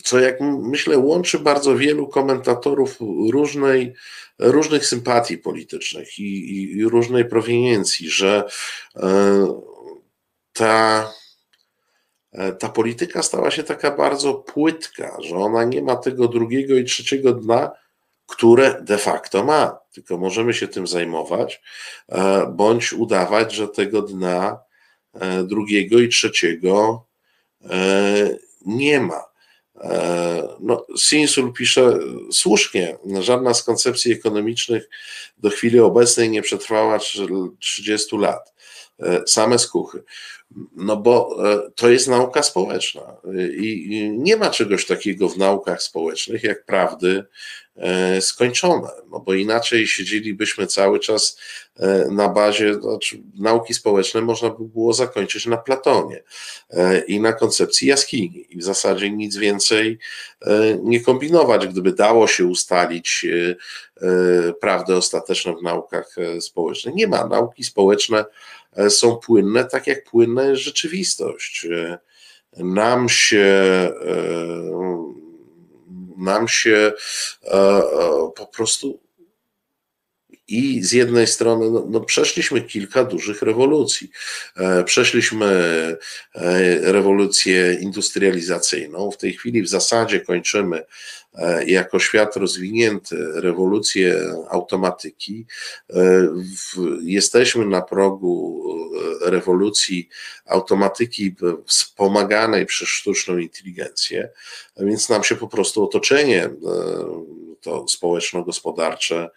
[0.03, 2.97] co jak myślę, łączy bardzo wielu komentatorów
[3.31, 3.93] różnej,
[4.39, 8.43] różnych sympatii politycznych i, i różnej proweniencji, że
[8.95, 9.47] e,
[10.53, 11.13] ta
[12.59, 17.33] ta polityka stała się taka bardzo płytka, że ona nie ma tego drugiego i trzeciego
[17.33, 17.71] dna,
[18.27, 19.79] które de facto ma.
[19.93, 21.61] Tylko możemy się tym zajmować,
[22.09, 24.59] e, bądź udawać, że tego dna
[25.13, 27.05] e, drugiego i trzeciego
[28.65, 29.23] nie ma.
[30.59, 31.99] No, Sinsul pisze
[32.31, 34.89] słusznie, żadna z koncepcji ekonomicznych
[35.37, 36.99] do chwili obecnej nie przetrwała
[37.59, 38.53] 30 lat.
[39.25, 40.03] Same skuchy.
[40.75, 43.17] No bo e, to jest nauka społeczna
[43.57, 47.25] i nie ma czegoś takiego w naukach społecznych jak prawdy
[47.75, 51.39] e, skończone, no bo inaczej siedzielibyśmy cały czas
[51.79, 56.23] e, na bazie, znaczy nauki społeczne można by było zakończyć na Platonie
[57.07, 59.99] i na koncepcji jaskini i w zasadzie nic więcej
[60.83, 63.25] nie kombinować, gdyby dało się ustalić
[64.61, 66.95] prawdę ostateczną w naukach społecznych.
[66.95, 71.65] Nie ma nauki społeczne E, są płynne, tak jak płynna jest rzeczywistość.
[71.65, 71.99] E,
[72.57, 74.33] nam się e,
[76.17, 76.93] nam się
[78.35, 78.99] po prostu
[80.47, 84.09] i z jednej strony no, no, przeszliśmy kilka dużych rewolucji.
[84.85, 85.47] Przeszliśmy
[86.81, 89.11] rewolucję industrializacyjną.
[89.11, 90.85] W tej chwili w zasadzie kończymy E,
[91.65, 95.45] jako świat rozwinięty, rewolucję automatyki,
[95.89, 96.27] e,
[97.01, 98.63] jesteśmy na progu
[99.25, 100.09] e, rewolucji
[100.45, 101.35] automatyki
[101.65, 104.29] wspomaganej przez sztuczną inteligencję,
[104.77, 106.49] więc nam się po prostu otoczenie
[107.61, 109.29] to społeczno-gospodarcze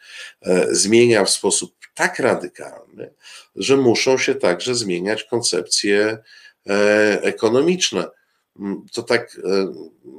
[0.70, 3.14] zmienia w sposób tak radykalny,
[3.56, 6.18] że muszą się także zmieniać koncepcje
[7.22, 8.06] ekonomiczne.
[8.92, 9.72] To tak e,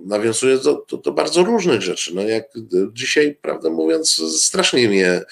[0.06, 2.16] nawiązuje do, do, do, bardzo różnych rzeczy.
[2.16, 2.46] No jak
[2.94, 5.24] dzisiaj, prawdę mówiąc, strasznie mnie e,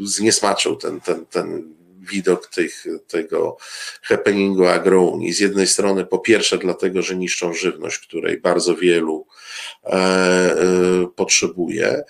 [0.00, 1.74] zniesmaczył ten, ten, ten
[2.10, 3.56] widok tych, tego
[4.02, 5.32] happeningu agrounii.
[5.32, 9.26] Z jednej strony, po pierwsze, dlatego, że niszczą żywność, której bardzo wielu
[9.84, 10.56] e, e,
[11.16, 12.02] potrzebuje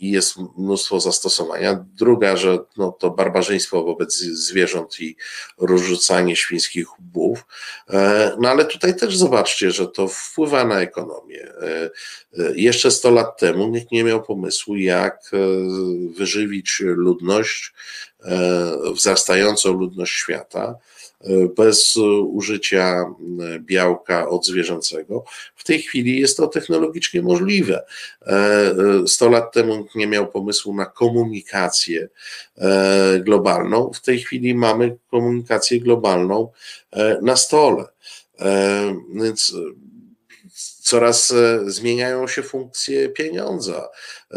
[0.00, 1.84] i jest mnóstwo zastosowania.
[1.94, 5.16] Druga, że no, to barbarzyństwo wobec zwierząt i
[5.58, 7.46] rozrzucanie świńskich łbów.
[7.90, 11.42] E, no ale tutaj też zobaczcie, że to wpływa na ekonomię.
[11.42, 11.90] E,
[12.38, 15.30] e, jeszcze 100 lat temu nikt nie miał pomysłu, jak
[16.16, 17.72] wyżywić ludność,
[18.94, 20.74] wzrastającą ludność świata
[21.56, 21.96] bez
[22.26, 23.04] użycia
[23.58, 25.24] białka odzwierzęcego.
[25.56, 27.84] W tej chwili jest to technologicznie możliwe.
[29.06, 32.08] 100 lat temu nie miał pomysłu na komunikację
[32.58, 33.90] e, globalną.
[33.94, 36.50] W tej chwili mamy komunikację globalną
[36.90, 37.84] e, na stole.
[38.40, 39.54] E, więc
[40.88, 43.88] coraz e, zmieniają się funkcje pieniądza.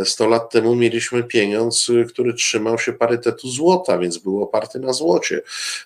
[0.03, 4.93] 100 lat temu mieliśmy pieniądz, e, który trzymał się parytetu złota, więc był oparty na
[4.93, 5.41] złocie.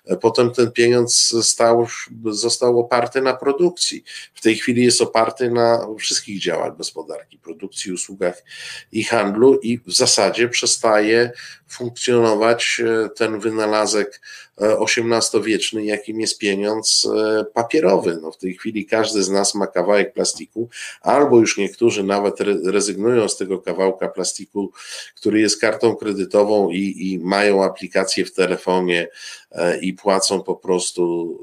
[0.06, 1.88] E, potem ten pieniądz stał,
[2.26, 4.04] został oparty na produkcji.
[4.34, 8.44] W tej chwili jest oparty na wszystkich działach gospodarki, produkcji, usługach
[8.92, 11.32] i handlu i w zasadzie przestaje
[11.68, 12.82] funkcjonować
[13.16, 14.22] ten wynalazek
[14.58, 17.08] XVIII-wieczny, jakim jest pieniądz
[17.54, 18.20] papierowy.
[18.22, 20.70] No w tej chwili każdy z nas ma kawałek plastiku,
[21.02, 24.72] albo już niektórzy nawet rezygnują z tego kawałka plastiku,
[25.16, 29.08] który jest kartą kredytową i, i mają aplikację w telefonie
[29.52, 31.36] e, i płacą po prostu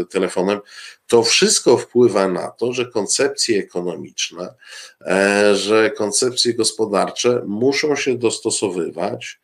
[0.00, 0.60] e, telefonem.
[1.06, 4.54] To wszystko wpływa na to, że koncepcje ekonomiczne,
[5.00, 9.40] e, że koncepcje gospodarcze muszą się dostosowywać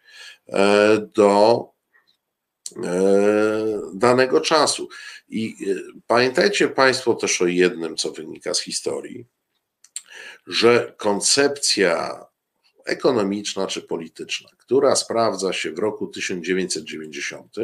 [1.14, 1.64] do
[3.94, 4.88] danego czasu.
[5.28, 5.56] I
[6.06, 9.26] pamiętajcie Państwo też o jednym, co wynika z historii,
[10.46, 12.24] że koncepcja
[12.86, 17.54] ekonomiczna czy polityczna, która sprawdza się w roku 1990,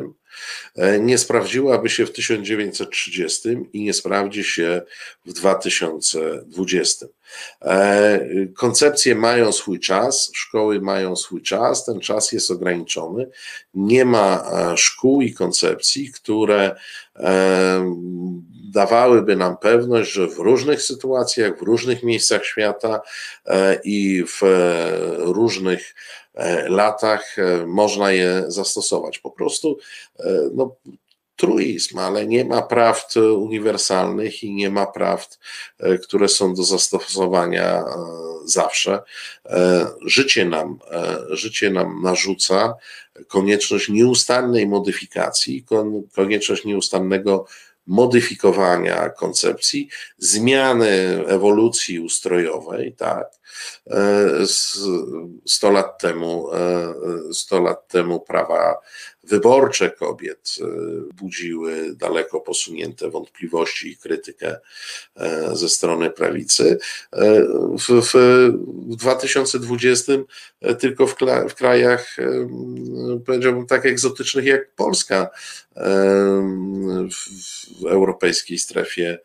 [0.77, 4.83] e, nie sprawdziłaby się w 1930 i nie sprawdzi się
[5.27, 7.07] w 2020.
[7.63, 8.21] E,
[8.57, 13.29] koncepcje mają swój czas, szkoły mają swój czas, ten czas jest ograniczony.
[13.75, 16.77] Nie ma e, szkół i koncepcji, które
[18.73, 23.01] dawałyby nam pewność, że w różnych sytuacjach, w różnych miejscach świata
[23.85, 24.41] i w
[25.19, 25.95] różnych
[26.35, 29.19] E, latach e, można je zastosować.
[29.19, 29.79] Po prostu
[30.21, 30.25] e,
[30.55, 30.77] no,
[31.37, 35.39] truizm, ale nie ma prawd uniwersalnych i nie ma prawd,
[36.03, 37.85] które są do zastosowania
[38.45, 39.03] zawsze.
[40.07, 40.79] Życie nam,
[41.31, 42.75] życie nam narzuca
[43.29, 45.65] konieczność nieustannej modyfikacji,
[46.13, 47.47] konieczność nieustannego
[47.87, 49.89] modyfikowania koncepcji,
[50.19, 53.43] zmiany ewolucji ustrojowej, tak.
[55.47, 56.49] 100 lat temu,
[57.33, 58.77] 100 lat temu prawa
[59.25, 60.65] wyborcze kobiet e,
[61.15, 64.59] budziły daleko posunięte wątpliwości i krytykę
[65.17, 66.79] e, ze strony prawicy.
[67.13, 67.43] E,
[67.79, 68.03] w,
[68.91, 70.13] w 2020
[70.79, 71.17] tylko w,
[71.49, 72.17] w krajach,
[73.27, 75.31] powiedziałbym, tak egzotycznych jak Polska,
[77.81, 79.19] w europejskiej strefie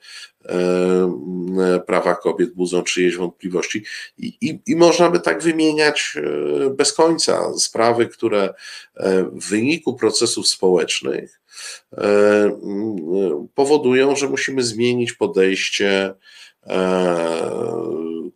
[1.86, 3.84] prawa kobiet budzą czyjeś wątpliwości.
[4.18, 8.54] I, i, I, można by tak wymieniać e, bez końca sprawy, które
[8.96, 11.42] e, w wyniku procesów społecznych
[11.98, 12.60] e,
[13.56, 16.14] powodują, że musimy zmienić podejście,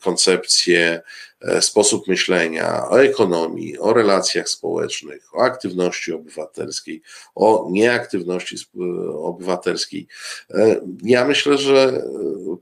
[0.01, 1.01] koncepcję,
[1.41, 7.01] E, sposób myślenia o ekonomii, o relacjach społecznych, o aktywności obywatelskiej,
[7.35, 8.55] o nieaktywności
[9.13, 10.07] obywatelskiej.
[10.49, 12.03] E, ja myślę, że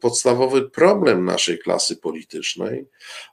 [0.02, 2.86] podstawowy problem naszej klasy politycznej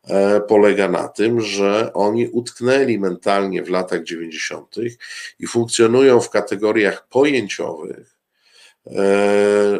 [0.05, 4.77] e, polega na tym, że oni utknęli mentalnie w latach 90.
[5.39, 8.17] i funkcjonują w kategoriach pojęciowych
[8.87, 9.79] E,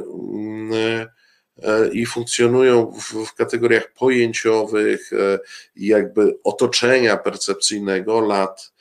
[1.93, 5.39] i funkcjonują w, w kategoriach pojęciowych, e,
[5.77, 8.73] jakby otoczenia percepcyjnego lat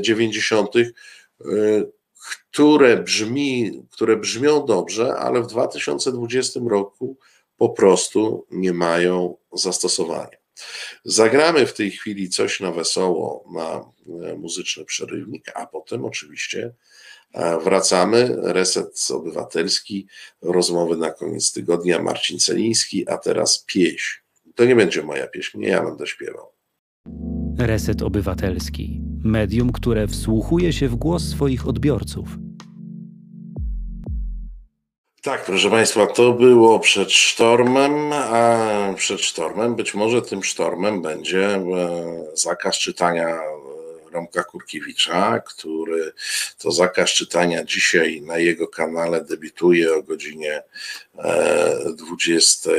[0.00, 0.84] 90., e,
[2.50, 7.18] które brzmi, które brzmią dobrze, ale w 2020 roku
[7.56, 10.38] po prostu nie mają zastosowania.
[11.04, 13.84] Zagramy w tej chwili coś na wesoło na
[14.36, 16.74] muzyczny przerywnik, a potem oczywiście
[17.64, 20.08] Wracamy, reset obywatelski,
[20.42, 24.18] rozmowy na koniec tygodnia, Marcin Celiński, a teraz pieśń.
[24.54, 26.46] To nie będzie moja pieśń, nie ja będę śpiewał.
[27.58, 29.00] Reset Obywatelski.
[29.24, 32.28] Medium, które wsłuchuje się w głos swoich odbiorców.
[35.22, 41.46] Tak, proszę Państwa, to było przed sztormem, a przed sztormem, być może tym sztormem będzie
[41.54, 41.60] e,
[42.34, 43.38] zakaz czytania
[44.12, 46.12] Romka Kurkiewicza, który
[46.58, 50.62] to zakaz czytania dzisiaj na jego kanale debiutuje o godzinie
[51.96, 52.70] 20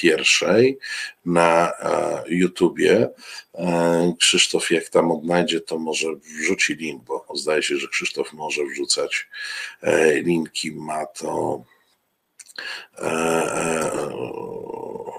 [0.00, 0.78] pierwszej
[1.24, 3.08] na e, YouTubie.
[3.54, 8.64] E, Krzysztof, jak tam odnajdzie, to może wrzuci link, bo zdaje się, że Krzysztof może
[8.64, 9.28] wrzucać
[9.82, 11.64] e, linki, ma to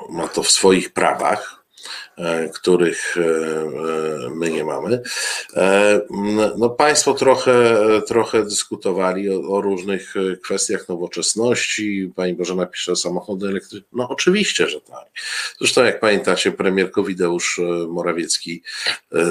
[0.10, 1.66] ma to w swoich prawach.
[2.20, 5.02] E, których e, e, my nie mamy.
[6.58, 7.76] No, państwo trochę,
[8.08, 10.14] trochę dyskutowali o, o, różnych
[10.44, 12.12] kwestiach nowoczesności.
[12.16, 13.88] Pani Bożena pisze samochody elektryczne.
[13.94, 15.06] No oczywiście, że tak.
[15.60, 18.64] Zresztą jak pamiętacie, premier Kowideusz Morawiecki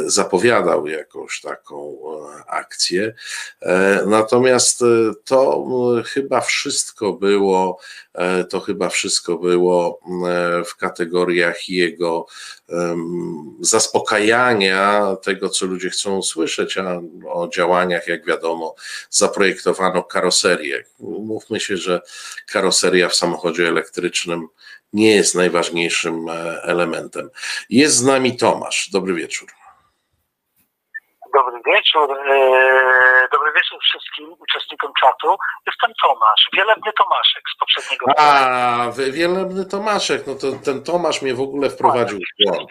[0.07, 1.99] zapowiadał jakąś taką
[2.47, 3.15] akcję.
[4.07, 4.85] Natomiast
[5.25, 5.67] to
[6.07, 7.79] chyba wszystko było,
[8.51, 10.01] to chyba wszystko było
[10.67, 12.27] w kategoriach jego
[13.61, 18.75] zaspokajania tego, co ludzie chcą usłyszeć, a o działaniach, jak wiadomo,
[19.11, 20.85] zaprojektowano karoserię.
[21.01, 22.01] Mówmy się, że
[22.53, 24.49] karoseria w samochodzie elektrycznym
[24.93, 27.31] nie jest najważniejszym e, elementem.
[27.71, 28.91] Jest z nami Tomasz.
[28.91, 29.49] Dobry wieczór.
[31.35, 32.09] Dobry wieczór.
[33.59, 35.37] E, wieczór wszystkim uczestnikom czatu.
[35.67, 38.07] Jestem Tomasz, wielebny Tomaszek z poprzedniego.
[38.19, 40.27] A, wielebny Tomaszek.
[40.27, 42.71] No to ten Tomasz mnie w ogóle wprowadził w błąd.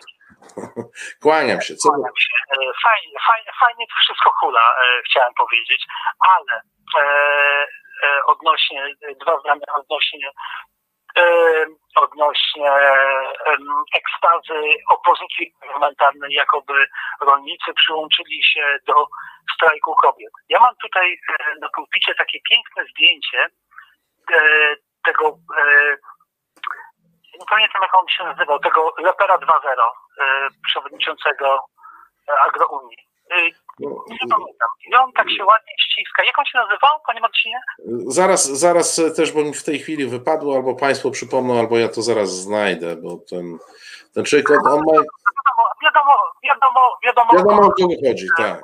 [1.23, 1.75] Kłaniam się.
[1.75, 1.89] Co...
[1.89, 2.33] Kłaniam się.
[2.51, 5.85] E, fajnie, fajnie, fajnie to wszystko hula, e, chciałem powiedzieć,
[6.19, 6.61] ale
[6.99, 10.31] e, odnośnie, dwa zdania odnośnie
[11.95, 12.71] odnośnie
[13.95, 16.87] ekstazy opozycji parlamentarnej, jakoby
[17.21, 19.07] rolnicy przyłączyli się do
[19.55, 20.31] strajku kobiet.
[20.49, 21.19] Ja mam tutaj
[21.61, 23.49] na pulpicie takie piękne zdjęcie
[25.03, 25.37] tego
[27.39, 31.65] nie pamiętam jak on się nazywał, tego Lepera 2.0, e, przewodniczącego
[32.29, 33.06] e, Agrounii.
[33.31, 33.35] E,
[33.79, 34.69] no, nie pamiętam.
[34.87, 36.23] I on tak się ładnie ściska.
[36.23, 37.59] Jak on się nazywał, panie Marcinie?
[38.07, 42.01] Zaraz, zaraz też, bo mi w tej chwili wypadło, albo państwo przypomną, albo ja to
[42.01, 43.57] zaraz znajdę, bo ten,
[44.13, 44.93] ten człowiek, on, on ma...
[45.83, 46.13] Wiadomo,
[46.43, 48.61] wiadomo, wiadomo, wiadomo, o kogo chodzi, tak.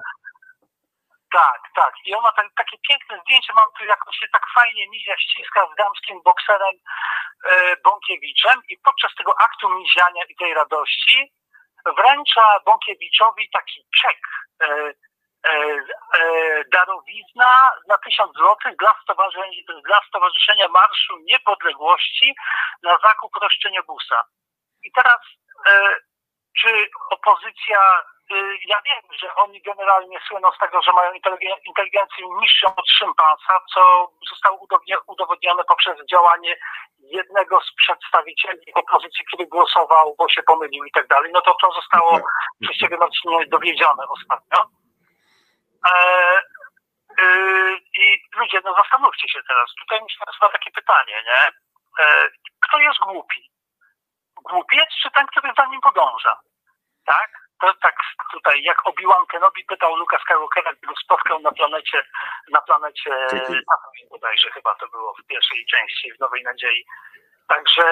[1.31, 1.93] Tak, tak.
[2.05, 5.75] I ona tak, takie piękne zdjęcie mam tu, jak się tak fajnie mizia ściska z
[5.77, 6.75] damskim bokserem
[7.51, 11.31] e, Bąkiewiczem i podczas tego aktu miziania i tej radości
[11.97, 14.19] wręcza Bąkiewiczowi taki czek,
[14.61, 14.93] e,
[15.47, 15.79] e,
[16.19, 18.95] e, darowizna na tysiąc złotych dla,
[19.87, 22.35] dla Stowarzyszenia Marszu Niepodległości
[22.83, 24.23] na zakup roszczeniobusa.
[24.83, 25.19] I teraz
[25.67, 25.95] e,
[26.61, 31.11] czy opozycja Y, ja wiem, że oni generalnie słyną z tego, że mają
[31.65, 34.65] inteligencję niższą od szympansa, co zostało
[35.07, 36.55] udowodnione poprzez działanie
[37.03, 41.31] jednego z przedstawicieli opozycji, który głosował, bo się pomylił i tak dalej.
[41.33, 42.23] No to to zostało tak.
[42.61, 44.69] przez Ciebie Marcinie dowiedzione ostatnio.
[45.89, 46.41] E,
[47.21, 49.69] y, I ludzie, no zastanówcie się teraz.
[49.79, 51.41] Tutaj mi się nasuwa takie pytanie, nie?
[52.03, 53.51] E, kto jest głupi?
[54.49, 56.39] Głupiec czy ten, który za nim podąża?
[57.05, 57.42] Tak?
[57.63, 57.95] To tak
[58.31, 62.03] tutaj, jak Obi-Wan Kenobi pytał Luka Skywalkera, gdy go spotkał na planecie,
[62.51, 63.11] na planecie
[63.69, 66.85] Tatooine bodajże chyba to było w pierwszej części, w Nowej Nadziei.
[67.47, 67.83] Także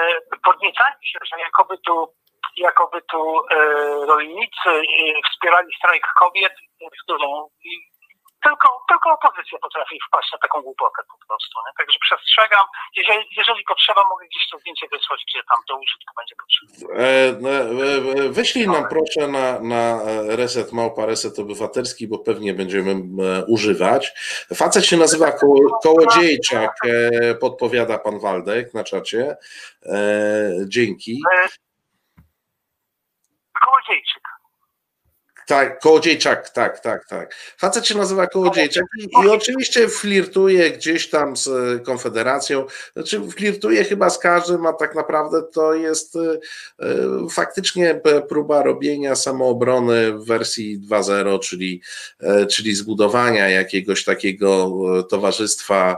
[0.44, 2.14] podniecanie się, że jakoby tu,
[2.58, 3.22] jakoby tu
[3.52, 3.56] e,
[4.06, 4.82] rolnicy e,
[5.32, 6.54] wspierali strajk kobiet,
[7.04, 7.48] którą
[8.44, 11.60] tylko, tylko opozycja potrafi wpaść na taką głupotę po prostu.
[11.66, 11.74] Nie?
[11.78, 12.66] Także przestrzegam.
[12.96, 17.04] Jeżeli, jeżeli potrzeba, mogę gdzieś to zdjęcie wysłać, gdzie tam do użytku będzie potrzebne.
[17.06, 20.00] E, no, e, e, wyślij nam proszę na, na
[20.36, 24.12] reset małpa, reset obywatelski, bo pewnie będziemy e, używać.
[24.56, 25.48] Facet się nazywa Ko
[25.84, 29.38] Kołodziejczak, e, podpowiada pan Waldek na czacie.
[29.86, 31.22] E, dzięki.
[33.66, 34.41] Kołodziejczyk.
[35.48, 37.36] Tak, Kołodziejczak, tak, tak, tak.
[37.58, 43.84] Facet się nazywa Kołodziejczak i, i oczywiście flirtuje gdzieś tam z e, Konfederacją, znaczy flirtuje
[43.84, 46.40] chyba z każdym, a tak naprawdę to jest e,
[47.32, 51.82] faktycznie próba robienia samoobrony w wersji 2.0, czyli,
[52.50, 54.72] czyli zbudowania jakiegoś takiego
[55.10, 55.98] towarzystwa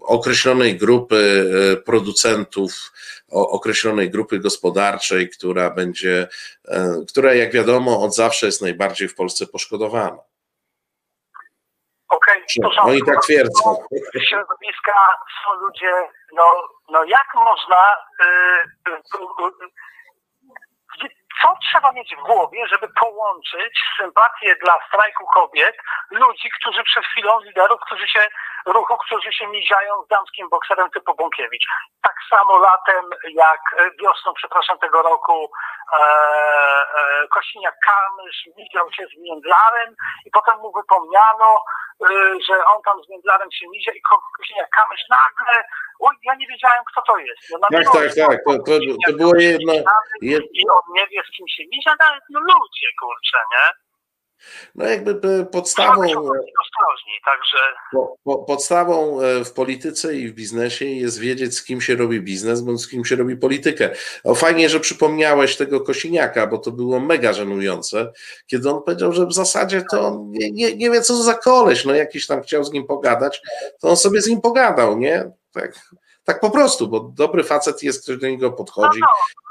[0.00, 1.50] określonej grupy
[1.84, 2.92] producentów,
[3.30, 6.28] określonej grupy gospodarczej, która będzie,
[6.68, 10.18] e, która jak wiadomo od zawsze jest najbardziej w Polsce poszkodowana.
[12.08, 13.76] Okej, okay, no, Oni tak twierdzą.
[14.28, 14.94] Środowiska
[15.44, 15.92] są ludzie,
[16.32, 16.44] no,
[16.90, 19.70] no jak można, yy, yy,
[21.42, 25.76] co trzeba mieć w głowie, żeby połączyć sympatię dla strajku kobiet,
[26.10, 28.26] ludzi, którzy przed chwilą, liderów, którzy się,
[28.66, 31.66] ruchu, którzy się miziają z damskim bokserem typu Bąkiewicz.
[32.02, 33.04] Tak samo latem,
[33.34, 33.60] jak
[34.02, 35.50] wiosną, przepraszam, tego roku
[35.92, 39.94] e, e, Kosiniak-Kamysz miział się z Międlarem
[40.26, 41.64] i potem mu wypomniano,
[42.08, 44.02] Y, że on tam z Międlarem się mizie i
[44.38, 45.64] Kosiniak Kamysz nagle,
[46.00, 47.40] oj, ja nie wiedziałem, kto to jest.
[47.50, 49.72] No, tak, tak, tak, to, to, to było jedno...
[50.22, 53.90] I on nie wie, z kim się mizie, nawet no ludzie, kurczę, nie?
[54.74, 56.02] No jakby podstawą.
[57.24, 57.58] także.
[57.92, 62.20] Po, po, podstawą e, w polityce i w biznesie jest wiedzieć, z kim się robi
[62.20, 63.90] biznes, bądź z kim się robi politykę.
[64.24, 68.12] O, fajnie, że przypomniałeś tego Kosiniaka, bo to było mega żenujące,
[68.46, 71.84] kiedy on powiedział, że w zasadzie to on nie, nie, nie wie, co za koleś,
[71.84, 73.42] no jakiś tam chciał z nim pogadać,
[73.80, 75.30] to on sobie z nim pogadał, nie?
[75.54, 75.70] Tak,
[76.24, 79.00] tak po prostu, bo dobry facet jest, ktoś do niego podchodzi,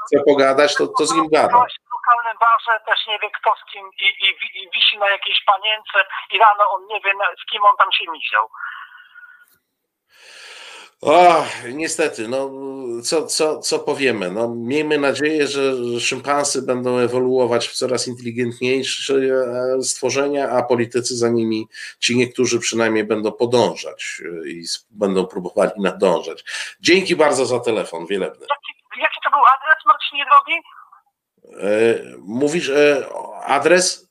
[0.06, 1.64] chce pogadać, to, to z nim gada
[2.10, 4.28] lokalnym barze też nie wie kto z kim i, i,
[4.62, 7.12] i wisi na jakiejś panience i rano on nie wie
[7.42, 8.48] z kim on tam się misiał.
[11.00, 12.50] O, niestety, no
[13.02, 14.30] co, co, co powiemy?
[14.30, 21.28] No, miejmy nadzieję, że szympansy będą ewoluować w coraz inteligentniejsze e, stworzenia, a politycy za
[21.28, 21.68] nimi,
[21.98, 26.44] ci niektórzy przynajmniej będą podążać e, i będą próbowali nadążać.
[26.80, 28.46] Dzięki bardzo za telefon, wielebny.
[28.50, 30.60] Jaki, jaki to był adres, Marcinie drogi?
[31.62, 33.06] E, mówisz e,
[33.44, 34.10] adres?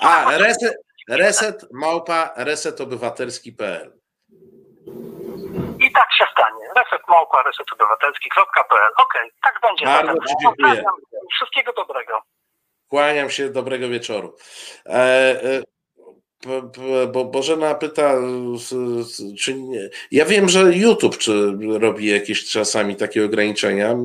[0.00, 0.74] A, reset,
[1.08, 4.03] reset małpa resetobywatelski.pl
[5.94, 6.64] tak się stanie.
[6.76, 9.84] Reset małpa resetobywatelski.pl Okej, okay, tak będzie.
[9.86, 10.84] Bardzo Ci dziękuję.
[11.36, 12.22] Wszystkiego dobrego.
[12.88, 14.36] Kłaniam się, dobrego wieczoru.
[14.86, 14.92] E,
[15.42, 15.62] e,
[17.12, 18.14] bo Bożena pyta,
[19.38, 19.88] czy nie.
[20.10, 23.96] Ja wiem, że YouTube czy robi jakieś czasami takie ograniczenia.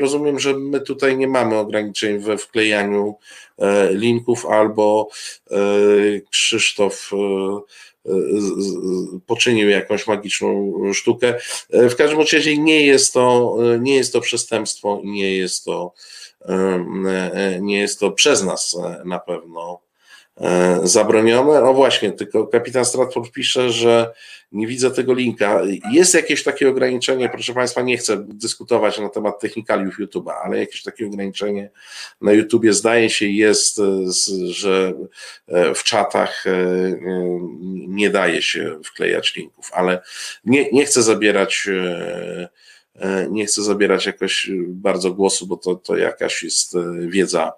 [0.00, 3.18] Rozumiem, że my tutaj nie mamy ograniczeń we wklejaniu
[3.58, 5.08] e, linków, albo
[5.50, 5.56] e,
[6.30, 7.16] Krzysztof e,
[9.26, 11.34] poczynił jakąś magiczną sztukę.
[11.70, 15.92] W każdym razie nie jest to, nie jest to przestępstwo i nie jest to,
[17.60, 19.85] nie jest to przez nas na pewno E,
[20.82, 21.62] zabronione.
[21.62, 24.12] O właśnie, tylko kapitan Stratford pisze, że
[24.52, 25.62] nie widzę tego linka.
[25.92, 30.82] Jest jakieś takie ograniczenie, proszę Państwa, nie chcę dyskutować na temat technikaliów YouTube'a, ale jakieś
[30.82, 31.70] takie ograniczenie
[32.20, 33.80] na YouTubie zdaje się jest,
[34.50, 34.92] że
[35.48, 36.52] e, w czatach e,
[37.88, 40.02] nie daje się wklejać linków, ale
[40.44, 41.68] nie, nie chcę zabierać
[43.30, 46.74] nie chcę zabierać jakoś bardzo głosu, bo to, to jakaś jest
[47.08, 47.52] wiedza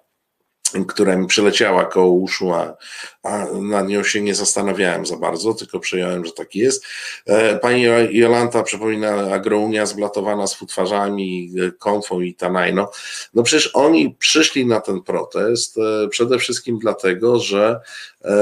[0.87, 2.77] która mi przeleciała koło uszu, a,
[3.23, 6.85] a nad nią się nie zastanawiałem za bardzo, tylko przyjąłem, że tak jest.
[7.25, 7.81] E, pani
[8.11, 12.91] Jolanta przypomina agrounia zblatowana z futwarzami, e, konfą i tanajno.
[13.33, 17.79] No przecież oni przyszli na ten protest e, przede wszystkim dlatego, że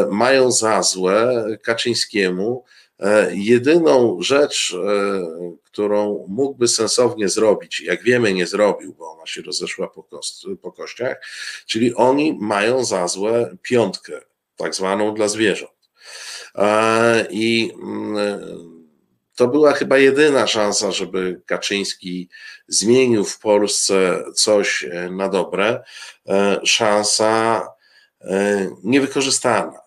[0.09, 2.63] mają za złe Kaczyńskiemu,
[3.31, 9.87] jedyną rzecz, e, którą mógłby sensownie zrobić, jak wiemy, nie zrobił, bo ona się rozeszła
[9.87, 11.25] po, kost, po kościach,
[11.65, 14.21] czyli oni mają za złe piątkę,
[14.55, 15.89] tak zwaną dla zwierząt.
[16.55, 18.17] E, I mm,
[19.35, 22.29] to była chyba jedyna szansa, żeby Kaczyński
[22.67, 25.83] zmienił w Polsce coś na dobre.
[26.63, 27.67] Szansa
[28.83, 29.86] niewykorzystana E, e,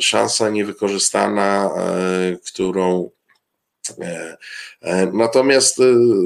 [0.00, 3.10] szansa niewykorzystana, e, którą
[5.12, 5.78] Natomiast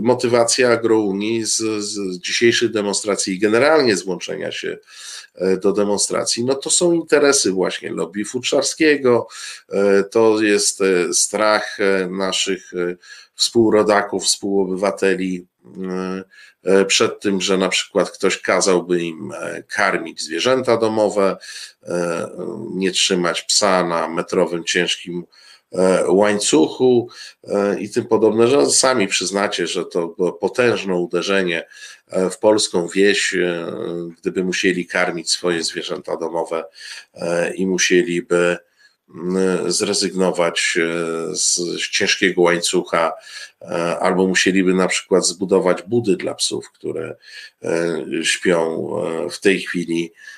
[0.02, 4.78] motywacja agrounii z, z dzisiejszej demonstracji i generalnie złączenia się
[5.62, 9.26] do demonstracji, no to są interesy właśnie lobby futrzarskiego,
[10.10, 10.82] to jest
[11.12, 11.78] strach
[12.10, 12.72] naszych
[13.34, 16.24] współrodaków, współobywateli E,
[16.86, 21.36] przed tym, że na przykład ktoś kazałby im e, karmić zwierzęta domowe,
[21.82, 22.28] e,
[22.70, 25.24] nie trzymać psa na metrowym ciężkim
[26.08, 27.08] łańcuchu
[27.78, 31.66] i tym podobne, że sami przyznacie, że to było potężne uderzenie
[32.30, 33.36] w polską wieś,
[34.20, 36.64] gdyby musieli karmić swoje zwierzęta domowe
[37.54, 38.58] i musieliby
[39.66, 41.60] zrezygnować e, z
[41.90, 43.12] ciężkiego łańcucha,
[43.62, 47.16] e, albo musieliby na przykład zbudować budy dla psów, które
[47.62, 48.90] e, śpią
[49.30, 50.12] w tej chwili.
[50.12, 50.33] E,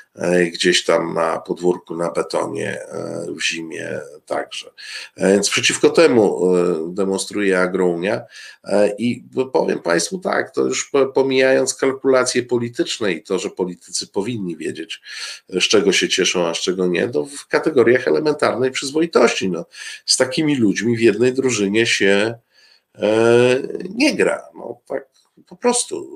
[0.52, 4.70] gdzieś tam na podwórku, na betonie e, w zimie także.
[5.16, 6.52] E, więc przeciwko temu
[6.88, 8.22] demonstruje Agrounia
[8.98, 15.00] i powiem Państwu tak, to już pomijając kalkulacje polityczne i to, że politycy powinni wiedzieć,
[15.48, 19.50] z czego się cieszą, a z czego nie, to w kategoriach elementarnej przyzwoitości.
[19.50, 19.66] No,
[20.06, 22.34] z takimi ludźmi w jednej drużynie się
[23.94, 24.42] nie gra.
[24.54, 25.15] No, tak
[25.46, 26.08] po prostu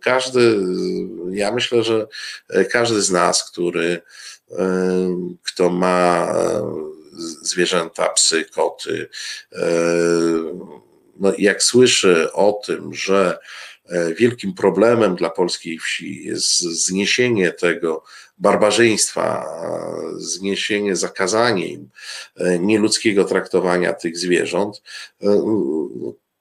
[0.00, 0.58] każdy,
[1.30, 2.06] ja myślę, że
[2.70, 4.02] każdy z nas, który,
[5.42, 6.34] kto ma
[7.42, 9.08] zwierzęta, psy, koty,
[11.20, 13.38] no jak słyszy o tym, że
[14.18, 18.04] wielkim problemem dla polskiej wsi jest zniesienie tego
[18.38, 19.46] barbarzyństwa,
[20.16, 21.90] zniesienie, zakazanie im
[22.60, 24.82] nieludzkiego traktowania tych zwierząt,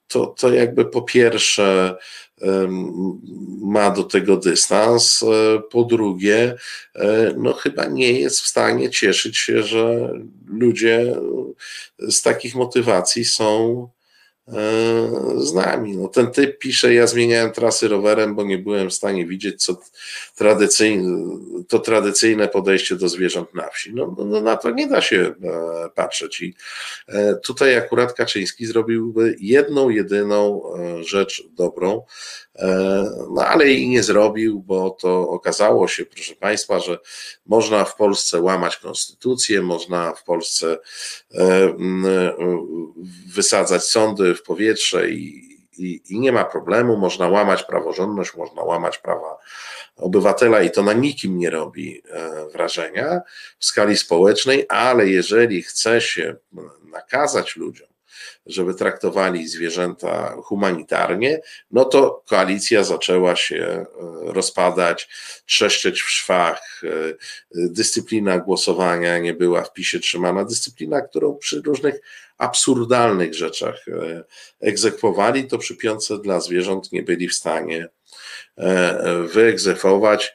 [0.07, 1.97] to, to jakby po pierwsze
[3.61, 6.55] ma do tego dystans, e, po drugie,
[6.95, 10.13] e, no chyba nie jest w stanie cieszyć się, że
[10.47, 11.15] ludzie
[11.99, 13.87] z takich motywacji są
[14.47, 14.59] E,
[15.37, 15.97] z nami.
[15.97, 19.77] No, ten typ pisze, ja zmieniałem trasy rowerem, bo nie byłem w stanie widzieć, co
[20.35, 23.93] tradycyjne, to tradycyjne podejście do zwierząt na wsi.
[23.93, 26.41] No, no, no, na to nie da się e, patrzeć.
[26.41, 26.55] I
[27.07, 30.61] e, tutaj akurat Kaczyński zrobiłby jedną, jedyną
[31.01, 32.01] rzecz dobrą,
[33.31, 36.99] no ale i nie zrobił, bo to okazało się, proszę Państwa, że
[37.45, 40.77] można w Polsce łamać konstytucję, można w Polsce
[43.35, 48.97] wysadzać sądy w powietrze i, i, i, nie ma problemu, można łamać praworządność, można łamać
[48.97, 49.37] prawa
[49.95, 53.21] obywatela i to na nikim nie robi e, wrażenia
[53.59, 56.35] w skali społecznej, ale jeżeli chce się
[56.91, 57.87] nakazać ludziom,
[58.45, 61.41] żeby traktowali zwierzęta humanitarnie,
[61.71, 63.85] no to koalicja zaczęła się e,
[64.33, 65.09] rozpadać,
[65.45, 66.87] trzeszczeć w szwach, e,
[67.55, 72.01] dyscyplina głosowania nie była w PiSie trzymana, dyscyplina, którą przy różnych
[72.37, 73.85] absurdalnych rzeczach
[74.61, 77.89] egzekwowali, to przy piące dla zwierząt nie byli w stanie
[79.33, 80.33] wyegzekwować.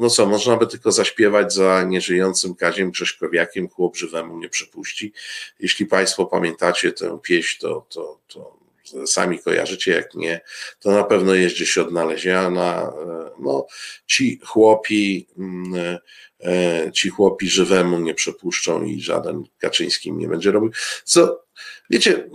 [0.00, 5.12] No co, można by tylko zaśpiewać za nieżyjącym Kaziem Grześkowiakiem, chłop żywemu nie przepuści.
[5.60, 8.64] Jeśli Państwo pamiętacie tę pieśń, to, to, to
[9.06, 10.40] sami kojarzycie, jak nie,
[10.80, 12.92] to na pewno jeździ się odnaleziona.
[13.40, 13.66] No,
[14.06, 15.98] ci chłopi, mm,
[16.44, 20.70] e, ci chłopi żywemu nie przepuszczą i żaden Kaczyński nie będzie robił.
[21.04, 21.43] Co,
[21.90, 22.28] wiecie,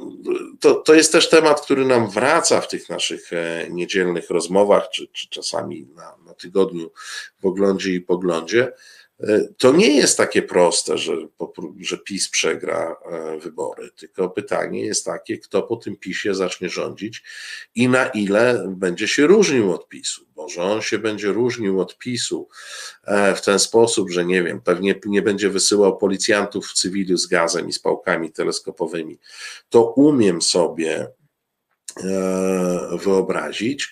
[0.60, 5.08] to, to jest też temat, który nam wraca w tych naszych e, niedzielnych rozmowach, czy,
[5.08, 6.92] czy czasami na, na tygodniu
[7.40, 8.72] w oglądzie i poglądzie.
[9.58, 11.14] To nie jest takie proste, że,
[11.80, 17.24] że PiS przegra e, wybory, tylko pytanie jest takie, kto po tym PiSie zacznie rządzić
[17.76, 21.98] i na ile będzie się różnił od PiSu, bo że on się będzie różnił od
[21.98, 22.48] PiSu
[23.04, 27.28] e, w ten sposób, że nie wiem, pewnie nie będzie wysyłał policjantów w cywilu z
[27.28, 29.20] gazem i z pałkami teleskopowymi,
[29.70, 31.08] to umiem sobie
[33.04, 33.92] wyobrazić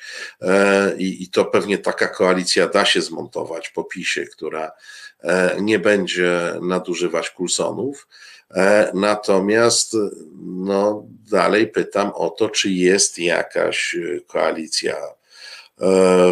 [0.97, 4.71] i to pewnie taka koalicja da się zmontować po PiSie, która E,
[5.61, 8.07] nie będzie nadużywać kulsonów.
[8.51, 9.93] E, natomiast
[10.41, 13.95] no, dalej pytam o to, czy jest jakaś
[14.27, 15.09] koalicja e,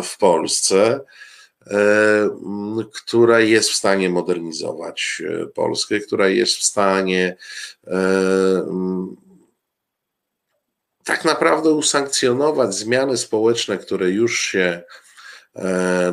[0.02, 1.00] w Polsce,
[2.94, 5.22] która jest w stanie modernizować
[5.56, 7.38] Polskę, która jest w stanie
[11.04, 15.05] tak naprawdę usankcjonować zmiany społeczne, które już się E,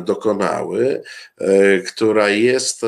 [0.01, 1.03] dokonały,
[1.37, 2.87] e, która jest e,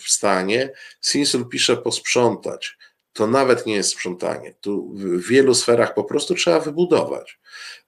[0.00, 2.78] w stanie, Sinsul pisze, posprzątać.
[3.12, 4.54] To nawet nie jest sprzątanie.
[4.60, 7.40] Tu w wielu sferach po prostu trzeba wybudować.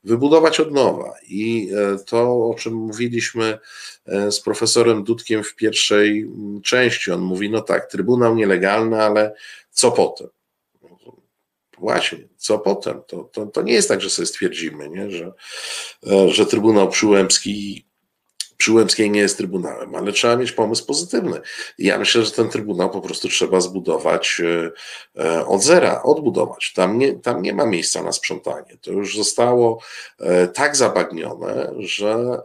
[0.04, 1.14] Wybudować od nowa.
[1.28, 1.70] I
[2.06, 3.58] to, o czym mówiliśmy
[4.06, 6.30] z profesorem Dudkiem w pierwszej
[6.64, 9.34] części, on mówi: No tak, trybunał nielegalny, ale
[9.70, 10.28] co potem?
[11.78, 13.02] Właśnie, co potem?
[13.06, 15.10] To, to, to nie jest tak, że sobie stwierdzimy, nie?
[15.10, 15.32] Że,
[16.28, 17.84] że Trybunał Przyłębski
[18.64, 21.40] Przyłębskiej nie jest trybunałem, ale trzeba mieć pomysł pozytywny.
[21.78, 24.70] Ja myślę, że ten trybunał po prostu trzeba zbudować e,
[25.24, 26.72] e, od zera, odbudować.
[26.72, 28.76] Tam nie, tam nie ma miejsca na sprzątanie.
[28.82, 29.80] To już zostało
[30.20, 32.38] e, tak zabagnione, że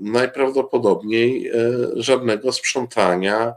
[0.00, 1.52] najprawdopodobniej
[1.96, 3.54] żadnego sprzątania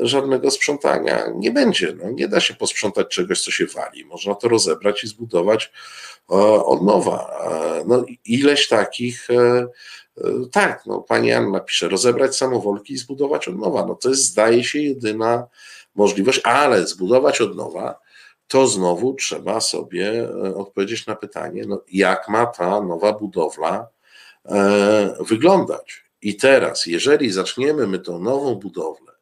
[0.00, 1.94] żadnego sprzątania nie będzie.
[2.02, 4.04] No, nie da się posprzątać czegoś, co się wali.
[4.04, 5.72] Można to rozebrać i zbudować
[6.64, 7.30] od nowa.
[7.86, 9.28] No, ileś takich
[10.52, 13.86] tak, no, pani Anna pisze, rozebrać samowolki i zbudować od nowa.
[13.86, 15.46] No to jest, zdaje się, jedyna
[15.94, 17.98] możliwość, ale zbudować od nowa,
[18.48, 23.88] to znowu trzeba sobie e, odpowiedzieć na pytanie, no, jak ma ta nowa budowla
[24.44, 26.04] e, wyglądać.
[26.22, 29.12] I teraz, jeżeli zaczniemy my tą nową budowlę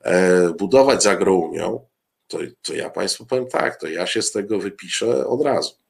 [0.00, 1.86] e, budować za Grounią,
[2.26, 5.81] to, to ja Państwu powiem tak, to ja się z tego wypiszę od razu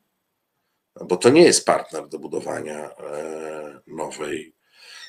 [1.00, 4.54] bo to nie jest partner do budowania e, nowej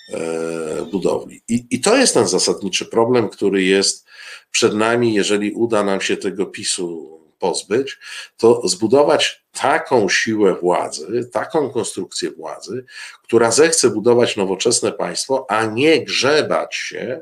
[0.09, 1.41] e, budowli.
[1.47, 4.07] I, I to jest ten zasadniczy problem, który jest
[4.51, 7.99] przed nami, jeżeli uda nam się tego PiSu pozbyć,
[8.37, 12.85] to zbudować taką siłę władzy, taką konstrukcję władzy,
[13.23, 17.21] która zechce budować nowoczesne państwo, a nie grzebać się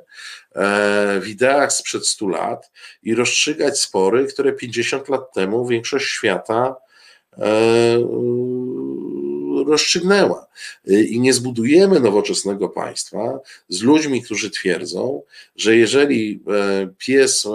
[1.21, 2.71] w ideach sprzed 100 lat
[3.03, 6.75] i rozstrzygać spory, które 50 lat temu większość świata
[9.67, 10.47] rozstrzygnęła.
[10.87, 13.39] I nie zbudujemy nowoczesnego państwa
[13.69, 15.23] z ludźmi, którzy twierdzą,
[15.55, 17.49] że jeżeli e, pies e,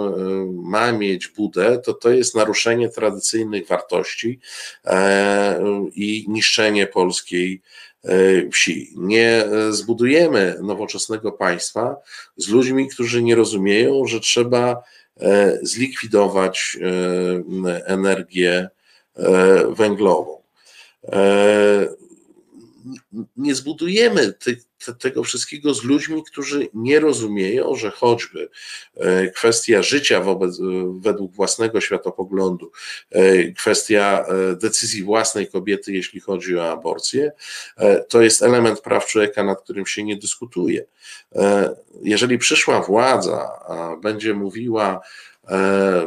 [0.53, 4.39] ma mieć budę, to to jest naruszenie tradycyjnych wartości
[4.85, 5.63] e,
[5.95, 7.61] i niszczenie polskiej
[8.51, 8.93] wsi.
[8.95, 11.95] Nie zbudujemy nowoczesnego państwa
[12.37, 14.83] z ludźmi, którzy nie rozumieją, że trzeba
[15.61, 16.77] zlikwidować
[17.85, 18.69] energię
[19.69, 20.37] węglową
[23.37, 24.33] nie zbudujemy
[24.99, 28.49] tego wszystkiego z ludźmi, którzy nie rozumieją, że choćby
[28.95, 30.59] e, kwestia życia wobec,
[30.99, 32.71] według własnego światopoglądu,
[33.11, 37.31] e, kwestia e, decyzji własnej kobiety, jeśli chodzi o aborcję,
[38.09, 40.85] to jest element praw człowieka, nad którym się nie dyskutuje.
[42.03, 43.49] Jeżeli przyszła władza
[44.01, 45.01] będzie mówiła,
[45.36, 45.36] E,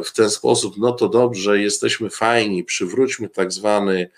[0.05, 4.09] w ten sposób, no to dobrze, jesteśmy fajni, przywróćmy tak zwany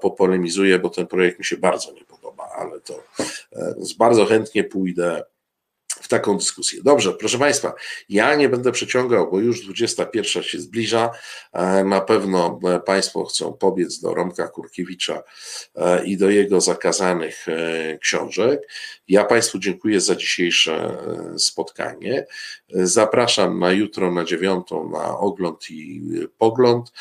[0.00, 2.21] popolemizuję, bo ten projekt mi się bardzo nie podoba
[2.56, 2.94] ale to
[3.52, 5.22] e, bardzo chętnie pójdę
[6.12, 6.80] taką dyskusję.
[6.82, 7.74] Dobrze, proszę Państwa,
[8.08, 11.10] ja nie będę przeciągał, bo już 21 się zbliża.
[11.52, 15.22] E, na pewno e, Państwo chcą pobiec do Romka Kurkiewicza
[16.04, 17.46] i do jego zakazanych
[18.00, 18.60] książek.
[19.08, 20.96] Ja Państwu dziękuję za dzisiejsze
[21.38, 22.26] spotkanie.
[22.68, 26.02] Zapraszam na jutro na dziewiątą na ogląd i
[26.38, 26.92] pogląd,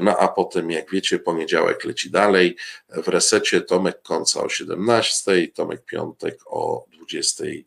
[0.00, 2.56] no a potem, jak wiecie, poniedziałek leci dalej.
[2.88, 7.64] W resecie Tomek Końca o 17, Tomek Piątek o 21.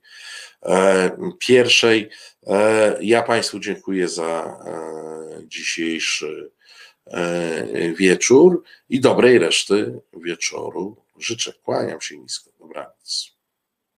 [2.47, 6.51] E, ja Państwu dziękuję za e, dzisiejszy
[7.07, 11.53] e, wieczór i dobrej reszty wieczoru życzę.
[11.63, 12.51] Kłaniam się nisko.
[12.59, 13.34] Dobranoc.